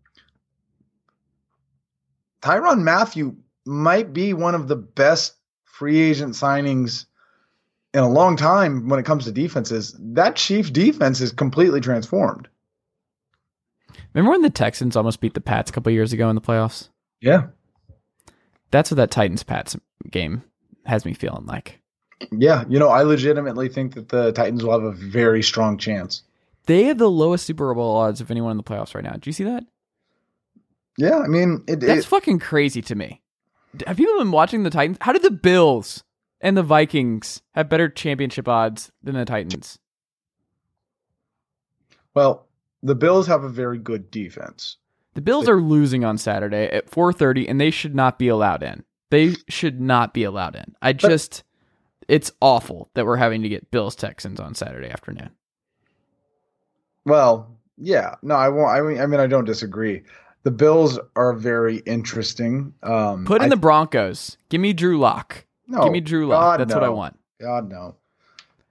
Tyrann 2.42 2.84
Mathieu 2.84 3.34
might 3.66 4.12
be 4.12 4.32
one 4.32 4.54
of 4.54 4.68
the 4.68 4.76
best 4.76 5.34
free 5.64 5.98
agent 5.98 6.34
signings 6.34 7.06
in 7.92 8.04
a 8.04 8.08
long 8.08 8.36
time 8.36 8.88
when 8.88 9.00
it 9.00 9.06
comes 9.06 9.24
to 9.24 9.32
defenses. 9.32 9.96
That 9.98 10.36
Chiefs 10.36 10.70
defense 10.70 11.20
is 11.20 11.32
completely 11.32 11.80
transformed. 11.80 12.46
Remember 14.14 14.32
when 14.32 14.42
the 14.42 14.50
Texans 14.50 14.96
almost 14.96 15.20
beat 15.20 15.34
the 15.34 15.40
Pats 15.40 15.70
a 15.70 15.72
couple 15.72 15.92
years 15.92 16.12
ago 16.12 16.28
in 16.28 16.34
the 16.34 16.40
playoffs? 16.40 16.88
Yeah. 17.20 17.48
That's 18.70 18.90
what 18.90 18.96
that 18.96 19.10
Titans 19.10 19.42
Pats 19.42 19.76
game 20.10 20.42
has 20.86 21.04
me 21.04 21.14
feeling 21.14 21.46
like. 21.46 21.80
Yeah. 22.30 22.64
You 22.68 22.78
know, 22.78 22.88
I 22.88 23.02
legitimately 23.02 23.68
think 23.68 23.94
that 23.94 24.08
the 24.08 24.32
Titans 24.32 24.64
will 24.64 24.72
have 24.72 24.82
a 24.82 24.92
very 24.92 25.42
strong 25.42 25.78
chance. 25.78 26.22
They 26.66 26.84
have 26.84 26.98
the 26.98 27.10
lowest 27.10 27.46
Super 27.46 27.72
Bowl 27.74 27.96
odds 27.96 28.20
of 28.20 28.30
anyone 28.30 28.52
in 28.52 28.56
the 28.56 28.62
playoffs 28.62 28.94
right 28.94 29.04
now. 29.04 29.12
Do 29.12 29.28
you 29.28 29.32
see 29.32 29.44
that? 29.44 29.64
Yeah. 30.96 31.18
I 31.18 31.26
mean, 31.26 31.64
it, 31.66 31.80
That's 31.80 32.04
it, 32.04 32.08
fucking 32.08 32.38
crazy 32.38 32.82
to 32.82 32.94
me. 32.94 33.22
Have 33.86 33.96
people 33.96 34.18
been 34.18 34.32
watching 34.32 34.62
the 34.62 34.70
Titans? 34.70 34.98
How 35.00 35.12
did 35.12 35.22
the 35.22 35.30
Bills 35.30 36.04
and 36.40 36.56
the 36.56 36.62
Vikings 36.62 37.42
have 37.54 37.68
better 37.68 37.88
championship 37.88 38.48
odds 38.48 38.90
than 39.02 39.14
the 39.14 39.24
Titans? 39.24 39.78
well, 42.14 42.46
the 42.82 42.94
Bills 42.94 43.26
have 43.26 43.44
a 43.44 43.48
very 43.48 43.78
good 43.78 44.10
defense. 44.10 44.76
The 45.14 45.20
Bills 45.20 45.48
are 45.48 45.60
losing 45.60 46.04
on 46.04 46.18
Saturday 46.18 46.66
at 46.66 46.90
4:30 46.90 47.48
and 47.48 47.60
they 47.60 47.70
should 47.70 47.94
not 47.94 48.18
be 48.18 48.28
allowed 48.28 48.62
in. 48.62 48.84
They 49.10 49.34
should 49.48 49.80
not 49.80 50.14
be 50.14 50.22
allowed 50.24 50.54
in. 50.56 50.74
I 50.80 50.92
just 50.92 51.42
it's 52.08 52.32
awful 52.40 52.90
that 52.94 53.06
we're 53.06 53.16
having 53.16 53.42
to 53.42 53.48
get 53.48 53.70
Bills 53.70 53.94
Texans 53.96 54.40
on 54.40 54.54
Saturday 54.54 54.88
afternoon. 54.88 55.30
Well, 57.04 57.56
yeah, 57.78 58.16
no, 58.22 58.34
I 58.34 58.48
won't. 58.48 58.68
I 58.68 58.80
mean, 58.82 59.00
I 59.00 59.06
mean, 59.06 59.20
I 59.20 59.26
don't 59.26 59.44
disagree. 59.44 60.02
The 60.42 60.50
Bills 60.50 60.98
are 61.16 61.32
very 61.34 61.78
interesting. 61.78 62.72
Um, 62.82 63.24
Put 63.24 63.42
in 63.42 63.46
I- 63.46 63.50
the 63.50 63.56
Broncos. 63.56 64.36
Give 64.48 64.60
me 64.60 64.72
Drew 64.72 64.98
Lock. 64.98 65.44
no, 65.66 65.84
Give 65.84 65.92
me 65.92 66.00
Drew 66.00 66.26
Lock. 66.26 66.58
That's 66.58 66.74
what 66.74 66.84
I 66.84 66.88
want. 66.88 67.18
God 67.40 67.68
no. 67.70 67.96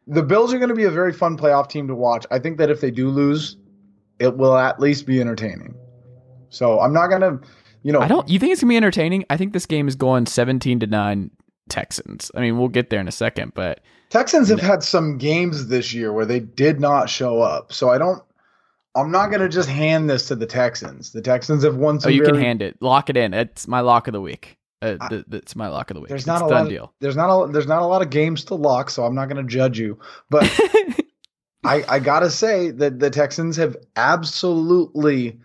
The 0.08 0.24
Bills 0.24 0.54
are 0.54 0.58
going 0.58 0.70
to 0.70 0.76
be 0.76 0.86
a 0.86 0.92
very 0.92 1.14
fun 1.14 1.38
playoff 1.38 1.70
team 1.70 1.88
to 1.88 1.96
watch. 1.96 2.26
I 2.32 2.40
think 2.40 2.58
that 2.58 2.72
if 2.72 2.82
they 2.82 2.90
do 2.92 3.10
lose, 3.10 3.58
it 4.20 4.38
will 4.38 4.58
at 4.58 4.80
least 4.80 5.06
be 5.06 5.22
entertaining. 5.22 5.76
So 6.50 6.80
I'm 6.80 6.94
not 6.94 7.08
going 7.08 7.22
to, 7.22 7.40
you 7.84 7.94
know, 7.94 8.02
I 8.02 8.08
don't 8.08 8.28
you 8.28 8.40
think 8.40 8.52
it's 8.52 8.62
going 8.62 8.70
to 8.70 8.74
be 8.74 8.78
entertaining? 8.78 9.26
I 9.30 9.38
think 9.38 9.54
this 9.54 9.66
game 9.66 9.88
is 9.88 9.96
going 9.96 10.26
17 10.26 10.80
to 10.82 10.88
9 10.88 11.32
Texans. 11.70 12.32
I 12.36 12.42
mean, 12.42 12.58
we'll 12.58 12.68
get 12.68 12.90
there 12.90 13.00
in 13.00 13.08
a 13.08 13.12
second, 13.12 13.54
but 13.54 13.82
Texans 14.10 14.50
have 14.50 14.60
had 14.60 14.84
some 14.84 15.18
games 15.18 15.68
this 15.68 15.94
year 15.94 16.12
where 16.12 16.26
they 16.26 16.40
did 16.40 16.80
not 16.80 17.10
show 17.10 17.42
up. 17.42 17.72
So 17.72 17.90
I 17.90 17.98
don't. 17.98 18.22
I'm 18.96 19.12
not 19.12 19.30
going 19.30 19.42
to 19.42 19.50
just 19.50 19.70
hand 19.70 20.10
this 20.10 20.28
to 20.30 20.36
the 20.36 20.48
Texans. 20.48 21.12
The 21.12 21.22
Texans 21.22 21.64
have 21.64 21.76
won 21.76 21.98
oh, 21.98 22.00
some. 22.00 22.12
you 22.12 22.24
can 22.24 22.36
hand 22.36 22.64
it. 22.64 22.76
Lock 22.82 23.10
it 23.10 23.16
in. 23.16 23.36
It's 23.36 23.68
my 23.68 23.82
lock 23.82 24.08
of 24.08 24.14
the 24.14 24.20
week. 24.20 24.58
Uh, 24.82 24.98
I- 25.00 25.08
th- 25.10 25.26
that's 25.28 25.56
my 25.56 25.68
lock 25.68 25.92
of 25.92 25.96
the 25.96 26.02
week. 26.02 26.10
There's 26.10 26.22
it's 26.22 26.28
not 26.28 26.38
a 26.38 26.50
done 26.50 26.52
lot. 26.52 26.62
Of, 26.64 26.70
deal. 26.70 26.94
There's 27.00 27.16
not 27.16 27.30
a. 27.30 27.52
There's 27.52 27.68
not 27.68 27.84
a 27.84 27.86
lot 27.86 28.02
of 28.02 28.10
games 28.10 28.44
to 28.46 28.56
lock, 28.56 28.90
so 28.90 29.06
I'm 29.06 29.14
not 29.14 29.30
going 29.30 29.46
to 29.46 29.50
judge 29.50 29.78
you. 29.78 30.00
But 30.30 30.44
I, 31.64 31.84
I 31.88 32.00
gotta 32.00 32.30
say 32.30 32.72
that 32.72 33.00
the 33.00 33.10
Texans 33.10 33.58
have 33.58 33.76
absolutely 33.96 35.40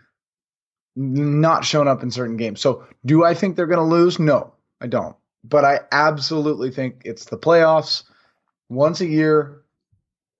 not 0.97 1.65
shown 1.65 1.89
up 1.89 2.03
in 2.03 2.11
certain 2.11 2.37
games. 2.37 2.61
So 2.61 2.87
do 3.05 3.25
I 3.25 3.35
think 3.35 3.57
they're 3.57 3.67
going 3.67 3.79
to 3.79 3.95
lose? 3.95 4.19
No, 4.19 4.55
I 4.81 4.87
don't. 4.87 5.17
But 5.43 5.65
I 5.65 5.81
absolutely 5.93 6.71
think 6.71 7.03
it's 7.05 7.27
the 7.27 7.37
playoffs. 7.37 8.05
Once 8.69 9.01
a 9.01 9.07
year, 9.07 9.63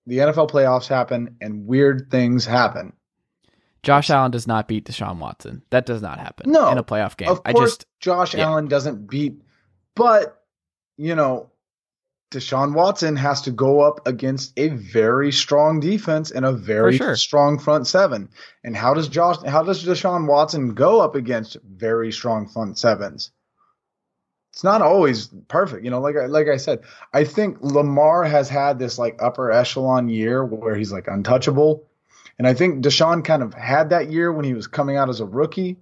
the 0.07 0.19
NFL 0.19 0.49
playoffs 0.49 0.87
happen 0.87 1.35
and 1.41 1.67
weird 1.67 2.09
things 2.09 2.45
happen. 2.45 2.93
Josh 3.83 4.09
Allen 4.09 4.31
does 4.31 4.47
not 4.47 4.67
beat 4.67 4.85
Deshaun 4.85 5.19
Watson. 5.19 5.61
That 5.69 5.85
does 5.85 6.01
not 6.01 6.19
happen 6.19 6.51
No, 6.51 6.71
in 6.71 6.79
a 6.79 6.83
playoff 6.83 7.17
game. 7.17 7.29
Of 7.29 7.41
I 7.45 7.53
course, 7.53 7.71
just 7.71 7.85
Josh 7.99 8.33
yeah. 8.33 8.45
Allen 8.45 8.67
doesn't 8.67 9.07
beat, 9.07 9.43
but 9.95 10.43
you 10.97 11.13
know, 11.13 11.51
Deshaun 12.35 12.73
Watson 12.73 13.15
has 13.15 13.43
to 13.43 13.51
go 13.51 13.79
up 13.79 14.05
against 14.05 14.51
a 14.57 14.67
very 14.67 15.31
strong 15.31 15.79
defense 15.79 16.31
and 16.31 16.45
a 16.45 16.51
very 16.51 16.97
sure. 16.97 17.15
strong 17.15 17.57
front 17.57 17.87
seven. 17.87 18.27
And 18.61 18.75
how 18.75 18.93
does 18.93 19.07
Josh? 19.07 19.37
How 19.47 19.63
does 19.63 19.85
Deshaun 19.85 20.27
Watson 20.27 20.73
go 20.73 20.99
up 20.99 21.15
against 21.15 21.55
very 21.63 22.11
strong 22.11 22.47
front 22.49 22.77
sevens? 22.77 23.31
It's 24.51 24.65
not 24.65 24.81
always 24.81 25.27
perfect, 25.47 25.85
you 25.85 25.91
know. 25.91 26.01
Like 26.01 26.17
I, 26.17 26.25
like 26.25 26.47
I 26.49 26.57
said, 26.57 26.81
I 27.13 27.23
think 27.23 27.57
Lamar 27.61 28.25
has 28.25 28.49
had 28.49 28.79
this 28.79 28.99
like 28.99 29.21
upper 29.21 29.51
echelon 29.51 30.09
year 30.09 30.43
where 30.43 30.75
he's 30.75 30.91
like 30.91 31.07
untouchable, 31.07 31.87
and 32.37 32.47
I 32.47 32.53
think 32.53 32.83
Deshaun 32.83 33.23
kind 33.23 33.43
of 33.43 33.53
had 33.53 33.91
that 33.91 34.11
year 34.11 34.31
when 34.31 34.43
he 34.43 34.53
was 34.53 34.67
coming 34.67 34.97
out 34.97 35.09
as 35.09 35.21
a 35.21 35.25
rookie. 35.25 35.77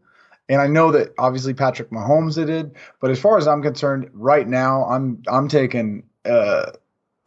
And 0.49 0.62
I 0.62 0.68
know 0.68 0.91
that 0.91 1.14
obviously 1.18 1.54
Patrick 1.54 1.89
Mahomes 1.89 2.36
did, 2.36 2.76
but 2.99 3.10
as 3.10 3.20
far 3.20 3.38
as 3.38 3.47
I'm 3.47 3.64
concerned, 3.64 4.10
right 4.14 4.47
now 4.47 4.86
I'm 4.86 5.24
I'm 5.28 5.47
taking 5.47 6.04
uh, 6.26 6.71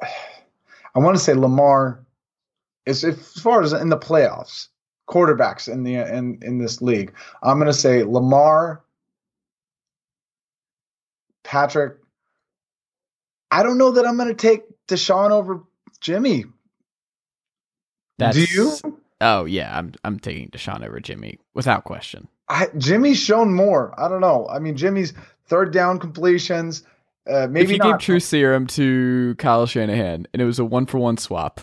I 0.00 0.98
want 0.98 1.16
to 1.16 1.22
say 1.22 1.34
Lamar. 1.34 2.02
As, 2.86 3.02
as 3.04 3.32
far 3.40 3.62
as 3.62 3.72
in 3.72 3.88
the 3.88 3.98
playoffs, 3.98 4.68
quarterbacks 5.08 5.70
in 5.72 5.82
the 5.82 5.96
in 5.96 6.38
in 6.42 6.58
this 6.58 6.80
league, 6.80 7.12
I'm 7.42 7.58
going 7.58 7.66
to 7.66 7.72
say 7.72 8.04
Lamar, 8.04 8.82
Patrick. 11.42 11.98
I 13.50 13.62
don't 13.62 13.78
know 13.78 13.92
that 13.92 14.06
I'm 14.06 14.16
going 14.16 14.28
to 14.28 14.34
take 14.34 14.62
Deshaun 14.86 15.30
over 15.30 15.64
Jimmy. 16.00 16.44
that's 18.18 18.36
Do 18.36 18.44
you? 18.44 18.72
Oh 19.20 19.44
yeah, 19.44 19.76
I'm 19.76 19.92
I'm 20.04 20.20
taking 20.20 20.48
Deshaun 20.50 20.86
over 20.86 21.00
Jimmy 21.00 21.38
without 21.54 21.84
question. 21.84 22.28
I, 22.48 22.68
Jimmy's 22.76 23.18
shown 23.18 23.52
more. 23.52 23.98
I 23.98 24.08
don't 24.08 24.20
know. 24.20 24.46
I 24.48 24.60
mean, 24.60 24.76
Jimmy's 24.76 25.12
third 25.46 25.72
down 25.72 25.98
completions. 25.98 26.84
Uh, 27.28 27.46
maybe 27.50 27.64
if 27.64 27.70
you 27.72 27.78
not. 27.78 27.98
gave 27.98 28.04
True 28.04 28.20
Serum 28.20 28.66
to 28.68 29.34
Kyle 29.36 29.66
Shanahan 29.66 30.26
and 30.32 30.42
it 30.42 30.44
was 30.44 30.58
a 30.58 30.64
one 30.64 30.86
for 30.86 30.98
one 30.98 31.16
swap, 31.16 31.60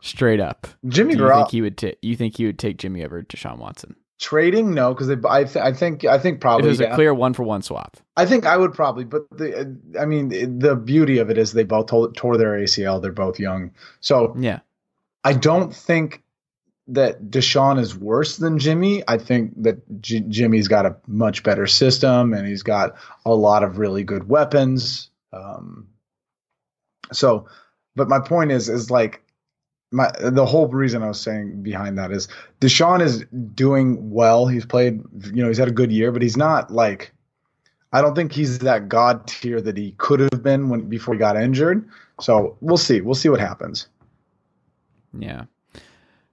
straight 0.00 0.40
up, 0.40 0.66
Jimmy 0.86 1.14
do 1.14 1.22
you 1.22 1.32
think 1.32 1.50
he 1.50 1.62
would 1.62 1.78
ta- 1.78 1.98
you 2.02 2.16
think 2.16 2.36
he 2.36 2.46
would 2.46 2.58
take 2.58 2.78
Jimmy 2.78 3.04
over 3.04 3.22
Deshaun 3.22 3.58
Watson? 3.58 3.96
trading 4.22 4.72
no, 4.72 4.94
because 4.94 5.10
I, 5.10 5.44
th- 5.44 5.56
I 5.56 5.72
think 5.72 6.04
I 6.04 6.16
think 6.16 6.40
probably 6.40 6.66
it 6.66 6.70
was 6.70 6.80
yeah. 6.80 6.92
a 6.92 6.94
clear 6.94 7.12
one 7.12 7.34
for 7.34 7.42
one 7.42 7.60
swap. 7.60 7.96
I 8.16 8.24
think 8.24 8.46
I 8.46 8.56
would 8.56 8.72
probably, 8.72 9.04
but 9.04 9.28
the 9.30 9.76
I 10.00 10.06
mean 10.06 10.58
the 10.58 10.76
beauty 10.76 11.18
of 11.18 11.28
it 11.28 11.36
is 11.36 11.52
they 11.52 11.64
both 11.64 11.88
tore 11.88 12.36
their 12.36 12.52
ACL. 12.52 13.02
They're 13.02 13.12
both 13.12 13.38
young, 13.38 13.72
so 14.00 14.34
Yeah. 14.38 14.60
I 15.24 15.34
don't 15.34 15.74
think 15.74 16.22
that 16.88 17.30
Deshaun 17.30 17.78
is 17.78 17.96
worse 17.96 18.36
than 18.36 18.58
Jimmy. 18.58 19.02
I 19.06 19.18
think 19.18 19.52
that 19.62 20.00
J- 20.00 20.24
Jimmy's 20.28 20.68
got 20.68 20.86
a 20.86 20.96
much 21.06 21.42
better 21.42 21.66
system 21.66 22.34
and 22.34 22.46
he's 22.46 22.62
got 22.62 22.94
a 23.24 23.34
lot 23.34 23.62
of 23.62 23.78
really 23.78 24.02
good 24.04 24.28
weapons. 24.28 25.10
Um, 25.32 25.88
so, 27.12 27.46
but 27.94 28.08
my 28.08 28.18
point 28.18 28.50
is, 28.50 28.68
is 28.68 28.90
like 28.90 29.22
my 29.92 30.10
the 30.18 30.46
whole 30.46 30.66
reason 30.68 31.02
I 31.02 31.08
was 31.08 31.20
saying 31.20 31.62
behind 31.62 31.98
that 31.98 32.10
is 32.10 32.26
Deshaun 32.60 33.00
is 33.02 33.24
doing 33.54 34.10
well. 34.10 34.46
He's 34.46 34.64
played, 34.66 35.02
you 35.26 35.42
know, 35.42 35.48
he's 35.48 35.58
had 35.58 35.68
a 35.68 35.72
good 35.72 35.92
year, 35.92 36.10
but 36.10 36.22
he's 36.22 36.36
not 36.36 36.70
like 36.70 37.12
I 37.92 38.00
don't 38.00 38.14
think 38.14 38.32
he's 38.32 38.58
that 38.60 38.88
god 38.88 39.26
tier 39.26 39.60
that 39.60 39.76
he 39.76 39.92
could 39.98 40.20
have 40.20 40.42
been 40.42 40.70
when 40.70 40.88
before 40.88 41.14
he 41.14 41.18
got 41.18 41.36
injured. 41.36 41.86
So 42.20 42.56
we'll 42.60 42.78
see. 42.78 43.02
We'll 43.02 43.14
see 43.14 43.28
what 43.28 43.40
happens. 43.40 43.88
Yeah. 45.18 45.44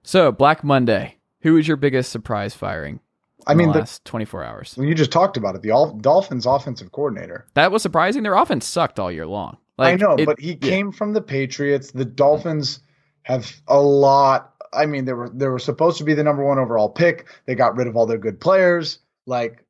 So 0.02 0.32
Black 0.32 0.64
Monday. 0.64 1.16
Who 1.42 1.54
was 1.54 1.66
your 1.66 1.76
biggest 1.78 2.12
surprise 2.12 2.54
firing? 2.54 3.00
I 3.46 3.54
mean, 3.54 3.68
the 3.68 3.72
the, 3.74 3.78
last 3.80 4.04
24 4.04 4.44
hours. 4.44 4.74
you 4.78 4.94
just 4.94 5.10
talked 5.10 5.36
about 5.38 5.54
it. 5.54 5.62
The 5.62 5.98
Dolphins 6.02 6.44
offensive 6.44 6.92
coordinator. 6.92 7.46
That 7.54 7.72
was 7.72 7.80
surprising. 7.82 8.22
Their 8.22 8.34
offense 8.34 8.66
sucked 8.66 8.98
all 8.98 9.10
year 9.10 9.26
long. 9.26 9.56
Like, 9.78 9.94
I 9.94 9.96
know, 9.96 10.14
it- 10.16 10.26
but 10.26 10.38
he 10.38 10.54
came 10.54 10.92
from 10.92 11.14
the 11.14 11.22
Patriots. 11.22 11.92
The 11.92 12.04
Dolphins 12.04 12.80
have 13.22 13.50
a 13.66 13.80
lot. 13.80 14.54
I 14.74 14.84
mean, 14.86 15.06
they 15.06 15.14
were 15.14 15.30
they 15.30 15.48
were 15.48 15.58
supposed 15.58 15.96
to 15.98 16.04
be 16.04 16.12
the 16.14 16.22
number 16.22 16.44
one 16.44 16.58
overall 16.58 16.90
pick. 16.90 17.28
They 17.46 17.54
got 17.54 17.76
rid 17.76 17.86
of 17.86 17.96
all 17.96 18.04
their 18.06 18.18
good 18.18 18.38
players. 18.40 18.98
Like, 19.26 19.64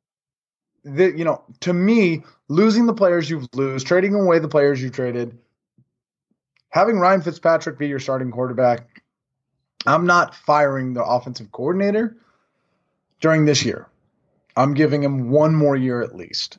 the, 0.83 1.13
you 1.17 1.23
know, 1.23 1.41
to 1.61 1.71
me, 1.73 2.23
losing 2.49 2.85
the 2.87 2.93
players 2.93 3.29
you've 3.29 3.47
lose, 3.53 3.83
trading 3.83 4.13
away 4.15 4.39
the 4.39 4.47
players 4.49 4.81
you 4.83 4.89
traded, 4.89 5.37
having 6.69 6.99
Ryan 6.99 7.21
Fitzpatrick 7.21 7.77
be 7.79 7.87
your 7.87 7.99
starting 7.99 8.31
quarterback. 8.31 8.90
I'm 9.85 10.05
not 10.05 10.35
firing 10.35 10.93
the 10.93 11.03
offensive 11.03 11.51
coordinator 11.51 12.15
during 13.19 13.45
this 13.45 13.63
year. 13.65 13.87
I'm 14.55 14.73
giving 14.73 15.03
him 15.03 15.29
one 15.29 15.55
more 15.55 15.75
year 15.75 16.01
at 16.01 16.15
least. 16.15 16.57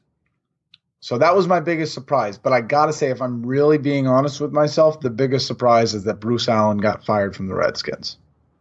So 1.00 1.18
that 1.18 1.34
was 1.34 1.48
my 1.48 1.60
biggest 1.60 1.94
surprise. 1.94 2.38
But 2.38 2.52
I 2.52 2.60
got 2.60 2.86
to 2.86 2.92
say, 2.92 3.10
if 3.10 3.20
I'm 3.20 3.44
really 3.44 3.76
being 3.76 4.06
honest 4.06 4.40
with 4.40 4.52
myself, 4.52 5.00
the 5.00 5.10
biggest 5.10 5.46
surprise 5.46 5.94
is 5.94 6.04
that 6.04 6.20
Bruce 6.20 6.48
Allen 6.48 6.78
got 6.78 7.04
fired 7.04 7.34
from 7.34 7.48
the 7.48 7.54
Redskins. 7.54 8.16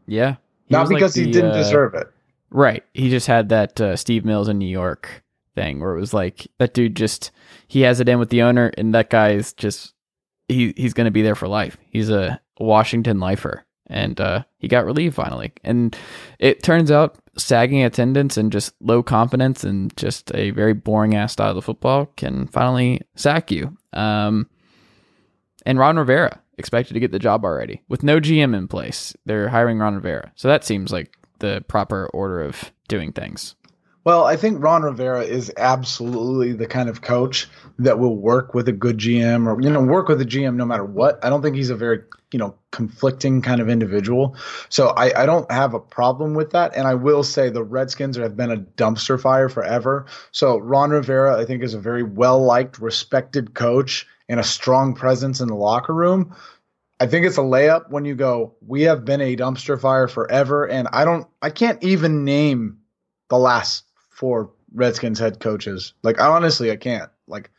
yeah. 0.08 0.36
Not 0.70 0.84
was 0.84 0.92
like 0.92 1.00
because 1.00 1.16
he 1.16 1.30
didn't 1.30 1.52
uh, 1.52 1.58
deserve 1.58 1.94
it. 1.96 2.08
Right. 2.50 2.84
He 2.94 3.10
just 3.10 3.28
had 3.28 3.50
that 3.50 3.80
uh, 3.82 3.96
Steve 3.98 4.24
Mills 4.24 4.48
in 4.48 4.58
New 4.58 4.66
York 4.66 5.22
thing 5.54 5.82
where 5.82 5.98
it 5.98 6.00
was 6.00 6.14
like 6.14 6.48
that 6.60 6.74
dude 6.74 6.96
just 6.96 7.30
he 7.68 7.82
has 7.82 8.00
it 8.00 8.08
in 8.08 8.20
with 8.20 8.30
the 8.30 8.42
owner 8.42 8.72
and 8.78 8.96
that 8.96 9.10
guy 9.10 9.32
is 9.32 9.52
just 9.52 9.94
he 10.48 10.74
he's 10.78 10.94
going 10.94 11.06
to 11.06 11.12
be 11.12 11.22
there 11.22 11.36
for 11.36 11.50
life. 11.50 11.76
He's 11.90 12.10
a 12.10 12.40
Washington 12.58 13.20
lifer 13.20 13.66
and 13.92 14.20
uh 14.20 14.44
he 14.58 14.68
got 14.68 14.86
relieved 14.86 15.16
finally. 15.16 15.52
And 15.64 15.96
it 16.40 16.64
turns 16.64 16.90
out 16.90 17.18
sagging 17.38 17.84
attendance 17.84 18.38
and 18.38 18.52
just 18.52 18.74
low 18.82 19.04
confidence 19.04 19.64
and 19.64 19.96
just 19.96 20.34
a 20.34 20.50
very 20.52 20.74
boring 20.74 21.16
ass 21.16 21.34
style 21.34 21.58
of 21.58 21.66
football 21.66 22.08
can 22.18 22.48
finally 22.48 23.02
sack 23.16 23.52
you. 23.52 23.78
Um 23.94 24.50
and 25.66 25.78
Ron 25.78 25.98
Rivera 25.98 26.40
expected 26.58 26.94
to 26.94 27.00
get 27.00 27.12
the 27.12 27.20
job 27.20 27.46
already 27.46 27.82
with 27.88 28.04
no 28.04 28.20
GM 28.20 28.56
in 28.56 28.68
place. 28.68 29.16
They're 29.26 29.50
hiring 29.50 29.80
Ron 29.80 29.96
Rivera. 29.96 30.32
So 30.36 30.48
that 30.48 30.64
seems 30.64 30.92
like 30.92 31.16
the 31.40 31.64
proper 31.68 32.08
order 32.14 32.42
of 32.42 32.72
doing 32.88 33.12
things. 33.12 33.56
Well, 34.04 34.24
I 34.24 34.36
think 34.36 34.64
Ron 34.64 34.82
Rivera 34.82 35.22
is 35.24 35.52
absolutely 35.58 36.54
the 36.54 36.66
kind 36.66 36.90
of 36.90 37.02
coach 37.02 37.48
that 37.78 38.00
will 38.00 38.16
work 38.16 38.56
with 38.56 38.68
a 38.68 38.72
good 38.72 38.98
GM 38.98 39.46
or, 39.46 39.62
you 39.62 39.70
know, 39.70 39.82
work 39.82 40.08
with 40.08 40.20
a 40.22 40.26
GM 40.26 40.56
no 40.56 40.66
matter 40.66 40.84
what. 40.86 41.24
I 41.24 41.30
don't 41.30 41.44
think 41.44 41.56
he's 41.56 41.70
a 41.70 41.76
very, 41.76 42.00
you 42.32 42.40
know, 42.40 42.56
conflicting 42.72 43.42
kind 43.42 43.60
of 43.60 43.70
individual. 43.70 44.36
So 44.70 44.90
I, 44.90 45.24
I 45.24 45.26
don't 45.26 45.52
have 45.52 45.74
a 45.74 45.80
problem 45.80 46.34
with 46.34 46.52
that. 46.52 46.76
And 46.76 46.88
I 46.88 46.96
will 46.96 47.24
say 47.24 47.50
the 47.50 47.64
Redskins 47.64 48.18
have 48.18 48.38
been 48.38 48.52
a 48.52 48.58
dumpster 48.58 49.20
fire 49.20 49.50
forever. 49.50 50.06
So 50.32 50.58
Ron 50.58 50.92
Rivera, 50.92 51.40
I 51.40 51.46
think, 51.46 51.62
is 51.62 51.74
a 51.74 51.80
very 51.80 52.04
well 52.04 52.42
liked, 52.42 52.80
respected 52.80 53.54
coach 53.54 54.08
and 54.30 54.40
a 54.40 54.44
strong 54.44 54.94
presence 54.94 55.42
in 55.42 55.50
the 55.50 55.56
locker 55.56 55.94
room. 55.94 56.36
I 57.02 57.08
think 57.08 57.26
it's 57.26 57.38
a 57.38 57.42
layup 57.42 57.90
when 57.90 58.06
you 58.06 58.16
go, 58.16 58.56
we 58.66 58.84
have 58.84 59.04
been 59.04 59.22
a 59.22 59.36
dumpster 59.36 59.80
fire 59.80 60.08
forever. 60.08 60.66
And 60.68 60.88
I 60.94 61.04
don't, 61.04 61.28
I 61.42 61.50
can't 61.50 61.84
even 61.84 62.24
name 62.24 62.78
the 63.30 63.40
last 63.40 63.86
four 64.10 64.52
Redskins 64.74 65.20
head 65.20 65.40
coaches. 65.40 65.94
Like, 66.04 66.22
I 66.22 66.28
honestly, 66.28 66.72
I 66.72 66.76
can't. 66.78 67.10
Like, 67.28 67.50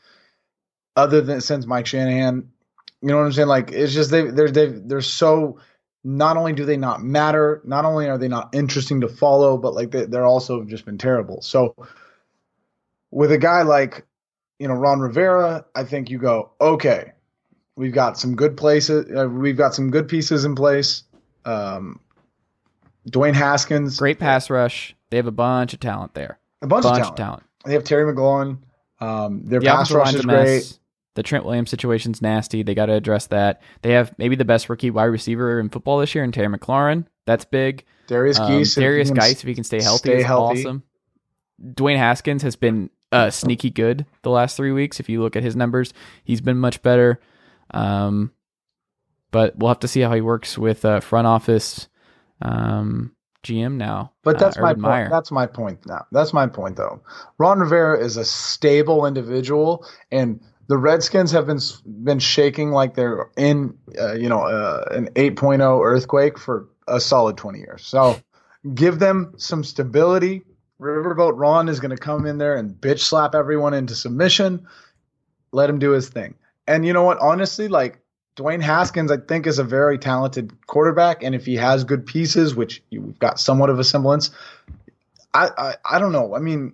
other 0.96 1.20
than 1.20 1.40
since 1.40 1.66
Mike 1.66 1.86
Shanahan, 1.86 2.51
you 3.02 3.08
know 3.08 3.18
what 3.18 3.24
I'm 3.24 3.32
saying? 3.32 3.48
Like, 3.48 3.72
it's 3.72 3.92
just 3.92 4.10
they, 4.10 4.30
they're, 4.30 4.50
they, 4.50 4.66
they're 4.66 5.00
so, 5.00 5.58
not 6.04 6.36
only 6.36 6.52
do 6.52 6.64
they 6.64 6.76
not 6.76 7.02
matter, 7.02 7.60
not 7.64 7.84
only 7.84 8.08
are 8.08 8.16
they 8.16 8.28
not 8.28 8.54
interesting 8.54 9.00
to 9.00 9.08
follow, 9.08 9.58
but 9.58 9.74
like 9.74 9.90
they, 9.90 10.04
they're 10.04 10.24
also 10.24 10.64
just 10.64 10.84
been 10.84 10.98
terrible. 10.98 11.42
So, 11.42 11.74
with 13.10 13.32
a 13.32 13.38
guy 13.38 13.62
like, 13.62 14.06
you 14.58 14.68
know, 14.68 14.74
Ron 14.74 15.00
Rivera, 15.00 15.64
I 15.74 15.84
think 15.84 16.10
you 16.10 16.18
go, 16.18 16.52
okay, 16.60 17.12
we've 17.76 17.92
got 17.92 18.18
some 18.18 18.36
good 18.36 18.56
places, 18.56 19.06
uh, 19.16 19.28
we've 19.28 19.56
got 19.56 19.74
some 19.74 19.90
good 19.90 20.08
pieces 20.08 20.44
in 20.44 20.54
place. 20.54 21.02
Um, 21.44 22.00
Dwayne 23.10 23.34
Haskins, 23.34 23.98
Great 23.98 24.20
pass 24.20 24.48
rush. 24.48 24.94
They 25.10 25.16
have 25.16 25.26
a 25.26 25.32
bunch 25.32 25.74
of 25.74 25.80
talent 25.80 26.14
there. 26.14 26.38
a 26.62 26.68
bunch, 26.68 26.84
bunch 26.84 26.94
of 26.94 26.98
talent. 26.98 27.10
of 27.10 27.16
talent. 27.16 27.42
They 27.64 27.72
have 27.72 27.84
Terry 27.84 28.12
McLaurin. 28.12 28.58
Um, 29.00 29.42
their 29.44 29.58
The 29.58 29.66
pass 29.66 29.90
rush 29.90 30.14
is 30.14 30.24
great. 30.24 30.78
The 31.14 31.22
Trent 31.22 31.44
Williams 31.44 31.70
situation's 31.70 32.22
nasty. 32.22 32.62
They 32.62 32.74
got 32.74 32.86
to 32.86 32.94
address 32.94 33.26
that. 33.26 33.60
They 33.82 33.92
have 33.92 34.14
maybe 34.18 34.34
the 34.36 34.44
best 34.44 34.68
rookie 34.68 34.90
wide 34.90 35.04
receiver 35.04 35.60
in 35.60 35.68
football 35.68 35.98
this 35.98 36.14
year 36.14 36.24
in 36.24 36.32
Terry 36.32 36.48
McLaurin. 36.48 37.06
That's 37.26 37.44
big. 37.44 37.84
Derrius 38.08 38.40
Um, 38.40 38.48
Guice, 38.50 38.76
if 38.76 38.82
Derrius 38.82 39.06
can 39.06 39.14
Guice, 39.16 39.40
if 39.42 39.42
he 39.42 39.54
can 39.54 39.64
stay 39.64 39.82
healthy, 39.82 40.08
stay 40.10 40.18
is 40.18 40.24
healthy. 40.24 40.60
awesome. 40.60 40.82
Dwayne 41.62 41.98
Haskins 41.98 42.42
has 42.42 42.56
been 42.56 42.90
uh, 43.12 43.30
sneaky 43.30 43.70
good 43.70 44.06
the 44.22 44.30
last 44.30 44.56
three 44.56 44.72
weeks. 44.72 45.00
If 45.00 45.08
you 45.08 45.22
look 45.22 45.36
at 45.36 45.42
his 45.42 45.54
numbers, 45.54 45.92
he's 46.24 46.40
been 46.40 46.56
much 46.58 46.82
better. 46.82 47.20
Um, 47.72 48.32
but 49.30 49.56
we'll 49.56 49.68
have 49.68 49.80
to 49.80 49.88
see 49.88 50.00
how 50.00 50.12
he 50.14 50.20
works 50.20 50.58
with 50.58 50.84
uh, 50.84 51.00
front 51.00 51.26
office 51.26 51.88
um, 52.40 53.14
GM 53.44 53.74
now. 53.76 54.12
But 54.22 54.38
that's 54.38 54.56
uh, 54.56 54.62
my 54.62 54.72
point. 54.72 54.80
Meyer. 54.82 55.08
That's 55.10 55.30
my 55.30 55.46
point 55.46 55.86
now. 55.86 56.06
That's 56.10 56.32
my 56.32 56.46
point 56.46 56.76
though. 56.76 57.00
Ron 57.38 57.60
Rivera 57.60 57.98
is 58.02 58.16
a 58.16 58.24
stable 58.24 59.06
individual, 59.06 59.86
and 60.10 60.40
the 60.72 60.78
Redskins 60.78 61.32
have 61.32 61.46
been 61.46 61.60
been 62.02 62.18
shaking 62.18 62.70
like 62.70 62.94
they're 62.94 63.28
in, 63.36 63.76
uh, 64.00 64.14
you 64.14 64.30
know, 64.30 64.44
uh, 64.44 64.82
an 64.90 65.08
8.0 65.08 65.84
earthquake 65.84 66.38
for 66.38 66.66
a 66.88 66.98
solid 66.98 67.36
20 67.36 67.58
years. 67.58 67.84
So 67.84 68.18
give 68.72 68.98
them 68.98 69.34
some 69.36 69.64
stability. 69.64 70.40
Riverboat 70.80 71.34
Ron 71.36 71.68
is 71.68 71.78
going 71.78 71.90
to 71.90 71.98
come 71.98 72.24
in 72.24 72.38
there 72.38 72.56
and 72.56 72.70
bitch 72.72 73.00
slap 73.00 73.34
everyone 73.34 73.74
into 73.74 73.94
submission. 73.94 74.66
Let 75.52 75.68
him 75.68 75.78
do 75.78 75.90
his 75.90 76.08
thing. 76.08 76.36
And 76.66 76.86
you 76.86 76.94
know 76.94 77.02
what? 77.02 77.18
Honestly, 77.18 77.68
like 77.68 78.00
Dwayne 78.36 78.62
Haskins, 78.62 79.10
I 79.10 79.18
think, 79.18 79.46
is 79.46 79.58
a 79.58 79.64
very 79.64 79.98
talented 79.98 80.54
quarterback, 80.66 81.22
and 81.22 81.34
if 81.34 81.44
he 81.44 81.56
has 81.56 81.84
good 81.84 82.06
pieces, 82.06 82.54
which 82.54 82.82
you've 82.88 83.18
got 83.18 83.38
somewhat 83.38 83.68
of 83.68 83.78
a 83.78 83.84
semblance, 83.84 84.30
I 85.34 85.50
I, 85.58 85.74
I 85.84 85.98
don't 85.98 86.12
know. 86.12 86.34
I 86.34 86.38
mean, 86.38 86.72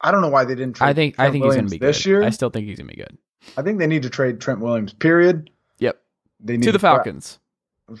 I 0.00 0.10
don't 0.10 0.20
know 0.20 0.28
why 0.28 0.44
they 0.44 0.54
didn't. 0.54 0.76
Trade 0.76 0.88
I 0.88 0.92
think 0.92 1.14
I 1.18 1.24
Trent 1.24 1.32
think 1.32 1.44
he's 1.44 1.54
going 1.54 1.66
to 1.66 1.70
be 1.70 1.78
this 1.78 2.02
good. 2.02 2.08
year. 2.08 2.22
I 2.22 2.30
still 2.30 2.50
think 2.50 2.66
he's 2.66 2.78
going 2.78 2.88
to 2.88 2.94
be 2.94 3.02
good. 3.02 3.16
I 3.56 3.62
think 3.62 3.78
they 3.78 3.86
need 3.86 4.02
to 4.02 4.10
trade 4.10 4.40
Trent 4.40 4.60
Williams. 4.60 4.92
Period. 4.92 5.50
Yep. 5.78 6.00
They 6.40 6.56
need 6.56 6.64
To 6.64 6.72
the 6.72 6.78
Falcons. 6.78 7.38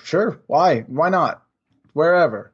Sure. 0.02 0.40
Why? 0.46 0.80
Why 0.80 1.08
not? 1.08 1.42
Wherever. 1.92 2.52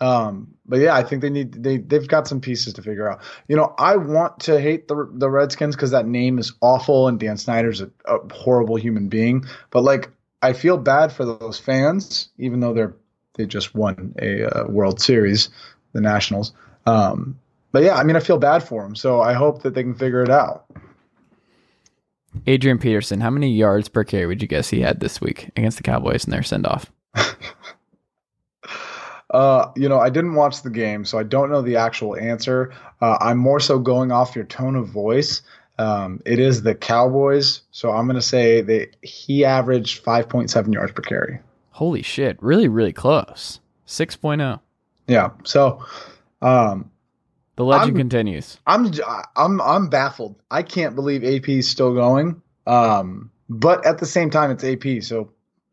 Um, 0.00 0.54
but 0.64 0.80
yeah, 0.80 0.94
I 0.94 1.02
think 1.02 1.20
they 1.20 1.28
need 1.28 1.62
they 1.62 1.76
they've 1.76 2.08
got 2.08 2.26
some 2.26 2.40
pieces 2.40 2.72
to 2.74 2.82
figure 2.82 3.10
out. 3.10 3.20
You 3.48 3.56
know, 3.56 3.74
I 3.78 3.96
want 3.96 4.40
to 4.40 4.60
hate 4.60 4.88
the 4.88 5.08
the 5.12 5.28
Redskins 5.28 5.76
because 5.76 5.90
that 5.90 6.06
name 6.06 6.38
is 6.38 6.54
awful 6.62 7.06
and 7.06 7.20
Dan 7.20 7.36
Snyder's 7.36 7.82
a, 7.82 7.90
a 8.06 8.18
horrible 8.34 8.76
human 8.76 9.08
being. 9.08 9.44
But 9.70 9.82
like, 9.82 10.10
I 10.40 10.54
feel 10.54 10.78
bad 10.78 11.12
for 11.12 11.26
those 11.26 11.58
fans, 11.58 12.30
even 12.38 12.60
though 12.60 12.72
they're 12.72 12.94
they 13.34 13.44
just 13.44 13.74
won 13.74 14.14
a 14.20 14.44
uh, 14.44 14.66
World 14.68 15.00
Series, 15.00 15.50
the 15.92 16.00
Nationals. 16.00 16.52
Um, 16.86 17.38
but 17.72 17.82
yeah, 17.82 17.96
I 17.96 18.04
mean, 18.04 18.16
I 18.16 18.20
feel 18.20 18.38
bad 18.38 18.62
for 18.62 18.82
them. 18.82 18.94
So 18.96 19.20
I 19.20 19.32
hope 19.32 19.62
that 19.62 19.74
they 19.74 19.82
can 19.82 19.94
figure 19.94 20.22
it 20.22 20.30
out. 20.30 20.66
Adrian 22.46 22.78
Peterson, 22.78 23.20
how 23.20 23.30
many 23.30 23.50
yards 23.50 23.88
per 23.88 24.04
carry 24.04 24.26
would 24.26 24.40
you 24.40 24.48
guess 24.48 24.70
he 24.70 24.80
had 24.80 25.00
this 25.00 25.20
week 25.20 25.50
against 25.56 25.76
the 25.76 25.82
Cowboys 25.82 26.24
in 26.24 26.30
their 26.30 26.42
send 26.42 26.66
off? 26.66 26.90
Uh, 29.30 29.70
you 29.76 29.88
know, 29.88 30.00
I 30.00 30.10
didn't 30.10 30.34
watch 30.34 30.62
the 30.62 30.70
game, 30.70 31.04
so 31.04 31.18
I 31.18 31.22
don't 31.22 31.50
know 31.50 31.62
the 31.62 31.76
actual 31.76 32.16
answer. 32.16 32.72
Uh, 33.00 33.16
I'm 33.20 33.38
more 33.38 33.60
so 33.60 33.78
going 33.78 34.10
off 34.10 34.34
your 34.34 34.44
tone 34.44 34.74
of 34.74 34.88
voice. 34.88 35.42
Um, 35.78 36.20
it 36.26 36.38
is 36.38 36.62
the 36.62 36.74
Cowboys, 36.74 37.62
so 37.70 37.92
I'm 37.92 38.06
going 38.06 38.16
to 38.16 38.22
say 38.22 38.60
that 38.60 38.96
he 39.02 39.44
averaged 39.44 40.04
5.7 40.04 40.74
yards 40.74 40.92
per 40.92 41.02
carry. 41.02 41.38
Holy 41.70 42.02
shit. 42.02 42.42
Really, 42.42 42.68
really 42.68 42.92
close. 42.92 43.60
oh. 43.86 43.88
6.0. 43.88 44.60
Yeah, 45.06 45.30
so 45.44 45.84
um, 46.42 46.89
The 47.60 47.66
legend 47.66 47.90
I'm- 47.90 47.96
continues. 47.98 48.56
I'm 48.66 48.90
I'm 49.36 49.60
I'm 49.60 49.88
baffled. 49.90 50.34
I 50.50 50.62
can't 50.62 50.94
believe 50.94 51.22
AP 51.22 51.46
is 51.50 51.68
still 51.68 51.92
going. 51.92 52.40
Um, 52.66 53.30
but 53.50 53.84
at 53.84 53.98
the 53.98 54.06
same 54.06 54.30
time, 54.30 54.50
it's 54.50 54.64
AP, 54.64 55.02
so 55.02 55.30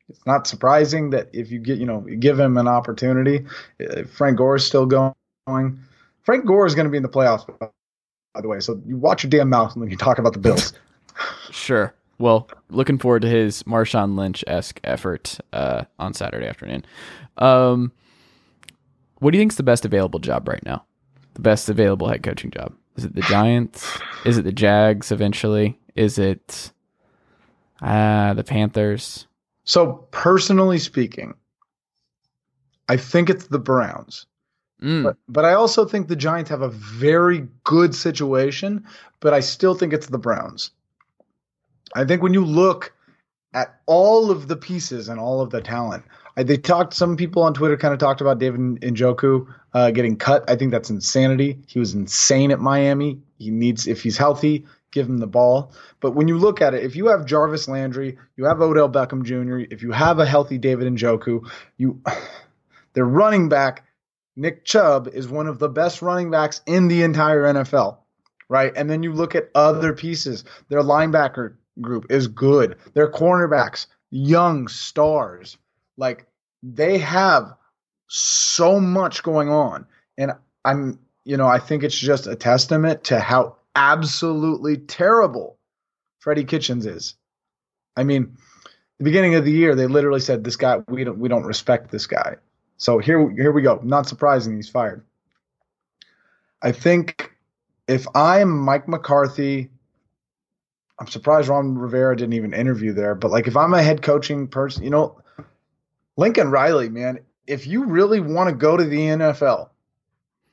it's 0.09 0.19
not 0.25 0.47
surprising 0.47 1.11
that 1.11 1.29
if 1.31 1.49
you 1.49 1.59
get 1.59 1.77
you 1.77 1.85
know 1.85 2.01
give 2.19 2.37
him 2.37 2.57
an 2.57 2.67
opportunity, 2.67 3.45
uh, 3.79 4.03
Frank 4.03 4.37
Gore 4.37 4.57
is 4.57 4.65
still 4.65 4.85
going. 4.85 5.13
Frank 6.23 6.45
Gore 6.45 6.65
is 6.65 6.75
going 6.75 6.87
to 6.87 6.91
be 6.91 6.97
in 6.97 7.03
the 7.03 7.09
playoffs, 7.09 7.47
by 7.57 8.41
the 8.41 8.49
way. 8.49 8.59
So 8.59 8.81
you 8.85 8.97
watch 8.97 9.23
your 9.23 9.29
damn 9.29 9.47
mouth 9.47 9.77
when 9.77 9.89
you 9.89 9.95
talk 9.95 10.19
about 10.19 10.33
the 10.33 10.39
Bills. 10.39 10.73
Sure. 11.51 11.93
Well, 12.19 12.49
looking 12.69 12.97
forward 12.97 13.21
to 13.21 13.29
his 13.29 13.63
Marshawn 13.63 14.17
Lynch 14.17 14.43
esque 14.45 14.81
effort 14.83 15.39
uh, 15.53 15.85
on 15.99 16.13
Saturday 16.13 16.47
afternoon. 16.47 16.83
Um, 17.37 17.93
what 19.19 19.31
do 19.31 19.37
you 19.37 19.41
think's 19.41 19.55
the 19.55 19.63
best 19.63 19.85
available 19.85 20.19
job 20.19 20.49
right 20.49 20.65
now? 20.65 20.83
The 21.37 21.43
best 21.43 21.69
available 21.69 22.07
head 22.07 22.23
coaching 22.23 22.49
job? 22.49 22.73
Is 22.95 23.05
it 23.05 23.13
the 23.13 23.21
Giants? 23.21 23.99
Is 24.25 24.39
it 24.39 24.41
the 24.41 24.51
Jags 24.51 25.11
eventually? 25.11 25.77
Is 25.95 26.17
it 26.17 26.71
uh, 27.79 28.33
the 28.33 28.43
Panthers? 28.43 29.27
So 29.63 30.07
personally 30.09 30.79
speaking, 30.79 31.35
I 32.89 32.97
think 32.97 33.29
it's 33.29 33.45
the 33.45 33.59
Browns. 33.59 34.25
Mm. 34.81 35.03
But, 35.03 35.17
but 35.29 35.45
I 35.45 35.53
also 35.53 35.85
think 35.85 36.07
the 36.07 36.15
Giants 36.15 36.49
have 36.49 36.63
a 36.63 36.69
very 36.69 37.47
good 37.63 37.93
situation, 37.93 38.83
but 39.19 39.31
I 39.31 39.41
still 39.41 39.75
think 39.75 39.93
it's 39.93 40.07
the 40.07 40.17
Browns. 40.17 40.71
I 41.93 42.03
think 42.03 42.23
when 42.23 42.33
you 42.33 42.43
look 42.43 42.95
at 43.53 43.79
all 43.85 44.31
of 44.31 44.47
the 44.47 44.57
pieces 44.57 45.07
and 45.07 45.19
all 45.19 45.41
of 45.41 45.51
the 45.51 45.61
talent, 45.61 46.03
they 46.43 46.57
talked. 46.57 46.93
Some 46.93 47.17
people 47.17 47.43
on 47.43 47.53
Twitter 47.53 47.77
kind 47.77 47.93
of 47.93 47.99
talked 47.99 48.21
about 48.21 48.39
David 48.39 48.59
Njoku 48.59 49.47
uh, 49.73 49.91
getting 49.91 50.17
cut. 50.17 50.49
I 50.49 50.55
think 50.55 50.71
that's 50.71 50.89
insanity. 50.89 51.59
He 51.67 51.79
was 51.79 51.93
insane 51.93 52.51
at 52.51 52.59
Miami. 52.59 53.19
He 53.39 53.49
needs, 53.49 53.87
if 53.87 54.03
he's 54.03 54.17
healthy, 54.17 54.65
give 54.91 55.07
him 55.07 55.17
the 55.17 55.27
ball. 55.27 55.71
But 55.99 56.11
when 56.11 56.27
you 56.27 56.37
look 56.37 56.61
at 56.61 56.73
it, 56.73 56.83
if 56.83 56.95
you 56.95 57.07
have 57.07 57.25
Jarvis 57.25 57.67
Landry, 57.67 58.17
you 58.35 58.45
have 58.45 58.61
Odell 58.61 58.89
Beckham 58.89 59.23
Jr., 59.23 59.71
if 59.73 59.81
you 59.81 59.91
have 59.91 60.19
a 60.19 60.25
healthy 60.25 60.57
David 60.57 60.91
Njoku, 60.93 61.47
you, 61.77 62.01
their 62.93 63.05
running 63.05 63.49
back 63.49 63.83
Nick 64.35 64.63
Chubb 64.63 65.07
is 65.07 65.27
one 65.27 65.47
of 65.47 65.57
the 65.57 65.69
best 65.69 66.01
running 66.03 66.29
backs 66.29 66.61
in 66.67 66.87
the 66.87 67.01
entire 67.01 67.43
NFL, 67.43 67.97
right? 68.49 68.71
And 68.75 68.87
then 68.87 69.01
you 69.01 69.11
look 69.11 69.33
at 69.33 69.49
other 69.55 69.93
pieces. 69.93 70.43
Their 70.69 70.81
linebacker 70.81 71.55
group 71.81 72.05
is 72.11 72.27
good. 72.27 72.77
Their 72.93 73.11
cornerbacks, 73.11 73.87
young 74.11 74.67
stars. 74.67 75.57
Like 75.97 76.27
they 76.63 76.97
have 76.99 77.53
so 78.07 78.79
much 78.79 79.23
going 79.23 79.49
on. 79.49 79.85
And 80.17 80.31
I'm, 80.63 80.99
you 81.25 81.37
know, 81.37 81.47
I 81.47 81.59
think 81.59 81.83
it's 81.83 81.97
just 81.97 82.27
a 82.27 82.35
testament 82.35 83.05
to 83.05 83.19
how 83.19 83.57
absolutely 83.75 84.77
terrible 84.77 85.57
Freddie 86.19 86.45
Kitchens 86.45 86.85
is. 86.85 87.15
I 87.95 88.03
mean, 88.03 88.37
the 88.97 89.03
beginning 89.03 89.35
of 89.35 89.45
the 89.45 89.51
year, 89.51 89.75
they 89.75 89.87
literally 89.87 90.19
said 90.19 90.43
this 90.43 90.55
guy 90.55 90.79
we 90.87 91.03
don't 91.03 91.19
we 91.19 91.29
don't 91.29 91.45
respect 91.45 91.91
this 91.91 92.07
guy. 92.07 92.35
So 92.77 92.99
here, 92.99 93.29
here 93.31 93.51
we 93.51 93.61
go. 93.61 93.79
Not 93.83 94.07
surprising, 94.07 94.55
he's 94.55 94.69
fired. 94.69 95.03
I 96.61 96.71
think 96.71 97.31
if 97.87 98.05
I'm 98.15 98.49
Mike 98.57 98.87
McCarthy, 98.87 99.69
I'm 100.99 101.07
surprised 101.07 101.47
Ron 101.47 101.77
Rivera 101.77 102.15
didn't 102.15 102.33
even 102.33 102.53
interview 102.53 102.93
there. 102.93 103.15
But 103.15 103.31
like, 103.31 103.47
if 103.47 103.55
I'm 103.55 103.73
a 103.73 103.81
head 103.81 104.01
coaching 104.01 104.47
person, 104.47 104.83
you 104.83 104.89
know, 104.89 105.19
Lincoln 106.17 106.49
Riley, 106.49 106.89
man, 106.89 107.19
if 107.45 107.67
you 107.67 107.85
really 107.85 108.19
want 108.19 108.49
to 108.49 108.55
go 108.55 108.75
to 108.75 108.83
the 108.83 108.97
NFL, 108.97 109.69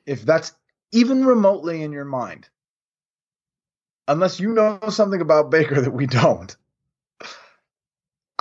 if 0.06 0.22
that's 0.22 0.52
even 0.92 1.24
remotely 1.24 1.82
in 1.82 1.90
your 1.90 2.04
mind, 2.04 2.48
unless 4.06 4.38
you 4.38 4.52
know 4.52 4.78
something 4.90 5.20
about 5.20 5.50
Baker 5.50 5.80
that 5.80 5.90
we 5.90 6.06
don't, 6.06 6.54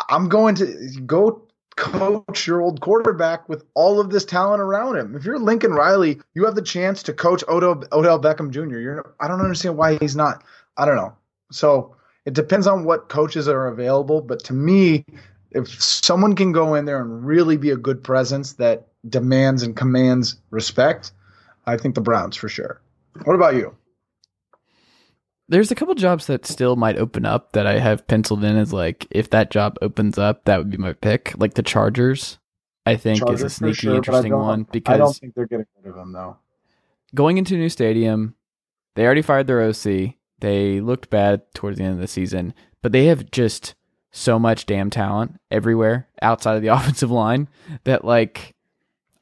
I'm 0.10 0.28
going 0.30 0.56
to 0.56 1.02
go 1.06 1.48
coach 1.76 2.46
your 2.46 2.62
old 2.62 2.82
quarterback 2.82 3.50
with 3.50 3.64
all 3.74 4.00
of 4.00 4.10
this 4.10 4.26
talent 4.26 4.62
around 4.62 4.98
him. 4.98 5.16
If 5.16 5.26
you're 5.26 5.40
Lincoln 5.40 5.72
Riley, 5.72 6.20
you 6.36 6.46
have 6.46 6.56
the 6.56 6.62
chance 6.62 7.04
to 7.04 7.14
coach 7.14 7.44
Odell, 7.48 7.84
Odell 7.92 8.22
Beckham 8.22 8.52
Jr. 8.52 8.78
You're, 8.78 9.16
I 9.20 9.28
don't 9.28 9.42
understand 9.42 9.78
why 9.78 9.98
he's 9.98 10.16
not. 10.16 10.44
I 10.78 10.86
don't 10.86 10.98
know. 10.98 11.16
So 11.52 11.96
it 12.26 12.34
depends 12.34 12.68
on 12.68 12.84
what 12.84 13.10
coaches 13.10 13.48
are 13.48 13.68
available. 13.68 14.22
But 14.22 14.44
to 14.46 14.54
me, 14.54 15.06
if 15.54 15.82
someone 15.82 16.36
can 16.36 16.52
go 16.52 16.76
in 16.76 16.86
there 16.86 17.02
and 17.02 17.26
really 17.26 17.58
be 17.58 17.70
a 17.70 17.78
good 17.78 18.04
presence 18.04 18.54
that 18.54 18.88
demands 19.10 19.64
and 19.64 19.76
commands 19.76 20.36
respect, 20.50 21.12
I 21.66 21.78
think 21.78 21.96
the 21.96 22.02
Browns 22.02 22.36
for 22.36 22.50
sure. 22.50 22.82
What 23.24 23.36
about 23.36 23.56
you? 23.56 23.76
There's 25.50 25.72
a 25.72 25.76
couple 25.76 25.94
jobs 25.94 26.28
that 26.28 26.46
still 26.46 26.76
might 26.76 26.98
open 26.98 27.26
up 27.26 27.52
that 27.52 27.68
I 27.68 27.78
have 27.80 28.08
penciled 28.08 28.44
in 28.44 28.58
as 28.58 28.74
like 28.74 29.08
if 29.12 29.30
that 29.32 29.52
job 29.52 29.78
opens 29.82 30.18
up, 30.18 30.46
that 30.46 30.58
would 30.58 30.72
be 30.72 30.78
my 30.78 30.94
pick. 30.94 31.34
Like 31.38 31.54
the 31.54 31.62
Chargers, 31.62 32.40
I 32.86 32.96
think 32.96 33.20
Chargers 33.20 33.42
is 33.42 33.46
a 33.46 33.50
sneaky 33.50 33.74
sure, 33.74 33.96
interesting 33.96 34.36
one 34.36 34.66
because 34.72 34.96
I 34.96 34.98
don't 34.98 35.16
think 35.16 35.36
they're 35.36 35.46
getting 35.46 35.66
rid 35.84 35.92
of 35.92 35.98
him 35.98 36.14
though. 36.14 36.38
going 37.14 37.38
into 37.38 37.56
a 37.56 37.58
new 37.58 37.70
stadium, 37.70 38.36
they 38.96 39.06
already 39.06 39.22
fired 39.22 39.48
their 39.48 39.62
OC. 39.62 40.16
They 40.40 40.82
looked 40.82 41.10
bad 41.10 41.42
towards 41.54 41.78
the 41.78 41.84
end 41.84 41.94
of 41.96 42.00
the 42.00 42.08
season, 42.08 42.54
but 42.82 42.92
they 42.92 43.06
have 43.06 43.30
just 43.30 43.76
so 44.14 44.38
much 44.38 44.66
damn 44.66 44.90
talent 44.90 45.40
everywhere 45.52 46.08
outside 46.22 46.56
of 46.56 46.62
the 46.62 46.68
offensive 46.74 47.12
line 47.12 47.50
that 47.84 48.06
like 48.06 48.54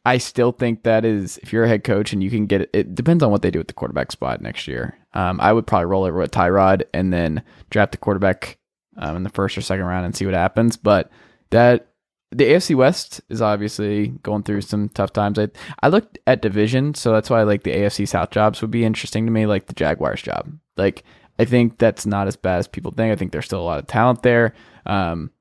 I 0.06 0.18
still 0.18 0.52
think 0.52 0.84
that 0.84 1.06
is 1.06 1.38
if 1.40 1.54
you're 1.54 1.64
a 1.64 1.68
head 1.68 1.84
coach 1.84 2.12
and 2.12 2.24
you 2.24 2.30
can 2.30 2.46
get 2.46 2.62
it, 2.62 2.70
it 2.74 2.96
depends 2.96 3.24
on 3.24 3.32
what 3.32 3.42
they 3.42 3.52
do 3.52 3.60
with 3.60 3.68
the 3.68 3.74
quarterback 3.74 4.12
spot 4.12 4.42
next 4.42 4.68
year. 4.68 4.98
Um, 5.14 5.40
I 5.40 5.54
would 5.54 5.68
probably 5.68 5.86
roll 5.86 6.04
over 6.04 6.18
with 6.20 6.32
Tyrod 6.32 6.84
and 6.94 7.14
then 7.14 7.44
draft 7.70 7.92
the 7.92 7.98
quarterback 7.98 8.58
um, 8.98 9.18
in 9.18 9.24
the 9.24 9.30
first 9.30 9.58
or 9.58 9.62
second 9.62 9.86
round 9.86 10.06
and 10.06 10.16
see 10.16 10.26
what 10.26 10.34
happens. 10.34 10.76
But 10.76 11.12
that 11.52 11.88
the 12.32 12.46
AFC 12.46 12.76
West 12.76 13.22
is 13.30 13.42
obviously 13.42 14.08
going 14.24 14.44
through 14.44 14.62
some 14.62 14.90
tough 14.90 15.14
times. 15.14 15.38
I 15.38 15.50
I 15.84 15.90
looked 15.90 16.18
at 16.26 16.42
division, 16.42 16.96
so 16.96 17.12
that's 17.12 17.30
why 17.30 17.44
like 17.44 17.64
the 17.64 17.76
AFC 17.76 18.08
South 18.08 18.32
jobs 18.32 18.62
would 18.62 18.72
be 18.72 18.86
interesting 18.86 19.26
to 19.26 19.32
me, 19.32 19.46
like 19.46 19.68
the 19.68 19.74
Jaguars 19.74 20.22
job. 20.22 20.52
Like 20.78 21.04
I 21.38 21.46
think 21.46 21.78
that's 21.78 22.06
not 22.06 22.28
as 22.28 22.36
bad 22.36 22.60
as 22.60 22.68
people 22.68 22.92
think. 22.92 23.12
I 23.12 23.16
think 23.16 23.32
there's 23.32 23.46
still 23.46 23.62
a 23.62 23.64
lot 23.64 23.80
of 23.80 23.88
talent 23.88 24.24
there. 24.24 24.54
Um, 24.86 25.32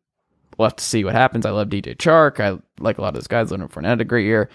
we'll 0.59 0.66
have 0.68 0.76
to 0.76 0.84
see 0.84 1.05
what 1.05 1.14
happens. 1.14 1.47
I 1.47 1.51
love 1.51 1.68
DJ 1.68 1.97
Chark. 1.97 2.41
I 2.41 2.59
like 2.82 2.99
a 2.99 3.03
lot 3.03 3.09
of 3.09 3.14
those 3.14 3.26
guys. 3.26 3.51
Leonard 3.51 3.70
Fournette 3.70 3.84
had 3.86 4.01
a 4.01 4.05
great 4.05 4.26
year. 4.26 4.49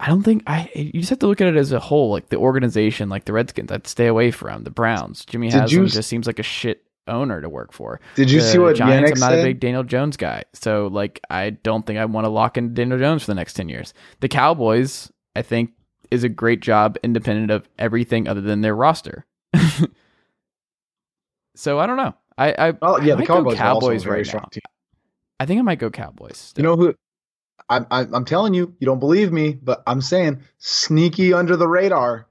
I 0.00 0.08
don't 0.08 0.22
think 0.22 0.42
I. 0.46 0.70
You 0.74 1.00
just 1.00 1.10
have 1.10 1.20
to 1.20 1.26
look 1.26 1.40
at 1.40 1.46
it 1.48 1.56
as 1.56 1.70
a 1.72 1.78
whole, 1.80 2.10
like 2.10 2.28
the 2.28 2.36
organization, 2.36 3.08
like 3.08 3.24
the 3.26 3.32
Redskins. 3.32 3.70
I'd 3.70 3.86
stay 3.86 4.06
away 4.06 4.30
from 4.32 4.64
the 4.64 4.70
Browns. 4.70 5.24
Jimmy 5.24 5.48
Did 5.48 5.54
you 5.54 5.60
Haslam 5.60 5.84
s- 5.86 5.92
just 5.94 6.08
seems 6.08 6.26
like 6.26 6.38
a 6.40 6.42
shit 6.42 6.82
owner 7.06 7.40
to 7.40 7.48
work 7.48 7.72
for. 7.72 8.00
Did 8.16 8.30
you 8.30 8.40
The 8.40 8.46
see 8.46 8.58
what 8.58 8.76
Giants? 8.76 9.10
Yannick 9.10 9.14
I'm 9.16 9.20
not 9.20 9.30
said? 9.30 9.38
a 9.40 9.42
big 9.44 9.60
Daniel 9.60 9.84
Jones 9.84 10.16
guy, 10.16 10.44
so 10.52 10.88
like 10.88 11.20
I 11.30 11.50
don't 11.50 11.86
think 11.86 11.98
I 12.00 12.04
want 12.06 12.24
to 12.24 12.28
lock 12.30 12.56
in 12.58 12.74
Daniel 12.74 12.98
Jones 12.98 13.22
for 13.22 13.30
the 13.30 13.34
next 13.36 13.52
ten 13.54 13.68
years. 13.68 13.94
The 14.20 14.28
Cowboys, 14.28 15.12
I 15.36 15.42
think, 15.42 15.70
is 16.10 16.24
a 16.24 16.28
great 16.28 16.60
job, 16.60 16.96
independent 17.04 17.50
of 17.52 17.68
everything 17.78 18.26
other 18.26 18.40
than 18.40 18.62
their 18.62 18.74
roster. 18.74 19.26
so 21.54 21.78
I 21.78 21.86
don't 21.86 21.96
know. 21.96 22.14
I 22.36 22.68
I, 22.68 22.72
Oh 22.82 23.00
yeah, 23.00 23.14
I 23.14 23.16
the 23.16 23.26
Cowboys, 23.26 23.58
are 23.60 23.66
also 23.68 23.86
a 23.86 23.92
Cowboys 23.92 24.04
very 24.04 24.18
right 24.18 24.26
strong 24.26 24.42
now. 24.44 24.48
team. 24.50 24.62
I 25.40 25.46
think 25.46 25.58
I 25.58 25.62
might 25.62 25.78
go 25.78 25.90
Cowboys. 25.90 26.36
Still. 26.36 26.62
You 26.62 26.68
know 26.68 26.76
who? 26.76 26.94
I'm, 27.68 27.86
I'm 27.90 28.14
I'm 28.14 28.24
telling 28.24 28.54
you, 28.54 28.74
you 28.78 28.86
don't 28.86 28.98
believe 29.00 29.32
me, 29.32 29.54
but 29.54 29.82
I'm 29.86 30.00
saying 30.00 30.42
sneaky 30.58 31.32
under 31.32 31.56
the 31.56 31.68
radar, 31.68 32.28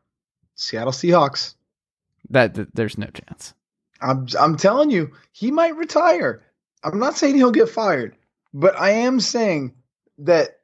Seattle 0.55 0.91
Seahawks. 0.91 1.55
that, 2.29 2.53
that 2.55 2.75
there's 2.75 2.97
no 2.97 3.07
chance. 3.07 3.53
I'm 4.01 4.27
I'm 4.39 4.57
telling 4.57 4.89
you, 4.89 5.11
he 5.31 5.51
might 5.51 5.75
retire. 5.75 6.43
I'm 6.83 6.99
not 6.99 7.17
saying 7.17 7.35
he'll 7.35 7.51
get 7.51 7.69
fired, 7.69 8.15
but 8.53 8.77
I 8.77 8.91
am 8.91 9.19
saying 9.19 9.73
that 10.19 10.59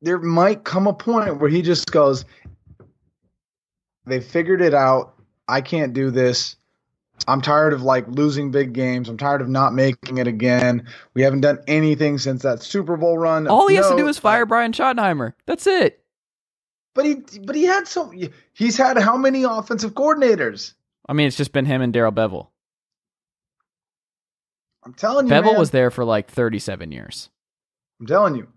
there 0.00 0.18
might 0.18 0.64
come 0.64 0.86
a 0.86 0.94
point 0.94 1.38
where 1.38 1.50
he 1.50 1.60
just 1.62 1.90
goes, 1.90 2.24
they 4.06 4.20
figured 4.20 4.62
it 4.62 4.74
out. 4.74 5.14
I 5.46 5.60
can't 5.60 5.92
do 5.92 6.10
this. 6.10 6.56
I'm 7.26 7.40
tired 7.40 7.72
of 7.72 7.82
like 7.82 8.06
losing 8.08 8.50
big 8.50 8.72
games. 8.72 9.08
I'm 9.08 9.16
tired 9.16 9.40
of 9.40 9.48
not 9.48 9.74
making 9.74 10.18
it 10.18 10.26
again. 10.26 10.86
We 11.14 11.22
haven't 11.22 11.40
done 11.40 11.58
anything 11.66 12.18
since 12.18 12.42
that 12.42 12.62
Super 12.62 12.96
Bowl 12.96 13.18
run. 13.18 13.48
All 13.48 13.68
he 13.68 13.76
has 13.76 13.88
to 13.88 13.96
do 13.96 14.08
is 14.08 14.18
fire 14.18 14.46
Brian 14.46 14.72
Schottenheimer. 14.72 15.32
That's 15.46 15.66
it. 15.66 16.02
But 16.94 17.04
he 17.04 17.16
but 17.44 17.54
he 17.54 17.64
had 17.64 17.86
so 17.86 18.12
he's 18.52 18.76
had 18.76 18.98
how 18.98 19.16
many 19.16 19.44
offensive 19.44 19.94
coordinators? 19.94 20.74
I 21.08 21.12
mean, 21.12 21.26
it's 21.26 21.36
just 21.36 21.52
been 21.52 21.64
him 21.64 21.80
and 21.80 21.92
Darrell 21.92 22.12
Bevell. 22.12 22.48
I'm 24.84 24.94
telling 24.94 25.26
you, 25.26 25.32
Bevell 25.32 25.52
man. 25.52 25.58
was 25.58 25.70
there 25.70 25.90
for 25.90 26.04
like 26.04 26.30
37 26.30 26.92
years. 26.92 27.30
I'm 28.00 28.06
telling 28.06 28.36
you, 28.36 28.48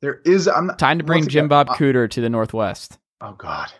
there 0.00 0.20
is. 0.24 0.48
I'm 0.48 0.68
not, 0.68 0.78
Time 0.78 0.98
to 0.98 1.04
bring 1.04 1.26
Jim 1.26 1.48
Bob 1.48 1.68
Cooter 1.68 2.08
to 2.10 2.20
the 2.20 2.30
Northwest. 2.30 2.98
oh 3.20 3.32
God, 3.32 3.72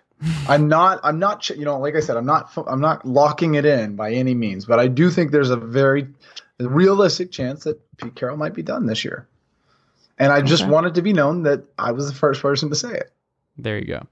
I'm 0.49 0.69
not. 0.69 1.01
I'm 1.03 1.19
not. 1.19 1.49
You 1.51 1.65
know, 1.65 1.79
like 1.79 1.95
I 1.97 2.01
said, 2.01 2.17
I'm 2.17 2.27
not. 2.27 2.51
I'm 2.67 2.81
not 2.81 3.07
locking 3.07 3.55
it 3.55 3.65
in 3.65 3.97
by 3.97 4.13
any 4.13 4.35
means. 4.35 4.65
But 4.65 4.79
I 4.81 4.89
do 4.89 5.11
think 5.11 5.31
there's 5.31 5.51
a 5.51 5.57
very 5.57 6.09
realistic 6.59 7.31
chance 7.33 7.65
that 7.65 7.81
Pete 7.97 8.15
Carroll 8.15 8.37
might 8.37 8.55
be 8.55 8.63
done 8.63 8.87
this 8.87 9.05
year. 9.05 9.27
And 10.19 10.33
I 10.33 10.41
just 10.43 10.63
Okay. 10.65 10.71
want 10.71 10.87
it 10.87 10.95
to 10.97 11.03
be 11.03 11.13
known 11.13 11.43
that 11.45 11.65
I 11.79 11.93
was 11.93 12.09
the 12.09 12.15
first 12.15 12.41
person 12.43 12.69
to 12.71 12.77
say 12.77 12.93
it. 12.93 13.13
There 13.57 13.79
you 13.79 13.87
go. 13.87 14.07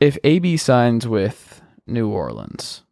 If 0.00 0.18
AB 0.24 0.56
signs 0.56 1.06
with 1.06 1.62
New 1.86 2.08
Orleans, 2.08 2.82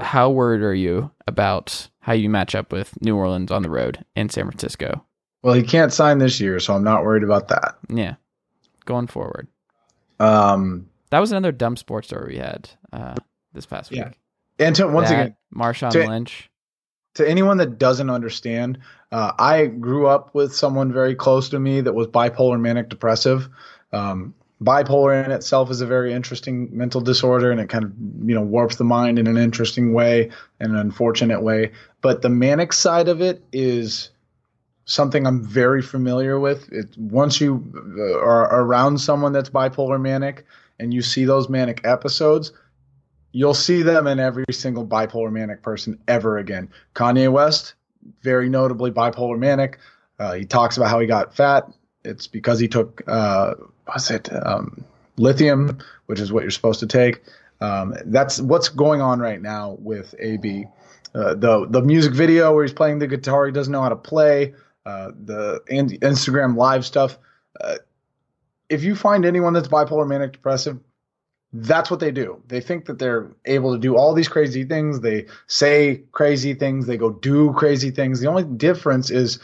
how 0.00 0.30
worried 0.30 0.62
are 0.62 0.74
you 0.74 1.10
about 1.26 1.88
how 2.00 2.12
you 2.12 2.28
match 2.30 2.54
up 2.54 2.72
with 2.72 3.00
New 3.02 3.16
Orleans 3.16 3.50
on 3.50 3.62
the 3.62 3.70
road 3.70 4.04
in 4.16 4.28
San 4.28 4.44
Francisco? 4.46 5.04
Well, 5.42 5.54
he 5.54 5.62
can't 5.62 5.92
sign 5.92 6.18
this 6.18 6.40
year, 6.40 6.58
so 6.60 6.74
I'm 6.74 6.84
not 6.84 7.04
worried 7.04 7.22
about 7.22 7.48
that. 7.48 7.76
Yeah, 7.88 8.14
going 8.84 9.06
forward. 9.06 9.46
Um, 10.20 10.88
That 11.10 11.20
was 11.20 11.32
another 11.32 11.52
dumb 11.52 11.76
sports 11.76 12.08
story 12.08 12.34
we 12.34 12.38
had 12.38 12.68
uh, 12.92 13.14
this 13.52 13.66
past 13.66 13.90
Yeah. 13.92 14.08
week. 14.08 14.18
and 14.58 14.74
to, 14.76 14.86
once 14.88 15.08
That, 15.08 15.20
again, 15.20 15.36
Marshawn 15.54 15.90
to- 15.92 16.06
Lynch. 16.08 16.50
to 17.14 17.28
anyone 17.28 17.56
that 17.58 17.78
doesn't 17.78 18.10
understand, 18.10 18.78
uh, 19.12 19.32
I 19.38 19.66
grew 19.66 20.06
up 20.06 20.34
with 20.34 20.54
someone 20.54 20.92
very 20.92 21.14
close 21.14 21.48
to 21.50 21.58
me 21.58 21.80
that 21.80 21.94
was 21.94 22.06
bipolar 22.08 22.60
manic 22.60 22.88
depressive. 22.88 23.48
Um, 23.92 24.34
bipolar 24.62 25.24
in 25.24 25.30
itself 25.30 25.70
is 25.70 25.80
a 25.80 25.86
very 25.86 26.12
interesting 26.12 26.68
mental 26.76 27.00
disorder, 27.00 27.50
and 27.50 27.60
it 27.60 27.68
kind 27.68 27.84
of 27.84 27.92
you 28.28 28.34
know 28.34 28.42
warps 28.42 28.76
the 28.76 28.84
mind 28.84 29.18
in 29.18 29.26
an 29.28 29.36
interesting 29.38 29.94
way, 29.94 30.30
in 30.60 30.70
an 30.72 30.76
unfortunate 30.76 31.42
way. 31.42 31.70
But 32.02 32.22
the 32.22 32.28
manic 32.28 32.72
side 32.72 33.08
of 33.08 33.20
it 33.22 33.42
is 33.52 34.10
something 34.88 35.26
I'm 35.26 35.44
very 35.44 35.82
familiar 35.82 36.40
with. 36.40 36.72
It 36.72 36.96
once 36.96 37.40
you 37.40 37.62
uh, 37.98 38.18
are 38.18 38.62
around 38.62 38.98
someone 38.98 39.32
that's 39.32 39.50
bipolar 39.50 40.00
manic 40.00 40.44
and 40.80 40.92
you 40.92 41.02
see 41.02 41.26
those 41.26 41.48
manic 41.48 41.82
episodes, 41.84 42.52
you'll 43.32 43.54
see 43.54 43.82
them 43.82 44.06
in 44.06 44.18
every 44.18 44.46
single 44.50 44.86
bipolar 44.86 45.30
manic 45.30 45.62
person 45.62 45.98
ever 46.08 46.38
again. 46.38 46.70
Kanye 46.94 47.30
West, 47.30 47.74
very 48.22 48.48
notably 48.48 48.90
bipolar 48.90 49.38
manic. 49.38 49.78
Uh, 50.18 50.32
he 50.32 50.46
talks 50.46 50.78
about 50.78 50.88
how 50.88 50.98
he 50.98 51.06
got 51.06 51.36
fat. 51.36 51.70
It's 52.02 52.26
because 52.26 52.58
he 52.58 52.66
took 52.66 53.02
uh, 53.06 53.54
it 54.10 54.46
um, 54.46 54.84
lithium, 55.18 55.78
which 56.06 56.18
is 56.18 56.32
what 56.32 56.42
you're 56.42 56.50
supposed 56.50 56.80
to 56.80 56.86
take. 56.86 57.22
Um, 57.60 57.94
that's 58.06 58.40
what's 58.40 58.70
going 58.70 59.02
on 59.02 59.20
right 59.20 59.42
now 59.42 59.76
with 59.80 60.14
AB. 60.18 60.64
Uh, 61.14 61.34
the 61.34 61.66
the 61.68 61.82
music 61.82 62.14
video 62.14 62.54
where 62.54 62.64
he's 62.64 62.72
playing 62.72 63.00
the 63.00 63.06
guitar, 63.06 63.44
he 63.44 63.52
doesn't 63.52 63.72
know 63.72 63.82
how 63.82 63.88
to 63.90 63.96
play. 63.96 64.54
Uh, 64.88 65.12
the 65.22 65.60
Instagram 65.70 66.56
live 66.56 66.82
stuff. 66.82 67.18
Uh, 67.60 67.76
if 68.70 68.82
you 68.82 68.94
find 68.94 69.26
anyone 69.26 69.52
that's 69.52 69.68
bipolar 69.68 70.08
manic 70.08 70.32
depressive, 70.32 70.78
that's 71.52 71.90
what 71.90 72.00
they 72.00 72.10
do. 72.10 72.42
They 72.46 72.62
think 72.62 72.86
that 72.86 72.98
they're 72.98 73.30
able 73.44 73.74
to 73.74 73.78
do 73.78 73.98
all 73.98 74.14
these 74.14 74.28
crazy 74.28 74.64
things. 74.64 75.00
They 75.00 75.26
say 75.46 76.04
crazy 76.12 76.54
things. 76.54 76.86
They 76.86 76.96
go 76.96 77.10
do 77.10 77.52
crazy 77.52 77.90
things. 77.90 78.20
The 78.20 78.28
only 78.28 78.44
difference 78.44 79.10
is 79.10 79.38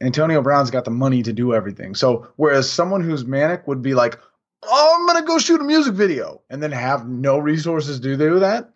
Antonio 0.00 0.40
Brown's 0.40 0.70
got 0.70 0.84
the 0.84 0.92
money 0.92 1.24
to 1.24 1.32
do 1.32 1.54
everything. 1.54 1.96
So 1.96 2.28
whereas 2.36 2.70
someone 2.70 3.00
who's 3.02 3.24
manic 3.24 3.66
would 3.66 3.82
be 3.82 3.94
like, 3.94 4.20
"Oh, 4.62 4.96
I'm 4.96 5.08
gonna 5.08 5.26
go 5.26 5.40
shoot 5.40 5.60
a 5.60 5.64
music 5.64 5.94
video," 5.94 6.40
and 6.50 6.62
then 6.62 6.70
have 6.70 7.08
no 7.08 7.38
resources 7.38 7.98
to 7.98 8.16
do 8.16 8.38
that, 8.38 8.70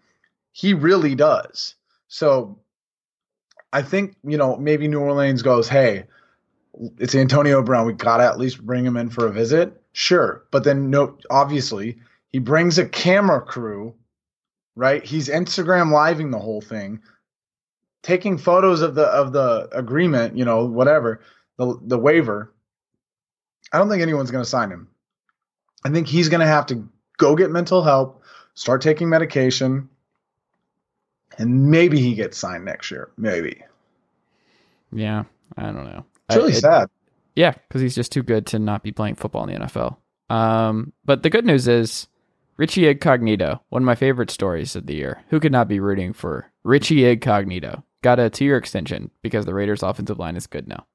he 0.50 0.74
really 0.74 1.14
does. 1.14 1.76
So 2.08 2.58
I 3.72 3.82
think 3.82 4.16
you 4.24 4.36
know 4.36 4.56
maybe 4.56 4.88
New 4.88 5.00
Orleans 5.00 5.42
goes, 5.42 5.68
"Hey, 5.68 6.04
it's 6.98 7.14
Antonio 7.14 7.62
Brown. 7.62 7.86
We 7.86 7.92
gotta 7.92 8.24
at 8.24 8.38
least 8.38 8.64
bring 8.64 8.84
him 8.84 8.96
in 8.96 9.10
for 9.10 9.26
a 9.26 9.32
visit." 9.32 9.80
Sure, 9.92 10.44
but 10.50 10.64
then 10.64 10.90
no, 10.90 11.16
obviously 11.30 11.98
he 12.30 12.38
brings 12.38 12.78
a 12.78 12.86
camera 12.88 13.40
crew, 13.40 13.94
right? 14.76 15.04
He's 15.04 15.28
Instagram 15.28 15.92
living 15.92 16.30
the 16.30 16.38
whole 16.38 16.60
thing, 16.60 17.00
taking 18.02 18.38
photos 18.38 18.80
of 18.80 18.94
the 18.94 19.06
of 19.06 19.32
the 19.32 19.68
agreement, 19.72 20.36
you 20.36 20.44
know, 20.44 20.64
whatever, 20.64 21.20
the 21.56 21.78
the 21.82 21.98
waiver. 21.98 22.52
I 23.72 23.78
don't 23.78 23.88
think 23.88 24.02
anyone's 24.02 24.30
to 24.44 24.48
sign 24.48 24.70
him. 24.70 24.88
I 25.84 25.90
think 25.90 26.06
he's 26.06 26.28
to 26.40 26.46
have 26.46 26.66
to 26.66 26.88
go 27.18 27.36
get 27.36 27.50
mental 27.50 27.82
help, 27.82 28.22
start 28.54 28.80
taking 28.80 29.08
medication, 29.08 29.88
and 31.38 31.70
maybe 31.70 32.00
he 32.00 32.14
gets 32.14 32.36
signed 32.36 32.64
next 32.64 32.90
year. 32.90 33.10
Maybe. 33.16 33.62
Yeah, 34.92 35.24
I 35.56 35.62
don't 35.62 35.84
know. 35.84 36.04
It's 36.28 36.36
really 36.36 36.52
I, 36.52 36.56
it, 36.56 36.60
sad. 36.60 36.90
Yeah, 37.34 37.52
because 37.52 37.80
he's 37.80 37.94
just 37.94 38.12
too 38.12 38.22
good 38.22 38.46
to 38.48 38.58
not 38.58 38.82
be 38.82 38.92
playing 38.92 39.14
football 39.14 39.46
in 39.48 39.60
the 39.60 39.66
NFL. 39.66 39.96
Um, 40.28 40.92
but 41.04 41.22
the 41.22 41.30
good 41.30 41.46
news 41.46 41.68
is 41.68 42.08
Richie 42.56 42.88
Incognito, 42.88 43.62
one 43.68 43.82
of 43.82 43.86
my 43.86 43.94
favorite 43.94 44.30
stories 44.30 44.76
of 44.76 44.86
the 44.86 44.96
year. 44.96 45.22
Who 45.30 45.40
could 45.40 45.52
not 45.52 45.68
be 45.68 45.80
rooting 45.80 46.12
for 46.12 46.50
Richie 46.64 47.08
Incognito? 47.08 47.84
Got 48.02 48.18
a 48.18 48.28
two 48.28 48.44
year 48.44 48.56
extension 48.56 49.10
because 49.22 49.46
the 49.46 49.54
Raiders' 49.54 49.82
offensive 49.82 50.18
line 50.18 50.36
is 50.36 50.46
good 50.46 50.68
now. 50.68 50.86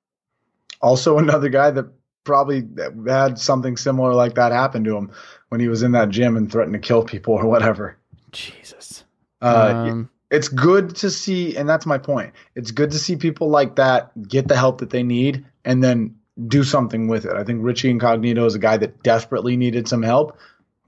Also, 0.82 1.18
another 1.18 1.50
guy 1.50 1.72
that 1.72 1.86
probably 2.24 2.68
had 3.08 3.40
something 3.40 3.78
similar 3.78 4.14
like 4.14 4.36
that 4.36 4.52
happen 4.52 4.84
to 4.84 4.98
him 4.98 5.12
when 5.50 5.60
he 5.60 5.68
was 5.68 5.84
in 5.84 5.92
that 5.94 6.10
gym 6.10 6.38
and 6.38 6.52
threatened 6.52 6.74
to 6.74 6.80
kill 6.80 7.04
people 7.04 7.34
or 7.34 7.46
whatever. 7.48 7.98
Jesus. 8.32 9.04
Uh, 9.42 9.74
um, 9.76 10.10
it's 10.34 10.48
good 10.48 10.96
to 10.96 11.12
see, 11.12 11.56
and 11.56 11.70
that's 11.70 11.86
my 11.86 12.00
point. 12.00 12.34
It's 12.56 12.72
good 12.72 12.90
to 12.90 12.98
see 12.98 13.16
people 13.16 13.50
like 13.50 13.76
that 13.76 14.12
get 14.28 14.48
the 14.48 14.58
help 14.58 14.80
that 14.80 14.90
they 14.90 15.04
need 15.04 15.46
and 15.64 15.84
then 15.84 16.16
do 16.48 16.64
something 16.64 17.08
with 17.08 17.26
it. 17.26 17.34
I 17.36 17.44
think 17.44 17.64
Richie 17.64 17.92
Incognito 17.92 18.44
is 18.48 18.56
a 18.56 18.60
guy 18.60 18.76
that 18.78 19.04
desperately 19.04 19.56
needed 19.56 19.88
some 19.88 20.02
help, 20.02 20.36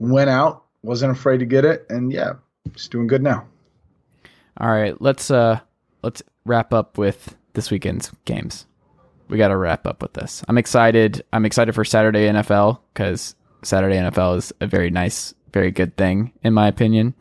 went 0.00 0.30
out, 0.30 0.64
wasn't 0.82 1.12
afraid 1.12 1.38
to 1.38 1.46
get 1.46 1.64
it, 1.64 1.86
and 1.88 2.12
yeah, 2.12 2.32
he's 2.72 2.88
doing 2.88 3.06
good 3.06 3.22
now. 3.22 3.46
All 4.58 4.68
right, 4.68 5.00
let's 5.00 5.30
uh 5.30 5.60
let's 6.02 6.24
wrap 6.44 6.74
up 6.74 6.98
with 6.98 7.36
this 7.52 7.70
weekend's 7.70 8.10
games. 8.24 8.66
We 9.28 9.38
got 9.38 9.48
to 9.48 9.56
wrap 9.56 9.86
up 9.86 10.02
with 10.02 10.14
this. 10.14 10.42
I'm 10.48 10.58
excited. 10.58 11.24
I'm 11.32 11.44
excited 11.44 11.72
for 11.74 11.84
Saturday 11.84 12.26
NFL 12.26 12.80
because 12.92 13.36
Saturday 13.62 13.96
NFL 13.96 14.38
is 14.38 14.52
a 14.60 14.66
very 14.66 14.90
nice, 14.90 15.34
very 15.52 15.70
good 15.70 15.96
thing 15.96 16.32
in 16.42 16.52
my 16.52 16.66
opinion. 16.66 17.14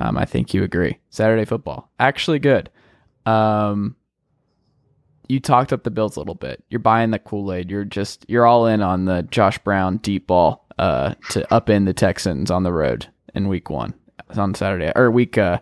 Um, 0.00 0.16
I 0.16 0.24
think 0.24 0.54
you 0.54 0.64
agree. 0.64 0.98
Saturday 1.10 1.44
football 1.44 1.90
actually 2.00 2.38
good. 2.38 2.70
Um, 3.26 3.96
you 5.28 5.38
talked 5.38 5.72
up 5.72 5.84
the 5.84 5.90
Bills 5.90 6.16
a 6.16 6.20
little 6.20 6.34
bit. 6.34 6.64
You're 6.70 6.80
buying 6.80 7.10
the 7.10 7.18
Kool 7.18 7.52
Aid. 7.52 7.70
You're 7.70 7.84
just 7.84 8.24
you're 8.28 8.46
all 8.46 8.66
in 8.66 8.82
on 8.82 9.04
the 9.04 9.22
Josh 9.30 9.58
Brown 9.58 9.98
deep 9.98 10.26
ball 10.26 10.66
uh, 10.78 11.14
to 11.30 11.54
up 11.54 11.70
in 11.70 11.84
the 11.84 11.92
Texans 11.92 12.50
on 12.50 12.64
the 12.64 12.72
road 12.72 13.06
in 13.34 13.46
week 13.46 13.70
one 13.70 13.94
on 14.36 14.54
Saturday 14.54 14.90
or 14.96 15.10
week 15.10 15.38
uh, 15.38 15.60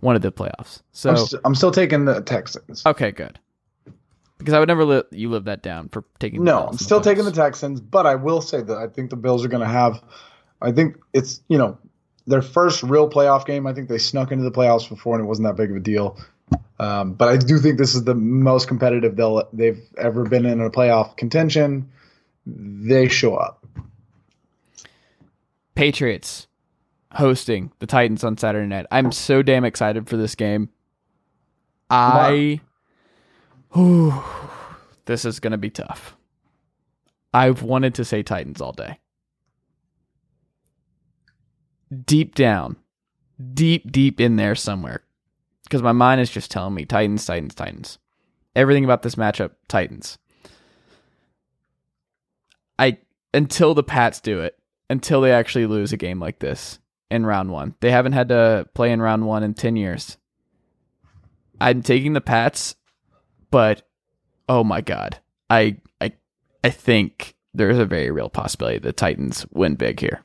one 0.00 0.16
of 0.16 0.22
the 0.22 0.32
playoffs. 0.32 0.80
So 0.92 1.10
I'm, 1.10 1.16
st- 1.16 1.42
I'm 1.44 1.54
still 1.54 1.70
taking 1.70 2.06
the 2.06 2.22
Texans. 2.22 2.84
Okay, 2.86 3.10
good. 3.10 3.38
Because 4.38 4.54
I 4.54 4.58
would 4.58 4.68
never 4.68 4.86
let 4.86 5.12
you 5.12 5.28
live 5.28 5.44
that 5.44 5.62
down 5.62 5.90
for 5.90 6.04
taking. 6.18 6.42
No, 6.42 6.68
I'm 6.68 6.78
still 6.78 7.02
taking 7.02 7.24
the 7.26 7.32
Texans, 7.32 7.78
but 7.78 8.06
I 8.06 8.14
will 8.14 8.40
say 8.40 8.62
that 8.62 8.78
I 8.78 8.86
think 8.86 9.10
the 9.10 9.16
Bills 9.16 9.44
are 9.44 9.48
going 9.48 9.62
to 9.62 9.68
have. 9.68 10.02
I 10.62 10.72
think 10.72 10.96
it's 11.12 11.42
you 11.48 11.58
know 11.58 11.76
their 12.26 12.42
first 12.42 12.82
real 12.82 13.08
playoff 13.08 13.46
game. 13.46 13.66
I 13.66 13.72
think 13.72 13.88
they 13.88 13.98
snuck 13.98 14.32
into 14.32 14.44
the 14.44 14.50
playoffs 14.50 14.88
before, 14.88 15.16
and 15.16 15.24
it 15.24 15.28
wasn't 15.28 15.48
that 15.48 15.56
big 15.56 15.70
of 15.70 15.76
a 15.76 15.80
deal. 15.80 16.18
Um, 16.78 17.12
but 17.12 17.28
I 17.28 17.36
do 17.36 17.58
think 17.58 17.78
this 17.78 17.94
is 17.94 18.04
the 18.04 18.14
most 18.14 18.68
competitive 18.68 19.16
they'll 19.16 19.48
they've 19.52 19.80
ever 19.98 20.24
been 20.24 20.46
in 20.46 20.60
a 20.60 20.70
playoff 20.70 21.16
contention. 21.16 21.90
They 22.46 23.08
show 23.08 23.36
up. 23.36 23.64
Patriots 25.74 26.46
hosting 27.12 27.72
the 27.78 27.86
Titans 27.86 28.24
on 28.24 28.36
Saturday 28.36 28.66
night. 28.66 28.86
I'm 28.90 29.12
so 29.12 29.42
damn 29.42 29.64
excited 29.64 30.08
for 30.08 30.16
this 30.16 30.34
game. 30.34 30.70
I 31.90 32.60
whew, 33.72 34.22
this 35.04 35.24
is 35.24 35.40
to 35.40 35.58
be 35.58 35.70
tough. 35.70 36.16
I've 37.32 37.62
wanted 37.62 37.94
to 37.96 38.04
say 38.04 38.22
Titans 38.22 38.60
all 38.60 38.72
day. 38.72 38.98
Deep 42.04 42.34
down, 42.34 42.76
deep 43.54 43.90
deep 43.90 44.20
in 44.20 44.36
there 44.36 44.54
somewhere 44.54 45.02
because 45.64 45.82
my 45.82 45.92
mind 45.92 46.20
is 46.20 46.30
just 46.30 46.50
telling 46.50 46.74
me 46.74 46.84
Titans, 46.84 47.24
Titans, 47.24 47.54
Titans. 47.54 47.98
Everything 48.56 48.84
about 48.84 49.02
this 49.02 49.14
matchup, 49.14 49.52
Titans. 49.68 50.18
I 52.78 52.98
until 53.32 53.74
the 53.74 53.82
Pats 53.82 54.20
do 54.20 54.40
it, 54.40 54.58
until 54.88 55.20
they 55.20 55.32
actually 55.32 55.66
lose 55.66 55.92
a 55.92 55.96
game 55.96 56.18
like 56.18 56.40
this 56.40 56.80
in 57.10 57.26
round 57.26 57.50
one. 57.50 57.74
They 57.80 57.90
haven't 57.90 58.12
had 58.12 58.28
to 58.28 58.68
play 58.74 58.92
in 58.92 59.00
round 59.00 59.26
one 59.26 59.42
in 59.42 59.54
10 59.54 59.76
years. 59.76 60.16
I'm 61.60 61.82
taking 61.82 62.12
the 62.12 62.20
Pats, 62.20 62.74
but 63.50 63.82
oh 64.48 64.64
my 64.64 64.80
God. 64.80 65.18
I, 65.48 65.78
I, 66.00 66.12
I 66.64 66.70
think 66.70 67.34
there's 67.52 67.78
a 67.78 67.84
very 67.84 68.10
real 68.10 68.30
possibility 68.30 68.78
the 68.78 68.92
Titans 68.92 69.46
win 69.50 69.74
big 69.74 70.00
here. 70.00 70.24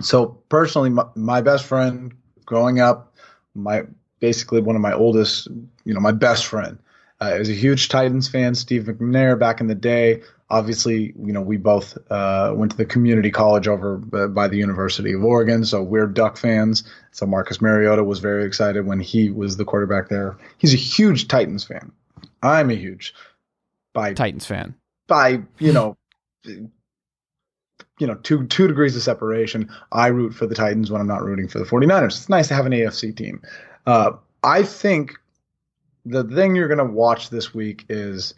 So, 0.00 0.38
personally, 0.48 0.90
my, 0.90 1.04
my 1.14 1.40
best 1.40 1.64
friend 1.64 2.14
growing 2.44 2.80
up, 2.80 3.14
my 3.54 3.82
basically 4.20 4.60
one 4.60 4.76
of 4.76 4.82
my 4.82 4.92
oldest, 4.92 5.48
you 5.84 5.94
know, 5.94 6.00
my 6.00 6.12
best 6.12 6.46
friend, 6.46 6.78
uh, 7.20 7.34
is 7.34 7.48
a 7.48 7.54
huge 7.54 7.88
Titans 7.88 8.28
fan, 8.28 8.54
Steve 8.54 8.84
McNair 8.84 9.38
back 9.38 9.60
in 9.60 9.66
the 9.66 9.74
day 9.74 10.22
obviously, 10.50 11.12
you 11.18 11.32
know, 11.32 11.40
we 11.40 11.56
both 11.56 11.96
uh, 12.10 12.52
went 12.54 12.70
to 12.72 12.76
the 12.76 12.84
community 12.84 13.30
college 13.30 13.66
over 13.66 13.96
by 13.96 14.48
the 14.48 14.56
University 14.56 15.12
of 15.12 15.24
Oregon, 15.24 15.64
so 15.64 15.82
we're 15.82 16.06
Duck 16.06 16.36
fans. 16.36 16.84
So 17.12 17.26
Marcus 17.26 17.60
Mariota 17.60 18.04
was 18.04 18.20
very 18.20 18.44
excited 18.44 18.86
when 18.86 19.00
he 19.00 19.30
was 19.30 19.56
the 19.56 19.64
quarterback 19.64 20.08
there. 20.08 20.36
He's 20.58 20.74
a 20.74 20.78
huge 20.78 21.28
Titans 21.28 21.64
fan. 21.64 21.90
I'm 22.42 22.70
a 22.70 22.74
huge 22.74 23.14
by 23.92 24.14
Titans 24.14 24.46
fan. 24.46 24.74
By 25.06 25.42
you 25.58 25.72
know, 25.72 25.96
you 27.98 28.06
know, 28.06 28.14
two 28.16 28.46
two 28.46 28.66
degrees 28.66 28.96
of 28.96 29.02
separation. 29.02 29.70
I 29.92 30.08
root 30.08 30.34
for 30.34 30.46
the 30.46 30.54
Titans 30.54 30.90
when 30.90 31.00
I'm 31.00 31.06
not 31.06 31.24
rooting 31.24 31.48
for 31.48 31.58
the 31.58 31.64
49ers. 31.64 32.06
It's 32.06 32.28
nice 32.28 32.48
to 32.48 32.54
have 32.54 32.66
an 32.66 32.72
AFC 32.72 33.16
team. 33.16 33.42
Uh, 33.86 34.12
I 34.42 34.62
think 34.62 35.14
the 36.04 36.24
thing 36.24 36.54
you're 36.54 36.68
going 36.68 36.78
to 36.78 36.84
watch 36.84 37.30
this 37.30 37.54
week 37.54 37.84
is 37.88 38.34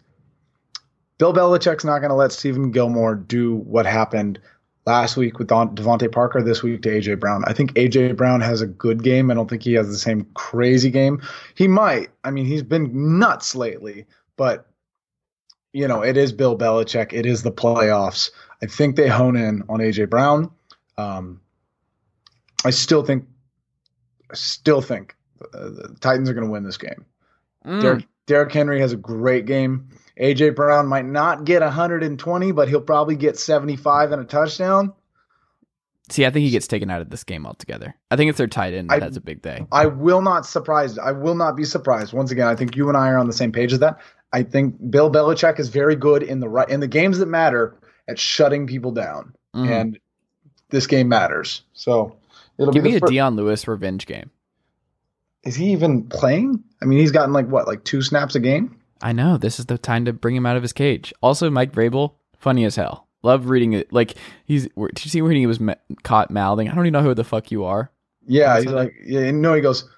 Bill 1.17 1.33
Belichick's 1.33 1.83
not 1.83 1.99
going 1.99 2.09
to 2.09 2.15
let 2.15 2.31
Stephen 2.31 2.71
Gilmore 2.71 3.15
do 3.15 3.55
what 3.55 3.85
happened 3.85 4.39
last 4.85 5.17
week 5.17 5.37
with 5.37 5.49
DeVante 5.49 6.09
Parker, 6.11 6.41
this 6.41 6.63
week 6.63 6.81
to 6.83 6.89
AJ 6.89 7.19
Brown. 7.19 7.43
I 7.45 7.53
think 7.53 7.73
AJ 7.73 8.15
Brown 8.15 8.39
has 8.39 8.61
a 8.61 8.67
good 8.67 9.03
game. 9.03 9.29
I 9.29 9.33
don't 9.33 9.49
think 9.49 9.63
he 9.63 9.73
has 9.73 9.89
the 9.89 9.97
same 9.97 10.25
crazy 10.33 10.89
game. 10.89 11.21
He 11.55 11.67
might. 11.67 12.09
I 12.23 12.31
mean, 12.31 12.45
he's 12.45 12.63
been 12.63 13.19
nuts 13.19 13.53
lately, 13.53 14.05
but 14.37 14.67
you 15.73 15.87
know, 15.87 16.01
it 16.01 16.17
is 16.17 16.31
Bill 16.31 16.57
Belichick. 16.57 17.13
It 17.13 17.25
is 17.25 17.43
the 17.43 17.51
playoffs. 17.51 18.31
I 18.61 18.65
think 18.65 18.95
they 18.95 19.07
hone 19.07 19.35
in 19.35 19.63
on 19.69 19.79
AJ 19.79 20.09
Brown. 20.09 20.51
Um, 20.97 21.41
I 22.65 22.71
still 22.71 23.03
think, 23.03 23.25
I 24.31 24.35
still 24.35 24.81
think 24.81 25.15
uh, 25.53 25.69
the 25.69 25.95
Titans 25.99 26.29
are 26.29 26.33
going 26.33 26.45
to 26.45 26.51
win 26.51 26.63
this 26.63 26.77
game. 26.77 27.05
Mm. 27.65 28.05
Derrick 28.25 28.51
Henry 28.51 28.79
has 28.81 28.93
a 28.93 28.97
great 28.97 29.45
game. 29.45 29.89
AJ 30.19 30.55
Brown 30.55 30.87
might 30.87 31.05
not 31.05 31.45
get 31.45 31.61
120, 31.61 32.51
but 32.51 32.67
he'll 32.67 32.81
probably 32.81 33.15
get 33.15 33.37
75 33.37 34.11
and 34.11 34.21
a 34.21 34.25
touchdown. 34.25 34.93
See, 36.09 36.25
I 36.25 36.29
think 36.29 36.45
he 36.45 36.51
gets 36.51 36.67
taken 36.67 36.89
out 36.89 37.01
of 37.01 37.09
this 37.09 37.23
game 37.23 37.45
altogether. 37.45 37.95
I 38.11 38.15
think 38.15 38.29
it's 38.29 38.37
their 38.37 38.47
tight 38.47 38.73
end 38.73 38.89
that 38.89 39.01
I- 39.01 39.05
has 39.05 39.17
a 39.17 39.21
big 39.21 39.41
day. 39.41 39.65
I 39.71 39.87
will 39.87 40.21
not 40.21 40.45
surprised. 40.45 40.97
I 40.99 41.11
will 41.11 41.35
not 41.35 41.55
be 41.57 41.65
surprised. 41.65 42.13
Once 42.13 42.31
again, 42.31 42.47
I 42.47 42.55
think 42.55 42.75
you 42.75 42.87
and 42.87 42.97
I 42.97 43.09
are 43.09 43.17
on 43.17 43.27
the 43.27 43.33
same 43.33 43.51
page 43.51 43.71
with 43.73 43.81
that. 43.81 43.99
I 44.33 44.43
think 44.43 44.75
Bill 44.89 45.11
Belichick 45.11 45.59
is 45.59 45.69
very 45.69 45.95
good 45.95 46.23
in 46.23 46.39
the 46.39 46.47
right 46.49 46.69
in 46.69 46.79
the 46.79 46.87
games 46.87 47.17
that 47.19 47.25
matter 47.27 47.75
at 48.07 48.17
shutting 48.19 48.67
people 48.67 48.91
down, 48.91 49.33
Mhm. 49.55 49.69
and 49.69 49.99
this 50.69 50.87
game 50.87 51.07
matters. 51.09 51.63
So 51.73 52.15
it'll 52.57 52.73
Give 52.73 52.83
be 52.83 52.91
me 52.91 52.95
a 52.97 52.99
Dion 53.01 53.35
Lewis 53.35 53.67
revenge 53.67 54.05
game. 54.05 54.29
Is 55.43 55.55
he 55.55 55.71
even 55.71 56.03
playing? 56.03 56.63
I 56.81 56.85
mean, 56.85 56.99
he's 56.99 57.11
gotten 57.11 57.33
like 57.33 57.47
what, 57.47 57.67
like 57.67 57.83
two 57.83 58.01
snaps 58.01 58.35
a 58.35 58.39
game. 58.39 58.75
I 59.01 59.13
know 59.13 59.37
this 59.37 59.59
is 59.59 59.67
the 59.67 59.77
time 59.77 60.05
to 60.05 60.13
bring 60.13 60.35
him 60.35 60.45
out 60.45 60.57
of 60.57 60.61
his 60.63 60.73
cage. 60.73 61.13
Also, 61.21 61.49
Mike 61.49 61.71
Vrabel, 61.71 62.13
funny 62.37 62.65
as 62.65 62.75
hell. 62.75 63.06
Love 63.27 63.49
reading 63.49 63.73
it. 63.73 63.91
Like 63.91 64.15
he's. 64.45 64.63
Did 64.63 65.03
you 65.05 65.11
see 65.11 65.21
when 65.21 65.35
he 65.35 65.45
was 65.45 65.59
ma- 65.59 65.75
caught 66.03 66.31
mouthing? 66.31 66.69
I 66.69 66.73
don't 66.73 66.85
even 66.85 66.93
know 66.93 67.03
who 67.03 67.13
the 67.13 67.25
fuck 67.25 67.51
you 67.51 67.65
are. 67.65 67.91
Yeah, 68.25 68.57
he's 68.57 68.71
like, 68.71 68.93
yeah, 69.05 69.31
no, 69.31 69.53
he 69.53 69.59
goes, 69.59 69.89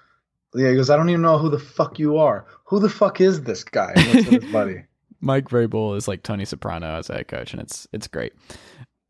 yeah, 0.54 0.70
he 0.70 0.74
goes, 0.74 0.90
I 0.90 0.96
don't 0.96 1.08
even 1.10 1.22
know 1.22 1.38
who 1.38 1.48
the 1.48 1.58
fuck 1.58 2.00
you 2.00 2.18
are. 2.18 2.44
Who 2.64 2.80
the 2.80 2.88
fuck 2.88 3.20
is 3.20 3.42
this 3.42 3.62
guy? 3.62 3.92
And 3.94 4.14
looks 4.14 4.28
his 4.28 4.52
buddy. 4.52 4.82
Mike 5.20 5.48
Vrabel 5.48 5.96
is 5.96 6.08
like 6.08 6.24
Tony 6.24 6.44
Soprano 6.44 6.98
as 6.98 7.08
a 7.08 7.14
head 7.14 7.28
coach, 7.28 7.52
and 7.52 7.62
it's 7.62 7.86
it's 7.92 8.08
great. 8.08 8.32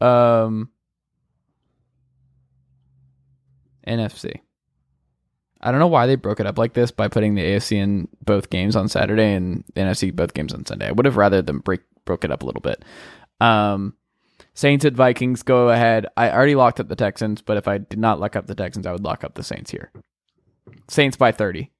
Um, 0.02 0.70
NFC. 3.86 4.40
I 5.62 5.70
don't 5.70 5.80
know 5.80 5.86
why 5.86 6.06
they 6.06 6.16
broke 6.16 6.40
it 6.40 6.46
up 6.46 6.58
like 6.58 6.74
this 6.74 6.90
by 6.90 7.08
putting 7.08 7.36
the 7.36 7.42
AFC 7.42 7.76
in 7.76 8.08
both 8.24 8.50
games 8.50 8.76
on 8.76 8.88
Saturday 8.88 9.32
and 9.32 9.64
the 9.74 9.80
NFC 9.80 10.14
both 10.14 10.34
games 10.34 10.52
on 10.52 10.66
Sunday. 10.66 10.88
I 10.88 10.92
would 10.92 11.06
have 11.06 11.16
rather 11.16 11.40
them 11.40 11.60
break 11.60 11.80
broke 12.04 12.24
it 12.24 12.30
up 12.30 12.42
a 12.42 12.46
little 12.46 12.62
bit. 12.62 12.84
Um, 13.40 13.94
Saints 14.60 14.84
at 14.84 14.92
Vikings 14.92 15.42
go 15.42 15.70
ahead. 15.70 16.06
I 16.18 16.30
already 16.30 16.54
locked 16.54 16.80
up 16.80 16.88
the 16.88 16.94
Texans, 16.94 17.40
but 17.40 17.56
if 17.56 17.66
I 17.66 17.78
did 17.78 17.98
not 17.98 18.20
lock 18.20 18.36
up 18.36 18.46
the 18.46 18.54
Texans, 18.54 18.86
I 18.86 18.92
would 18.92 19.02
lock 19.02 19.24
up 19.24 19.32
the 19.32 19.42
Saints 19.42 19.70
here. 19.70 19.90
Saints 20.86 21.16
by 21.16 21.32
thirty. 21.32 21.70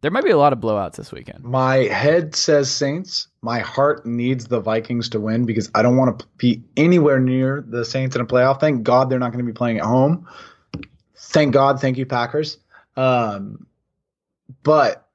There 0.00 0.10
might 0.10 0.24
be 0.24 0.30
a 0.30 0.38
lot 0.38 0.54
of 0.54 0.58
blowouts 0.58 0.96
this 0.96 1.12
weekend. 1.12 1.44
My 1.44 1.76
head 1.76 2.34
says 2.34 2.70
Saints. 2.70 3.28
My 3.42 3.58
heart 3.58 4.06
needs 4.06 4.46
the 4.46 4.58
Vikings 4.58 5.10
to 5.10 5.20
win 5.20 5.44
because 5.44 5.70
I 5.74 5.82
don't 5.82 5.98
want 5.98 6.18
to 6.18 6.26
be 6.38 6.64
anywhere 6.78 7.20
near 7.20 7.62
the 7.68 7.84
Saints 7.84 8.16
in 8.16 8.22
a 8.22 8.26
playoff. 8.26 8.58
Thank 8.58 8.82
God 8.82 9.10
they're 9.10 9.18
not 9.18 9.32
going 9.32 9.44
to 9.44 9.52
be 9.52 9.54
playing 9.54 9.76
at 9.76 9.84
home. 9.84 10.26
Thank 11.14 11.52
God. 11.52 11.78
Thank 11.78 11.98
you, 11.98 12.06
Packers. 12.06 12.56
Um, 12.96 13.66
but 14.62 15.06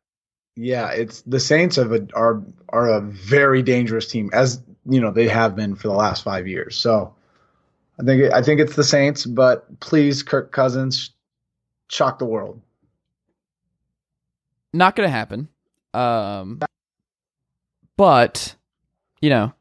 yeah, 0.55 0.91
it's 0.91 1.23
the 1.23 1.39
Saints 1.39 1.77
have 1.77 1.91
a, 1.91 2.07
are 2.13 2.43
are 2.69 2.87
a 2.87 3.01
very 3.01 3.63
dangerous 3.63 4.07
team, 4.07 4.29
as 4.31 4.61
you 4.85 4.99
know 4.99 5.11
they 5.11 5.27
have 5.27 5.55
been 5.55 5.75
for 5.75 5.87
the 5.87 5.93
last 5.93 6.23
five 6.23 6.47
years. 6.47 6.77
So 6.77 7.13
I 7.99 8.03
think 8.03 8.33
I 8.33 8.41
think 8.41 8.59
it's 8.59 8.75
the 8.75 8.83
Saints, 8.83 9.25
but 9.25 9.79
please, 9.79 10.23
Kirk 10.23 10.51
Cousins, 10.51 11.11
shock 11.89 12.19
the 12.19 12.25
world. 12.25 12.61
not 14.73 14.95
going 14.95 15.07
to 15.07 15.11
happen. 15.11 15.47
Um, 15.93 16.59
but 17.97 18.55
you 19.21 19.29
know, 19.29 19.53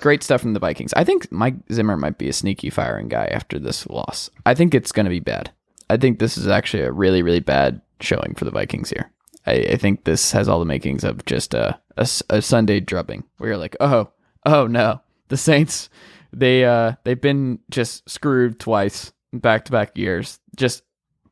great 0.00 0.22
stuff 0.22 0.40
from 0.40 0.54
the 0.54 0.60
Vikings. 0.60 0.92
I 0.94 1.04
think 1.04 1.30
Mike 1.30 1.54
Zimmer 1.72 1.96
might 1.96 2.18
be 2.18 2.28
a 2.28 2.32
sneaky 2.32 2.70
firing 2.70 3.08
guy 3.08 3.26
after 3.26 3.58
this 3.58 3.86
loss. 3.88 4.30
I 4.44 4.54
think 4.54 4.74
it's 4.74 4.92
going 4.92 5.06
to 5.06 5.10
be 5.10 5.20
bad. 5.20 5.52
I 5.90 5.96
think 5.96 6.18
this 6.18 6.36
is 6.36 6.48
actually 6.48 6.82
a 6.82 6.92
really, 6.92 7.22
really 7.22 7.40
bad 7.40 7.80
showing 8.00 8.34
for 8.34 8.44
the 8.44 8.50
Vikings 8.50 8.90
here. 8.90 9.10
I, 9.46 9.52
I 9.52 9.76
think 9.76 10.04
this 10.04 10.32
has 10.32 10.48
all 10.48 10.58
the 10.58 10.64
makings 10.64 11.04
of 11.04 11.24
just 11.26 11.54
a 11.54 11.78
a 11.96 12.42
Sunday 12.42 12.80
drubbing 12.80 13.22
where 13.36 13.50
you're 13.50 13.58
like, 13.58 13.76
oh, 13.78 14.10
oh 14.44 14.66
no, 14.66 15.00
the 15.28 15.36
Saints, 15.36 15.88
they 16.32 16.64
uh 16.64 16.94
they've 17.04 17.20
been 17.20 17.58
just 17.70 18.08
screwed 18.08 18.58
twice 18.58 19.12
back 19.32 19.64
to 19.66 19.72
back 19.72 19.96
years, 19.96 20.38
just 20.56 20.82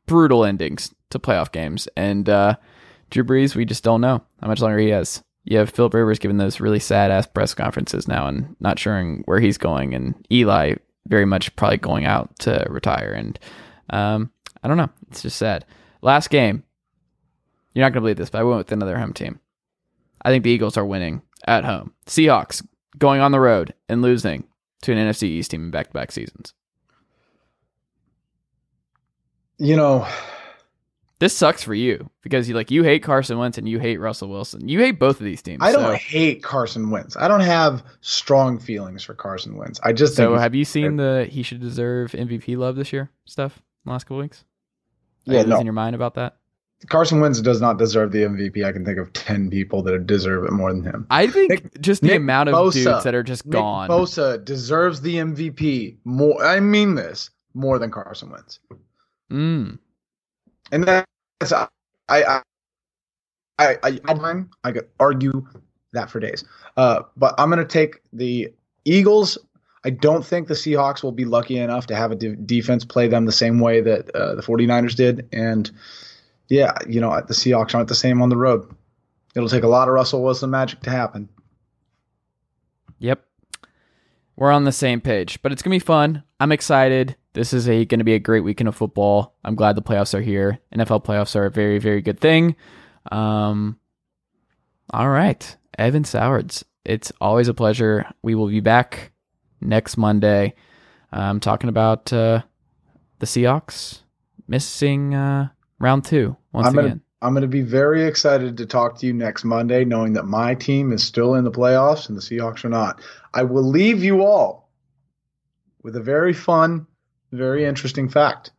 brutal 0.05 0.45
endings 0.45 0.93
to 1.09 1.19
playoff 1.19 1.51
games, 1.51 1.87
and 1.95 2.29
uh 2.29 2.55
Drew 3.09 3.23
Brees, 3.23 3.55
we 3.55 3.65
just 3.65 3.83
don't 3.83 4.01
know 4.01 4.23
how 4.41 4.47
much 4.47 4.59
longer 4.59 4.79
he 4.79 4.89
has. 4.89 5.23
You 5.45 5.57
have 5.57 5.69
Philip 5.69 5.93
Rivers 5.93 6.19
giving 6.19 6.37
those 6.37 6.59
really 6.59 6.79
sad 6.79 7.11
ass 7.11 7.27
press 7.27 7.53
conferences 7.53 8.07
now 8.07 8.27
and 8.27 8.55
not 8.59 8.79
sure 8.79 9.03
where 9.25 9.39
he's 9.39 9.57
going, 9.57 9.93
and 9.93 10.15
Eli 10.31 10.75
very 11.07 11.25
much 11.25 11.55
probably 11.55 11.77
going 11.77 12.05
out 12.05 12.37
to 12.39 12.65
retire. 12.69 13.11
And 13.11 13.37
um, 13.89 14.31
I 14.63 14.67
don't 14.67 14.77
know. 14.77 14.89
It's 15.09 15.21
just 15.21 15.37
sad. 15.37 15.65
Last 16.01 16.29
game. 16.29 16.63
You're 17.73 17.85
not 17.85 17.93
to 17.93 18.01
believe 18.01 18.17
this, 18.17 18.29
but 18.29 18.39
I 18.39 18.43
went 18.43 18.59
with 18.59 18.71
another 18.71 18.97
home 18.97 19.13
team. 19.13 19.39
I 20.23 20.29
think 20.29 20.43
the 20.43 20.51
Eagles 20.51 20.77
are 20.77 20.85
winning 20.85 21.21
at 21.45 21.65
home. 21.65 21.93
Seahawks 22.05 22.65
going 22.97 23.21
on 23.21 23.31
the 23.31 23.39
road 23.39 23.73
and 23.89 24.01
losing 24.01 24.45
to 24.83 24.91
an 24.91 24.97
NFC 24.97 25.23
East 25.23 25.51
team 25.51 25.65
in 25.65 25.71
back 25.71 25.87
to 25.87 25.93
back 25.93 26.11
seasons. 26.11 26.53
You 29.57 29.75
know, 29.75 30.07
This 31.19 31.35
sucks 31.37 31.63
for 31.63 31.73
you 31.73 32.09
because 32.21 32.49
you 32.49 32.55
like 32.55 32.69
you 32.69 32.83
hate 32.83 33.01
Carson 33.03 33.37
Wentz 33.37 33.57
and 33.57 33.69
you 33.69 33.79
hate 33.79 33.97
Russell 33.97 34.27
Wilson. 34.27 34.67
You 34.67 34.79
hate 34.79 34.99
both 34.99 35.19
of 35.19 35.25
these 35.25 35.41
teams. 35.41 35.61
I 35.61 35.71
don't 35.71 35.95
hate 35.95 36.43
Carson 36.43 36.89
Wentz. 36.89 37.15
I 37.15 37.27
don't 37.27 37.39
have 37.39 37.83
strong 38.01 38.59
feelings 38.59 39.03
for 39.03 39.13
Carson 39.13 39.55
Wentz. 39.55 39.79
I 39.83 39.93
just 39.93 40.15
So, 40.15 40.35
have 40.35 40.53
you 40.53 40.65
seen 40.65 40.97
the 40.97 41.25
he 41.29 41.43
should 41.43 41.61
deserve 41.61 42.11
MVP 42.11 42.57
love 42.57 42.75
this 42.75 42.91
year 42.91 43.09
stuff 43.25 43.55
in 43.57 43.89
the 43.89 43.91
last 43.93 44.03
couple 44.03 44.17
weeks? 44.17 44.43
Are 45.29 45.33
Yeah, 45.33 45.43
no. 45.43 45.61
your 45.61 45.71
mind 45.71 45.95
about 45.95 46.15
that? 46.15 46.37
Carson 46.89 47.19
Wentz 47.19 47.39
does 47.41 47.61
not 47.61 47.77
deserve 47.77 48.11
the 48.11 48.19
MVP. 48.23 48.65
I 48.65 48.71
can 48.71 48.83
think 48.85 48.97
of 48.99 49.11
ten 49.13 49.49
people 49.49 49.81
that 49.83 50.05
deserve 50.05 50.45
it 50.45 50.51
more 50.51 50.71
than 50.73 50.83
him. 50.83 51.07
I 51.09 51.27
think 51.27 51.49
Nick- 51.49 51.81
just 51.81 52.01
the 52.01 52.07
Nick 52.09 52.17
amount 52.17 52.49
of 52.49 52.55
Bosa. 52.55 52.73
dudes 52.83 53.03
that 53.03 53.15
are 53.15 53.23
just 53.23 53.45
Nick 53.45 53.53
gone. 53.53 53.89
Bosa 53.89 54.43
deserves 54.43 55.01
the 55.01 55.15
MVP 55.15 55.97
more. 56.03 56.43
I 56.43 56.59
mean 56.59 56.95
this 56.95 57.29
more 57.53 57.79
than 57.79 57.91
Carson 57.91 58.29
Wentz, 58.31 58.59
Mm. 59.31 59.77
and 60.71 60.83
that's 60.83 61.53
I 61.53 61.67
I 62.09 62.41
I 63.59 63.77
I, 63.83 63.99
I, 64.07 64.43
I 64.63 64.71
could 64.71 64.87
argue 64.99 65.45
that 65.93 66.09
for 66.09 66.19
days. 66.19 66.43
Uh, 66.75 67.01
but 67.15 67.35
I'm 67.37 67.49
gonna 67.49 67.65
take 67.65 68.01
the 68.11 68.51
Eagles. 68.85 69.37
I 69.85 69.89
don't 69.89 70.25
think 70.25 70.47
the 70.47 70.53
Seahawks 70.53 71.03
will 71.03 71.11
be 71.11 71.25
lucky 71.25 71.57
enough 71.57 71.87
to 71.87 71.95
have 71.95 72.11
a 72.11 72.15
de- 72.15 72.35
defense 72.37 72.85
play 72.85 73.07
them 73.07 73.25
the 73.25 73.31
same 73.33 73.59
way 73.59 73.81
that 73.81 74.09
uh, 74.15 74.33
the 74.35 74.41
49ers 74.41 74.95
did. 74.95 75.27
And 75.33 75.69
yeah, 76.49 76.73
you 76.87 76.99
know, 76.99 77.09
the 77.27 77.33
Seahawks 77.33 77.73
aren't 77.75 77.89
the 77.89 77.95
same 77.95 78.21
on 78.21 78.29
the 78.29 78.37
road. 78.37 78.69
It'll 79.35 79.49
take 79.49 79.63
a 79.63 79.67
lot 79.67 79.87
of 79.87 79.93
Russell 79.93 80.23
Wilson 80.23 80.49
magic 80.49 80.81
to 80.81 80.89
happen. 80.89 81.29
Yep. 82.99 83.25
We're 84.35 84.51
on 84.51 84.63
the 84.63 84.71
same 84.71 85.01
page, 85.01 85.41
but 85.41 85.51
it's 85.51 85.61
going 85.61 85.77
to 85.77 85.83
be 85.83 85.85
fun. 85.85 86.23
I'm 86.39 86.51
excited. 86.51 87.15
This 87.33 87.53
is 87.53 87.65
going 87.65 87.87
to 87.87 88.03
be 88.03 88.13
a 88.13 88.19
great 88.19 88.43
weekend 88.43 88.67
of 88.67 88.75
football. 88.75 89.35
I'm 89.43 89.55
glad 89.55 89.75
the 89.75 89.81
playoffs 89.81 90.13
are 90.13 90.21
here. 90.21 90.59
NFL 90.73 91.03
playoffs 91.03 91.35
are 91.35 91.45
a 91.45 91.51
very 91.51 91.79
very 91.79 92.01
good 92.01 92.19
thing. 92.19 92.55
Um 93.11 93.79
All 94.91 95.09
right. 95.09 95.57
Evan 95.77 96.03
Sowards. 96.03 96.63
It's 96.85 97.11
always 97.19 97.47
a 97.47 97.53
pleasure. 97.53 98.05
We 98.21 98.35
will 98.35 98.47
be 98.47 98.59
back 98.59 99.11
next 99.61 99.97
Monday 99.97 100.53
um 101.11 101.39
talking 101.39 101.69
about 101.69 102.13
uh 102.13 102.43
the 103.19 103.25
Seahawks 103.25 104.01
missing 104.47 105.15
uh 105.15 105.49
round 105.83 106.05
2 106.05 106.35
once 106.53 106.67
I'm 106.67 106.73
gonna- 106.73 106.87
again. 106.87 107.01
I'm 107.21 107.33
going 107.33 107.43
to 107.43 107.47
be 107.47 107.61
very 107.61 108.03
excited 108.03 108.57
to 108.57 108.65
talk 108.65 108.97
to 108.99 109.05
you 109.05 109.13
next 109.13 109.45
Monday, 109.45 109.85
knowing 109.85 110.11
that 110.13 110.25
my 110.25 110.55
team 110.55 110.91
is 110.91 111.01
still 111.01 111.35
in 111.35 111.45
the 111.45 111.51
playoffs 111.51 112.09
and 112.09 112.17
the 112.17 112.21
Seahawks 112.21 112.65
are 112.65 112.69
not. 112.69 112.99
I 113.33 113.43
will 113.43 113.63
leave 113.63 114.03
you 114.03 114.23
all 114.25 114.69
with 115.83 115.95
a 115.95 116.01
very 116.01 116.33
fun, 116.33 116.85
very 117.31 117.63
interesting 117.63 118.09
fact. 118.09 118.51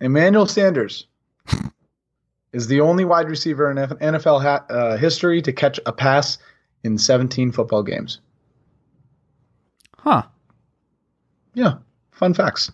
Emmanuel 0.00 0.46
Sanders 0.46 1.06
is 2.52 2.66
the 2.66 2.80
only 2.80 3.04
wide 3.04 3.28
receiver 3.28 3.70
in 3.70 3.76
NFL 3.76 4.42
ha- 4.42 4.64
uh, 4.68 4.96
history 4.96 5.40
to 5.42 5.52
catch 5.52 5.78
a 5.86 5.92
pass 5.92 6.38
in 6.82 6.98
17 6.98 7.52
football 7.52 7.84
games. 7.84 8.18
Huh. 9.96 10.22
Yeah, 11.54 11.74
fun 12.10 12.34
facts. 12.34 12.72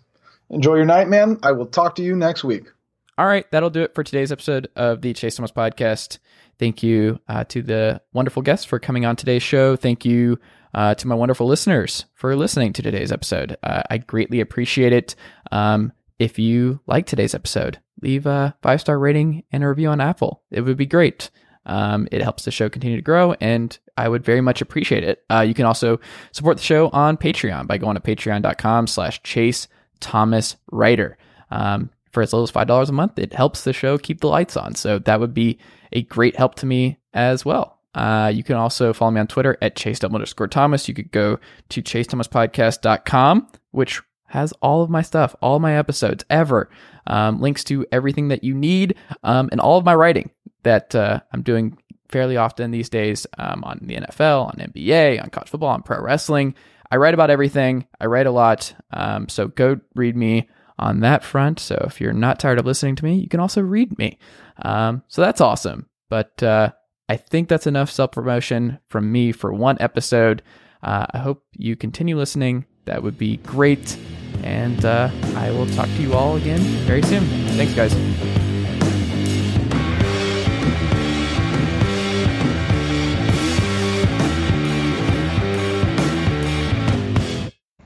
Enjoy 0.48 0.76
your 0.76 0.86
night, 0.86 1.08
man. 1.08 1.38
I 1.42 1.52
will 1.52 1.66
talk 1.66 1.96
to 1.96 2.02
you 2.02 2.16
next 2.16 2.44
week. 2.44 2.72
All 3.18 3.26
right, 3.26 3.50
that'll 3.50 3.70
do 3.70 3.82
it 3.82 3.94
for 3.94 4.04
today's 4.04 4.30
episode 4.30 4.68
of 4.76 5.00
the 5.00 5.14
Chase 5.14 5.36
Thomas 5.36 5.50
podcast. 5.50 6.18
Thank 6.58 6.82
you 6.82 7.18
uh, 7.28 7.44
to 7.44 7.62
the 7.62 8.02
wonderful 8.12 8.42
guests 8.42 8.66
for 8.66 8.78
coming 8.78 9.06
on 9.06 9.16
today's 9.16 9.42
show. 9.42 9.74
Thank 9.74 10.04
you 10.04 10.38
uh, 10.74 10.94
to 10.96 11.06
my 11.06 11.14
wonderful 11.14 11.46
listeners 11.46 12.04
for 12.14 12.36
listening 12.36 12.74
to 12.74 12.82
today's 12.82 13.10
episode. 13.10 13.56
Uh, 13.62 13.82
I 13.88 13.98
greatly 13.98 14.40
appreciate 14.40 14.92
it. 14.92 15.14
Um, 15.50 15.92
if 16.18 16.38
you 16.38 16.80
like 16.86 17.06
today's 17.06 17.34
episode, 17.34 17.78
leave 18.02 18.26
a 18.26 18.54
five 18.62 18.82
star 18.82 18.98
rating 18.98 19.44
and 19.50 19.64
a 19.64 19.68
review 19.68 19.88
on 19.88 20.00
Apple. 20.02 20.42
It 20.50 20.60
would 20.60 20.76
be 20.76 20.86
great. 20.86 21.30
Um, 21.64 22.08
it 22.12 22.22
helps 22.22 22.44
the 22.44 22.50
show 22.50 22.68
continue 22.68 22.96
to 22.96 23.02
grow, 23.02 23.32
and 23.40 23.76
I 23.96 24.08
would 24.08 24.24
very 24.24 24.42
much 24.42 24.60
appreciate 24.60 25.04
it. 25.04 25.24
Uh, 25.30 25.40
you 25.40 25.54
can 25.54 25.64
also 25.64 26.00
support 26.32 26.58
the 26.58 26.62
show 26.62 26.90
on 26.90 27.16
Patreon 27.16 27.66
by 27.66 27.78
going 27.78 27.96
to 27.96 28.00
patreon.com 28.00 28.86
slash 28.86 29.22
chase 29.22 29.68
Thomas 30.00 30.56
Writer. 30.70 31.16
Um, 31.50 31.90
for 32.16 32.22
as 32.22 32.32
little 32.32 32.44
as 32.44 32.50
five 32.50 32.66
dollars 32.66 32.88
a 32.88 32.94
month, 32.94 33.18
it 33.18 33.34
helps 33.34 33.64
the 33.64 33.74
show 33.74 33.98
keep 33.98 34.22
the 34.22 34.26
lights 34.26 34.56
on. 34.56 34.74
So 34.74 34.98
that 35.00 35.20
would 35.20 35.34
be 35.34 35.58
a 35.92 36.00
great 36.00 36.34
help 36.34 36.54
to 36.54 36.66
me 36.66 36.96
as 37.12 37.44
well. 37.44 37.78
Uh, 37.94 38.32
you 38.34 38.42
can 38.42 38.56
also 38.56 38.94
follow 38.94 39.10
me 39.10 39.20
on 39.20 39.26
Twitter 39.26 39.58
at 39.60 39.76
chase 39.76 40.02
underscore 40.02 40.48
Thomas. 40.48 40.88
You 40.88 40.94
could 40.94 41.12
go 41.12 41.38
to 41.68 41.82
chasethomaspodcast.com, 41.82 43.48
which 43.72 44.00
has 44.28 44.52
all 44.62 44.82
of 44.82 44.88
my 44.88 45.02
stuff, 45.02 45.36
all 45.42 45.58
my 45.58 45.76
episodes 45.76 46.24
ever, 46.30 46.70
um, 47.06 47.38
links 47.38 47.62
to 47.64 47.84
everything 47.92 48.28
that 48.28 48.42
you 48.42 48.54
need, 48.54 48.94
um, 49.22 49.50
and 49.52 49.60
all 49.60 49.76
of 49.76 49.84
my 49.84 49.94
writing 49.94 50.30
that 50.62 50.94
uh, 50.94 51.20
I'm 51.34 51.42
doing 51.42 51.76
fairly 52.08 52.38
often 52.38 52.70
these 52.70 52.88
days 52.88 53.26
um, 53.36 53.62
on 53.62 53.80
the 53.82 53.96
NFL, 53.96 54.46
on 54.46 54.72
NBA, 54.72 55.22
on 55.22 55.28
college 55.28 55.50
football, 55.50 55.68
on 55.68 55.82
pro 55.82 56.00
wrestling. 56.00 56.54
I 56.90 56.96
write 56.96 57.12
about 57.12 57.28
everything. 57.28 57.86
I 58.00 58.06
write 58.06 58.26
a 58.26 58.30
lot. 58.30 58.74
Um, 58.90 59.28
so 59.28 59.48
go 59.48 59.80
read 59.94 60.16
me 60.16 60.48
on 60.78 61.00
that 61.00 61.24
front. 61.24 61.58
So 61.60 61.82
if 61.86 62.00
you're 62.00 62.12
not 62.12 62.38
tired 62.38 62.58
of 62.58 62.66
listening 62.66 62.96
to 62.96 63.04
me, 63.04 63.16
you 63.16 63.28
can 63.28 63.40
also 63.40 63.60
read 63.60 63.96
me. 63.98 64.18
Um, 64.62 65.02
so 65.08 65.22
that's 65.22 65.40
awesome. 65.40 65.88
But 66.08 66.42
uh, 66.42 66.72
I 67.08 67.16
think 67.16 67.48
that's 67.48 67.66
enough 67.66 67.90
self 67.90 68.12
promotion 68.12 68.78
from 68.88 69.10
me 69.10 69.32
for 69.32 69.52
one 69.52 69.76
episode. 69.80 70.42
Uh, 70.82 71.06
I 71.10 71.18
hope 71.18 71.44
you 71.52 71.76
continue 71.76 72.16
listening. 72.16 72.66
That 72.84 73.02
would 73.02 73.18
be 73.18 73.38
great. 73.38 73.98
And 74.42 74.84
uh, 74.84 75.10
I 75.34 75.50
will 75.50 75.66
talk 75.66 75.86
to 75.86 76.02
you 76.02 76.14
all 76.14 76.36
again 76.36 76.60
very 76.86 77.02
soon. 77.02 77.24
Thanks, 77.56 77.74
guys. 77.74 77.94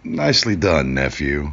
Nicely 0.05 0.57
done, 0.57 0.93
nephew. 0.93 1.53